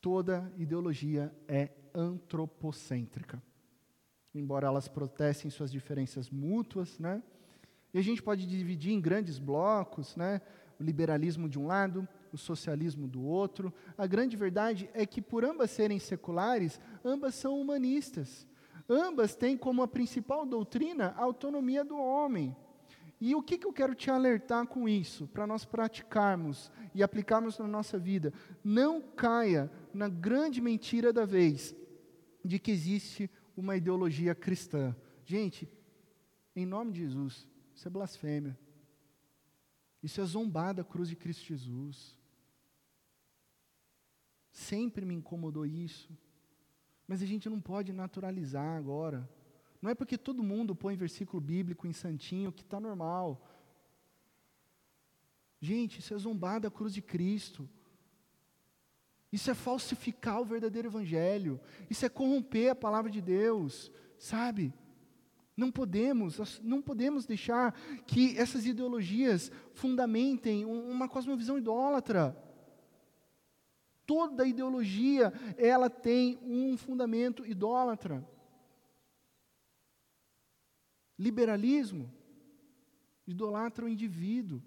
Toda 0.00 0.52
ideologia 0.56 1.34
é 1.46 1.70
antropocêntrica. 1.94 3.42
Embora 4.34 4.66
elas 4.66 4.88
protestem 4.88 5.50
suas 5.50 5.70
diferenças 5.70 6.30
mútuas, 6.30 6.98
né? 6.98 7.22
E 7.92 7.98
a 7.98 8.02
gente 8.02 8.22
pode 8.22 8.46
dividir 8.46 8.92
em 8.92 9.00
grandes 9.00 9.38
blocos, 9.38 10.16
né? 10.16 10.40
O 10.80 10.82
liberalismo 10.82 11.48
de 11.48 11.58
um 11.58 11.66
lado, 11.66 12.08
o 12.32 12.38
socialismo 12.38 13.06
do 13.06 13.22
outro. 13.22 13.72
A 13.96 14.06
grande 14.06 14.36
verdade 14.36 14.88
é 14.94 15.04
que, 15.04 15.20
por 15.20 15.44
ambas 15.44 15.70
serem 15.70 15.98
seculares, 15.98 16.80
ambas 17.04 17.34
são 17.34 17.60
humanistas. 17.60 18.46
Ambas 18.88 19.34
têm 19.34 19.56
como 19.56 19.82
a 19.82 19.88
principal 19.88 20.46
doutrina 20.46 21.14
a 21.16 21.22
autonomia 21.22 21.84
do 21.84 21.96
homem. 21.96 22.56
E 23.20 23.34
o 23.34 23.42
que, 23.42 23.56
que 23.56 23.66
eu 23.66 23.72
quero 23.72 23.94
te 23.94 24.10
alertar 24.10 24.66
com 24.66 24.88
isso, 24.88 25.28
para 25.28 25.46
nós 25.46 25.64
praticarmos 25.64 26.72
e 26.92 27.02
aplicarmos 27.02 27.56
na 27.58 27.68
nossa 27.68 27.96
vida? 27.96 28.32
Não 28.64 29.00
caia 29.00 29.70
na 29.94 30.08
grande 30.08 30.60
mentira 30.60 31.12
da 31.12 31.24
vez 31.24 31.76
de 32.44 32.58
que 32.58 32.72
existe 32.72 33.30
uma 33.56 33.76
ideologia 33.76 34.34
cristã. 34.34 34.94
Gente, 35.24 35.68
em 36.54 36.66
nome 36.66 36.92
de 36.92 37.00
Jesus, 37.00 37.46
isso 37.74 37.88
é 37.88 37.90
blasfêmia. 37.90 38.58
Isso 40.02 40.20
é 40.20 40.24
zombar 40.24 40.74
da 40.74 40.84
cruz 40.84 41.08
de 41.08 41.16
Cristo 41.16 41.44
Jesus. 41.44 42.16
Sempre 44.50 45.04
me 45.04 45.14
incomodou 45.14 45.64
isso. 45.64 46.10
Mas 47.06 47.22
a 47.22 47.26
gente 47.26 47.48
não 47.48 47.60
pode 47.60 47.92
naturalizar 47.92 48.76
agora. 48.76 49.28
Não 49.80 49.90
é 49.90 49.94
porque 49.94 50.18
todo 50.18 50.42
mundo 50.42 50.74
põe 50.74 50.96
versículo 50.96 51.40
bíblico 51.40 51.86
em 51.86 51.92
santinho 51.92 52.52
que 52.52 52.62
está 52.62 52.78
normal. 52.78 53.48
Gente, 55.60 56.00
isso 56.00 56.14
é 56.14 56.18
zombar 56.18 56.60
da 56.60 56.70
cruz 56.70 56.92
de 56.92 57.00
Cristo. 57.00 57.68
Isso 59.32 59.50
é 59.50 59.54
falsificar 59.54 60.40
o 60.40 60.44
verdadeiro 60.44 60.88
evangelho. 60.88 61.58
Isso 61.88 62.04
é 62.04 62.08
corromper 62.10 62.72
a 62.72 62.74
palavra 62.74 63.10
de 63.10 63.22
Deus, 63.22 63.90
sabe? 64.18 64.74
Não 65.56 65.70
podemos, 65.72 66.60
não 66.62 66.82
podemos 66.82 67.24
deixar 67.24 67.72
que 68.06 68.38
essas 68.38 68.66
ideologias 68.66 69.50
fundamentem 69.72 70.66
uma 70.66 71.08
cosmovisão 71.08 71.56
idólatra. 71.56 72.36
Toda 74.04 74.46
ideologia, 74.46 75.32
ela 75.56 75.88
tem 75.88 76.38
um 76.42 76.76
fundamento 76.76 77.46
idólatra. 77.46 78.26
Liberalismo 81.18 82.12
idolatra 83.26 83.84
o 83.84 83.88
indivíduo. 83.88 84.62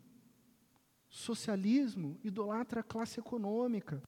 Socialismo 1.09 2.19
idolatra 2.23 2.79
a 2.79 2.83
classe 2.83 3.19
econômica. 3.19 4.01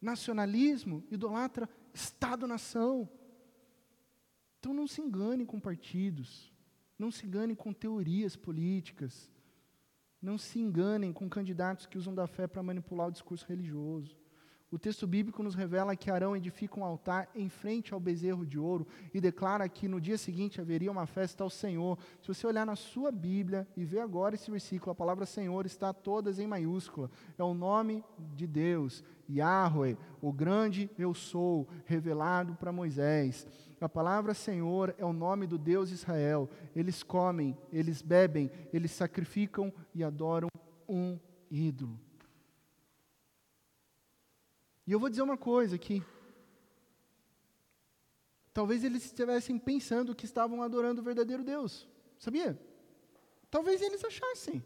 Nacionalismo 0.00 1.04
idolatra 1.10 1.68
Estado-nação. 1.92 3.08
Então 4.58 4.74
não 4.74 4.86
se 4.86 5.00
engane 5.00 5.46
com 5.46 5.60
partidos, 5.60 6.52
não 6.98 7.10
se 7.10 7.26
engane 7.26 7.54
com 7.54 7.72
teorias 7.72 8.36
políticas, 8.36 9.30
não 10.20 10.36
se 10.36 10.58
enganem 10.58 11.12
com 11.12 11.28
candidatos 11.28 11.86
que 11.86 11.98
usam 11.98 12.14
da 12.14 12.26
fé 12.26 12.46
para 12.46 12.62
manipular 12.62 13.08
o 13.08 13.12
discurso 13.12 13.46
religioso. 13.46 14.16
O 14.76 14.78
texto 14.78 15.06
bíblico 15.06 15.42
nos 15.42 15.54
revela 15.54 15.96
que 15.96 16.10
Arão 16.10 16.36
edifica 16.36 16.78
um 16.78 16.84
altar 16.84 17.30
em 17.34 17.48
frente 17.48 17.94
ao 17.94 17.98
bezerro 17.98 18.44
de 18.44 18.58
ouro 18.58 18.86
e 19.14 19.22
declara 19.22 19.66
que 19.70 19.88
no 19.88 19.98
dia 19.98 20.18
seguinte 20.18 20.60
haveria 20.60 20.92
uma 20.92 21.06
festa 21.06 21.42
ao 21.42 21.48
Senhor. 21.48 21.98
Se 22.20 22.28
você 22.28 22.46
olhar 22.46 22.66
na 22.66 22.76
sua 22.76 23.10
Bíblia 23.10 23.66
e 23.74 23.86
ver 23.86 24.00
agora 24.00 24.34
esse 24.34 24.50
versículo, 24.50 24.92
a 24.92 24.94
palavra 24.94 25.24
Senhor 25.24 25.64
está 25.64 25.94
todas 25.94 26.38
em 26.38 26.46
maiúscula. 26.46 27.10
É 27.38 27.42
o 27.42 27.54
nome 27.54 28.04
de 28.34 28.46
Deus, 28.46 29.02
Yahweh, 29.30 29.96
o 30.20 30.30
grande 30.30 30.90
eu 30.98 31.14
sou, 31.14 31.66
revelado 31.86 32.54
para 32.56 32.70
Moisés. 32.70 33.46
A 33.80 33.88
palavra 33.88 34.34
Senhor 34.34 34.94
é 34.98 35.06
o 35.06 35.12
nome 35.14 35.46
do 35.46 35.56
Deus 35.56 35.90
Israel. 35.90 36.50
Eles 36.74 37.02
comem, 37.02 37.56
eles 37.72 38.02
bebem, 38.02 38.50
eles 38.74 38.90
sacrificam 38.90 39.72
e 39.94 40.04
adoram 40.04 40.48
um 40.86 41.18
ídolo. 41.50 41.98
E 44.86 44.92
eu 44.92 45.00
vou 45.00 45.10
dizer 45.10 45.22
uma 45.22 45.36
coisa 45.36 45.76
aqui. 45.76 46.02
Talvez 48.52 48.84
eles 48.84 49.04
estivessem 49.04 49.58
pensando 49.58 50.14
que 50.14 50.24
estavam 50.24 50.62
adorando 50.62 51.00
o 51.00 51.04
verdadeiro 51.04 51.42
Deus. 51.42 51.88
Sabia? 52.18 52.58
Talvez 53.50 53.82
eles 53.82 54.04
achassem. 54.04 54.64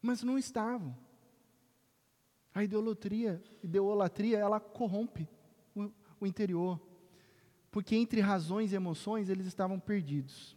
Mas 0.00 0.22
não 0.22 0.38
estavam. 0.38 0.96
A 2.54 2.62
idolatria, 2.62 3.42
idolatria, 3.62 4.38
ela 4.38 4.60
corrompe 4.60 5.28
o, 5.74 5.90
o 6.20 6.26
interior. 6.26 6.80
Porque 7.70 7.96
entre 7.96 8.20
razões 8.20 8.72
e 8.72 8.76
emoções 8.76 9.28
eles 9.28 9.46
estavam 9.46 9.80
perdidos. 9.80 10.56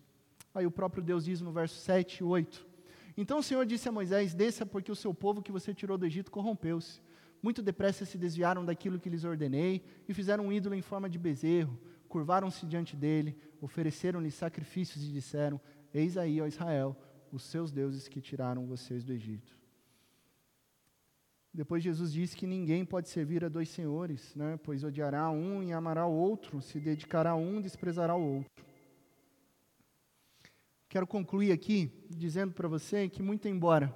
Aí 0.54 0.68
o 0.68 0.72
próprio 0.72 1.02
Deus 1.02 1.26
diz 1.26 1.42
no 1.42 1.52
verso 1.52 1.80
7 1.80 2.18
e 2.20 2.24
8: 2.24 2.67
então 3.18 3.40
o 3.40 3.44
Senhor 3.44 3.66
disse 3.66 3.90
a 3.90 3.92
Moisés: 3.92 4.36
Desça, 4.36 4.66
porque 4.66 4.92
o 4.92 4.96
seu 4.96 5.14
povo 5.14 5.42
que 5.42 5.52
você 5.52 5.74
tirou 5.74 5.98
do 5.98 6.06
Egito 6.06 6.32
corrompeu-se. 6.32 7.02
Muito 7.42 7.62
depressa 7.62 8.06
se 8.06 8.18
desviaram 8.18 8.64
daquilo 8.64 9.00
que 9.00 9.10
lhes 9.10 9.24
ordenei 9.24 9.84
e 10.08 10.14
fizeram 10.14 10.46
um 10.46 10.52
ídolo 10.52 10.76
em 10.76 10.82
forma 10.82 11.10
de 11.10 11.18
bezerro. 11.18 11.80
Curvaram-se 12.08 12.66
diante 12.66 12.96
dele, 12.96 13.36
ofereceram-lhe 13.60 14.32
sacrifícios 14.32 15.04
e 15.04 15.12
disseram: 15.12 15.60
Eis 15.94 16.18
aí, 16.18 16.40
ó 16.40 16.46
Israel, 16.46 16.96
os 17.32 17.44
seus 17.44 17.72
deuses 17.72 18.08
que 18.08 18.22
tiraram 18.22 18.66
vocês 18.68 19.04
do 19.04 19.12
Egito. 19.12 19.58
Depois 21.54 21.82
Jesus 21.82 22.14
disse 22.14 22.38
que 22.38 22.46
ninguém 22.46 22.86
pode 22.86 23.10
servir 23.10 23.44
a 23.44 23.50
dois 23.50 23.70
senhores, 23.70 24.36
né? 24.36 24.60
pois 24.64 24.84
odiará 24.84 25.30
um 25.32 25.64
e 25.64 25.74
amará 25.74 26.06
o 26.06 26.14
outro, 26.14 26.62
se 26.62 26.80
dedicará 26.80 27.32
a 27.32 27.36
um, 27.36 27.60
desprezará 27.60 28.16
o 28.16 28.22
outro. 28.22 28.67
Quero 30.90 31.06
concluir 31.06 31.52
aqui 31.52 31.92
dizendo 32.10 32.54
para 32.54 32.68
você 32.68 33.10
que, 33.10 33.22
muito 33.22 33.48
embora 33.48 33.94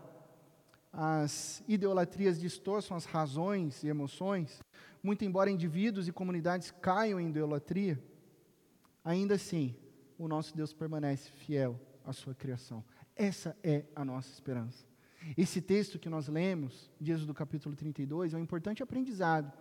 as 0.91 1.63
idolatrias 1.67 2.37
distorçam 2.37 2.97
as 2.97 3.05
razões 3.05 3.81
e 3.81 3.87
emoções, 3.87 4.61
muito 5.01 5.23
embora 5.23 5.49
indivíduos 5.49 6.07
e 6.07 6.11
comunidades 6.11 6.69
caiam 6.69 7.19
em 7.19 7.29
idolatria, 7.29 8.01
ainda 9.03 9.35
assim, 9.35 9.73
o 10.17 10.27
nosso 10.27 10.55
Deus 10.55 10.73
permanece 10.73 11.31
fiel 11.31 11.79
à 12.03 12.11
sua 12.11 12.35
criação. 12.35 12.83
Essa 13.15 13.55
é 13.63 13.85
a 13.95 14.03
nossa 14.03 14.29
esperança. 14.33 14.85
Esse 15.37 15.61
texto 15.61 15.97
que 15.97 16.09
nós 16.09 16.27
lemos, 16.27 16.91
de 16.99 17.11
Êxodo 17.11 17.33
capítulo 17.33 17.75
32, 17.75 18.33
é 18.33 18.37
um 18.37 18.41
importante 18.41 18.83
aprendizado 18.83 19.51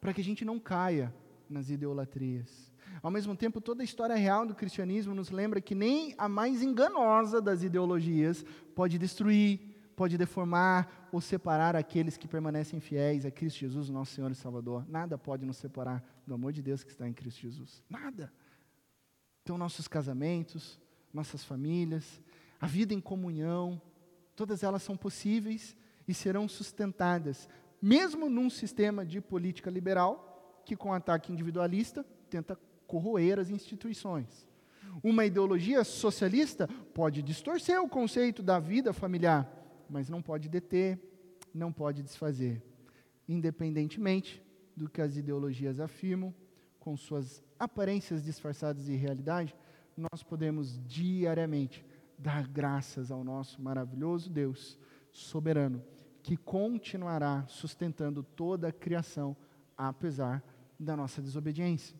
para 0.00 0.14
que 0.14 0.20
a 0.20 0.24
gente 0.24 0.44
não 0.44 0.58
caia 0.58 1.14
nas 1.50 1.68
idolatrias. 1.68 2.67
Ao 3.02 3.10
mesmo 3.10 3.36
tempo, 3.36 3.60
toda 3.60 3.82
a 3.82 3.84
história 3.84 4.16
real 4.16 4.46
do 4.46 4.54
cristianismo 4.54 5.14
nos 5.14 5.30
lembra 5.30 5.60
que 5.60 5.74
nem 5.74 6.14
a 6.18 6.28
mais 6.28 6.62
enganosa 6.62 7.40
das 7.40 7.62
ideologias 7.62 8.44
pode 8.74 8.98
destruir, 8.98 9.60
pode 9.94 10.16
deformar 10.16 11.08
ou 11.12 11.20
separar 11.20 11.74
aqueles 11.74 12.16
que 12.16 12.28
permanecem 12.28 12.80
fiéis 12.80 13.24
a 13.24 13.30
Cristo 13.30 13.60
Jesus, 13.60 13.88
nosso 13.88 14.14
Senhor 14.14 14.30
e 14.30 14.34
Salvador. 14.34 14.84
Nada 14.88 15.16
pode 15.16 15.44
nos 15.44 15.56
separar 15.56 16.04
do 16.26 16.34
amor 16.34 16.52
de 16.52 16.62
Deus 16.62 16.84
que 16.84 16.90
está 16.90 17.08
em 17.08 17.12
Cristo 17.12 17.40
Jesus. 17.40 17.82
Nada. 17.88 18.32
Então, 19.42 19.56
nossos 19.56 19.88
casamentos, 19.88 20.78
nossas 21.12 21.42
famílias, 21.42 22.20
a 22.60 22.66
vida 22.66 22.92
em 22.92 23.00
comunhão, 23.00 23.80
todas 24.36 24.62
elas 24.62 24.82
são 24.82 24.96
possíveis 24.96 25.76
e 26.06 26.14
serão 26.14 26.48
sustentadas, 26.48 27.48
mesmo 27.80 28.28
num 28.28 28.50
sistema 28.50 29.06
de 29.06 29.20
política 29.20 29.70
liberal, 29.70 30.62
que 30.64 30.76
com 30.76 30.92
ataque 30.92 31.32
individualista 31.32 32.04
tenta 32.28 32.58
corroer 32.88 33.38
as 33.38 33.50
instituições. 33.50 34.48
Uma 35.04 35.24
ideologia 35.24 35.84
socialista 35.84 36.66
pode 36.92 37.22
distorcer 37.22 37.80
o 37.80 37.88
conceito 37.88 38.42
da 38.42 38.58
vida 38.58 38.92
familiar, 38.92 39.48
mas 39.88 40.08
não 40.08 40.20
pode 40.20 40.48
deter, 40.48 40.98
não 41.54 41.72
pode 41.72 42.02
desfazer. 42.02 42.60
Independentemente 43.28 44.42
do 44.76 44.88
que 44.88 45.00
as 45.00 45.16
ideologias 45.16 45.78
afirmam, 45.78 46.34
com 46.80 46.96
suas 46.96 47.42
aparências 47.58 48.24
disfarçadas 48.24 48.86
de 48.86 48.96
realidade, 48.96 49.54
nós 49.96 50.22
podemos 50.22 50.80
diariamente 50.86 51.84
dar 52.18 52.48
graças 52.48 53.10
ao 53.10 53.22
nosso 53.22 53.60
maravilhoso 53.60 54.30
Deus 54.30 54.78
soberano, 55.12 55.84
que 56.22 56.36
continuará 56.36 57.44
sustentando 57.46 58.22
toda 58.22 58.68
a 58.68 58.72
criação, 58.72 59.36
apesar 59.76 60.42
da 60.78 60.96
nossa 60.96 61.20
desobediência. 61.20 61.96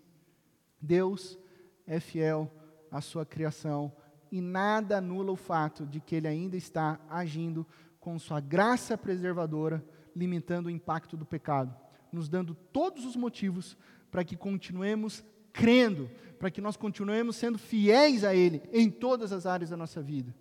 Deus 0.80 1.38
é 1.86 2.00
fiel 2.00 2.50
à 2.90 3.00
sua 3.00 3.24
criação 3.24 3.92
e 4.30 4.40
nada 4.40 4.98
anula 4.98 5.32
o 5.32 5.36
fato 5.36 5.86
de 5.86 6.00
que 6.00 6.14
ele 6.14 6.28
ainda 6.28 6.56
está 6.56 7.00
agindo 7.08 7.66
com 7.98 8.18
sua 8.18 8.40
graça 8.40 8.96
preservadora, 8.96 9.84
limitando 10.14 10.68
o 10.68 10.70
impacto 10.70 11.16
do 11.16 11.26
pecado, 11.26 11.74
nos 12.12 12.28
dando 12.28 12.54
todos 12.54 13.04
os 13.04 13.16
motivos 13.16 13.76
para 14.10 14.24
que 14.24 14.36
continuemos 14.36 15.24
crendo, 15.52 16.10
para 16.38 16.50
que 16.50 16.60
nós 16.60 16.76
continuemos 16.76 17.36
sendo 17.36 17.58
fiéis 17.58 18.24
a 18.24 18.34
Ele 18.34 18.62
em 18.72 18.90
todas 18.90 19.32
as 19.32 19.44
áreas 19.44 19.70
da 19.70 19.76
nossa 19.76 20.00
vida. 20.00 20.34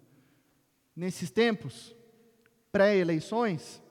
Nesses 0.95 1.31
tempos, 1.31 1.95
pré-eleições, 2.71 3.81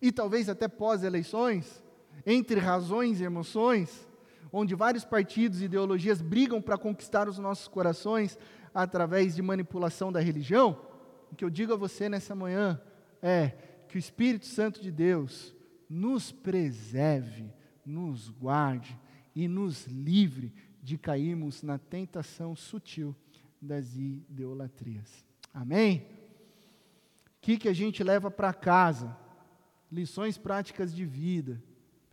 e 0.00 0.10
talvez 0.12 0.48
até 0.48 0.68
pós-eleições, 0.68 1.82
entre 2.26 2.58
razões 2.60 3.20
e 3.20 3.24
emoções, 3.24 4.08
onde 4.56 4.76
vários 4.76 5.04
partidos 5.04 5.60
e 5.60 5.64
ideologias 5.64 6.22
brigam 6.22 6.62
para 6.62 6.78
conquistar 6.78 7.28
os 7.28 7.38
nossos 7.38 7.66
corações 7.66 8.38
através 8.72 9.34
de 9.34 9.42
manipulação 9.42 10.12
da 10.12 10.20
religião, 10.20 10.80
o 11.32 11.34
que 11.34 11.44
eu 11.44 11.50
digo 11.50 11.72
a 11.72 11.76
você 11.76 12.08
nessa 12.08 12.36
manhã 12.36 12.80
é 13.20 13.48
que 13.88 13.96
o 13.96 13.98
Espírito 13.98 14.46
Santo 14.46 14.80
de 14.80 14.92
Deus 14.92 15.52
nos 15.90 16.30
preserve, 16.30 17.52
nos 17.84 18.30
guarde 18.30 18.96
e 19.34 19.48
nos 19.48 19.86
livre 19.86 20.54
de 20.80 20.96
cairmos 20.96 21.64
na 21.64 21.76
tentação 21.76 22.54
sutil 22.54 23.14
das 23.60 23.96
idolatrias. 23.96 25.26
Amém? 25.52 26.06
O 27.26 27.40
que, 27.40 27.58
que 27.58 27.68
a 27.68 27.72
gente 27.72 28.04
leva 28.04 28.30
para 28.30 28.54
casa? 28.54 29.16
Lições 29.90 30.38
práticas 30.38 30.94
de 30.94 31.04
vida. 31.04 31.60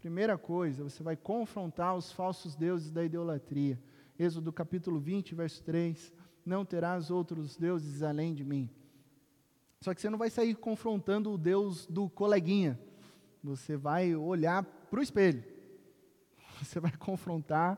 Primeira 0.01 0.35
coisa, 0.35 0.83
você 0.83 1.03
vai 1.03 1.15
confrontar 1.15 1.95
os 1.95 2.11
falsos 2.11 2.55
deuses 2.55 2.91
da 2.91 3.05
idolatria. 3.05 3.79
Êxodo 4.17 4.51
capítulo 4.51 4.99
20, 4.99 5.35
verso 5.35 5.61
3. 5.61 6.11
Não 6.43 6.65
terás 6.65 7.11
outros 7.11 7.55
deuses 7.55 8.01
além 8.01 8.33
de 8.33 8.43
mim. 8.43 8.67
Só 9.79 9.93
que 9.93 10.01
você 10.01 10.09
não 10.09 10.17
vai 10.17 10.31
sair 10.31 10.55
confrontando 10.55 11.31
o 11.31 11.37
Deus 11.37 11.85
do 11.85 12.09
coleguinha. 12.09 12.79
Você 13.43 13.77
vai 13.77 14.15
olhar 14.15 14.63
para 14.63 14.99
o 14.99 15.03
espelho. 15.03 15.43
Você 16.59 16.79
vai 16.79 16.95
confrontar 16.97 17.77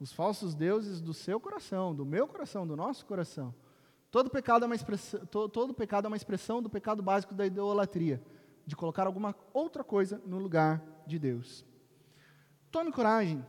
os 0.00 0.10
falsos 0.10 0.54
deuses 0.54 1.02
do 1.02 1.12
seu 1.12 1.38
coração, 1.38 1.94
do 1.94 2.06
meu 2.06 2.26
coração, 2.26 2.66
do 2.66 2.74
nosso 2.74 3.04
coração. 3.04 3.54
Todo 4.10 4.30
pecado 4.30 4.64
é 4.64 4.66
uma 4.66 4.74
expressão, 4.74 5.26
todo, 5.26 5.50
todo 5.50 5.74
pecado 5.74 6.06
é 6.06 6.08
uma 6.08 6.16
expressão 6.16 6.62
do 6.62 6.70
pecado 6.70 7.02
básico 7.02 7.34
da 7.34 7.44
idolatria, 7.44 8.22
de 8.66 8.74
colocar 8.74 9.06
alguma 9.06 9.34
outra 9.52 9.84
coisa 9.84 10.20
no 10.26 10.38
lugar 10.38 10.82
de 11.06 11.18
Deus. 11.18 11.64
Tome 12.70 12.92
coragem. 12.92 13.44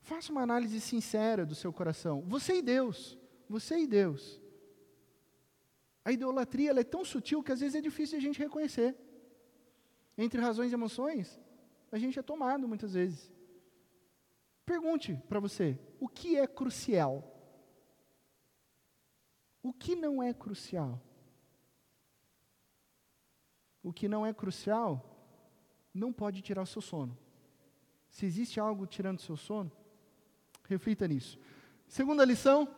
Faça 0.00 0.32
uma 0.32 0.42
análise 0.42 0.80
sincera 0.80 1.44
do 1.44 1.54
seu 1.54 1.72
coração. 1.72 2.22
Você 2.26 2.58
e 2.58 2.62
Deus. 2.62 3.18
Você 3.48 3.78
e 3.80 3.86
Deus. 3.86 4.40
A 6.04 6.12
idolatria 6.12 6.70
é 6.70 6.84
tão 6.84 7.04
sutil 7.04 7.42
que 7.42 7.52
às 7.52 7.60
vezes 7.60 7.74
é 7.74 7.80
difícil 7.80 8.16
a 8.16 8.20
gente 8.20 8.38
reconhecer. 8.38 8.96
Entre 10.16 10.40
razões 10.40 10.72
e 10.72 10.74
emoções, 10.74 11.38
a 11.92 11.98
gente 11.98 12.18
é 12.18 12.22
tomado 12.22 12.66
muitas 12.66 12.94
vezes. 12.94 13.32
Pergunte 14.64 15.20
para 15.28 15.40
você: 15.40 15.78
o 16.00 16.08
que 16.08 16.36
é 16.36 16.46
crucial? 16.46 17.34
O 19.62 19.72
que 19.72 19.94
não 19.94 20.22
é 20.22 20.32
crucial? 20.32 21.00
O 23.82 23.92
que 23.92 24.08
não 24.08 24.24
é 24.24 24.32
crucial 24.32 25.07
não 25.94 26.12
pode 26.12 26.42
tirar 26.42 26.62
o 26.62 26.66
seu 26.66 26.82
sono. 26.82 27.16
Se 28.10 28.26
existe 28.26 28.58
algo 28.58 28.86
tirando 28.86 29.18
o 29.18 29.22
seu 29.22 29.36
sono, 29.36 29.70
reflita 30.68 31.06
nisso. 31.06 31.38
Segunda 31.86 32.24
lição: 32.24 32.68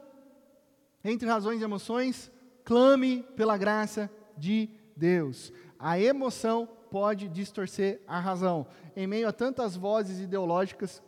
entre 1.04 1.28
razões 1.28 1.60
e 1.60 1.64
emoções, 1.64 2.30
clame 2.64 3.22
pela 3.36 3.56
graça 3.56 4.10
de 4.36 4.68
Deus. 4.96 5.52
A 5.78 5.98
emoção 5.98 6.68
pode 6.90 7.28
distorcer 7.28 8.00
a 8.06 8.18
razão. 8.18 8.66
Em 8.94 9.06
meio 9.06 9.28
a 9.28 9.32
tantas 9.32 9.76
vozes 9.76 10.20
ideológicas 10.20 11.02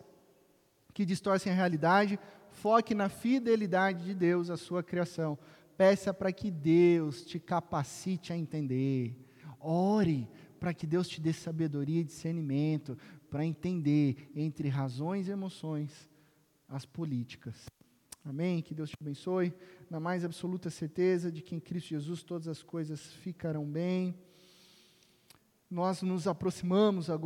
que 0.95 1.05
distorcem 1.05 1.53
a 1.53 1.55
realidade, 1.55 2.19
foque 2.51 2.95
na 2.95 3.09
fidelidade 3.09 4.05
de 4.05 4.15
Deus 4.15 4.51
à 4.51 4.57
sua 4.57 4.83
criação. 4.83 5.39
Peça 5.77 6.13
para 6.15 6.33
que 6.33 6.51
Deus 6.51 7.25
te 7.25 7.39
capacite 7.41 8.33
a 8.33 8.37
entender. 8.37 9.17
Ore 9.59 10.29
para 10.63 10.73
que 10.73 10.87
Deus 10.87 11.09
te 11.09 11.21
dê 11.21 11.33
sabedoria 11.33 12.03
e 12.03 12.05
discernimento 12.05 12.97
para 13.29 13.45
entender 13.45 14.31
entre 14.33 14.69
razões 14.69 15.27
e 15.27 15.33
emoções 15.33 16.09
as 16.69 16.87
políticas. 16.87 17.67
Amém? 18.25 18.63
Que 18.63 18.73
Deus 18.73 18.91
te 18.91 18.97
abençoe. 19.01 19.53
Na 19.91 19.99
mais 19.99 20.25
absoluta 20.25 20.71
certeza 20.71 21.33
de 21.33 21.43
que 21.43 21.57
em 21.57 21.59
Cristo 21.59 21.89
Jesus 21.89 22.23
todas 22.23 22.47
as 22.47 22.63
coisas 22.63 23.13
ficarão 23.15 23.69
bem. 23.69 24.15
Nós 25.69 26.01
nos 26.01 26.29
aproximamos 26.29 27.11
agora. 27.11 27.21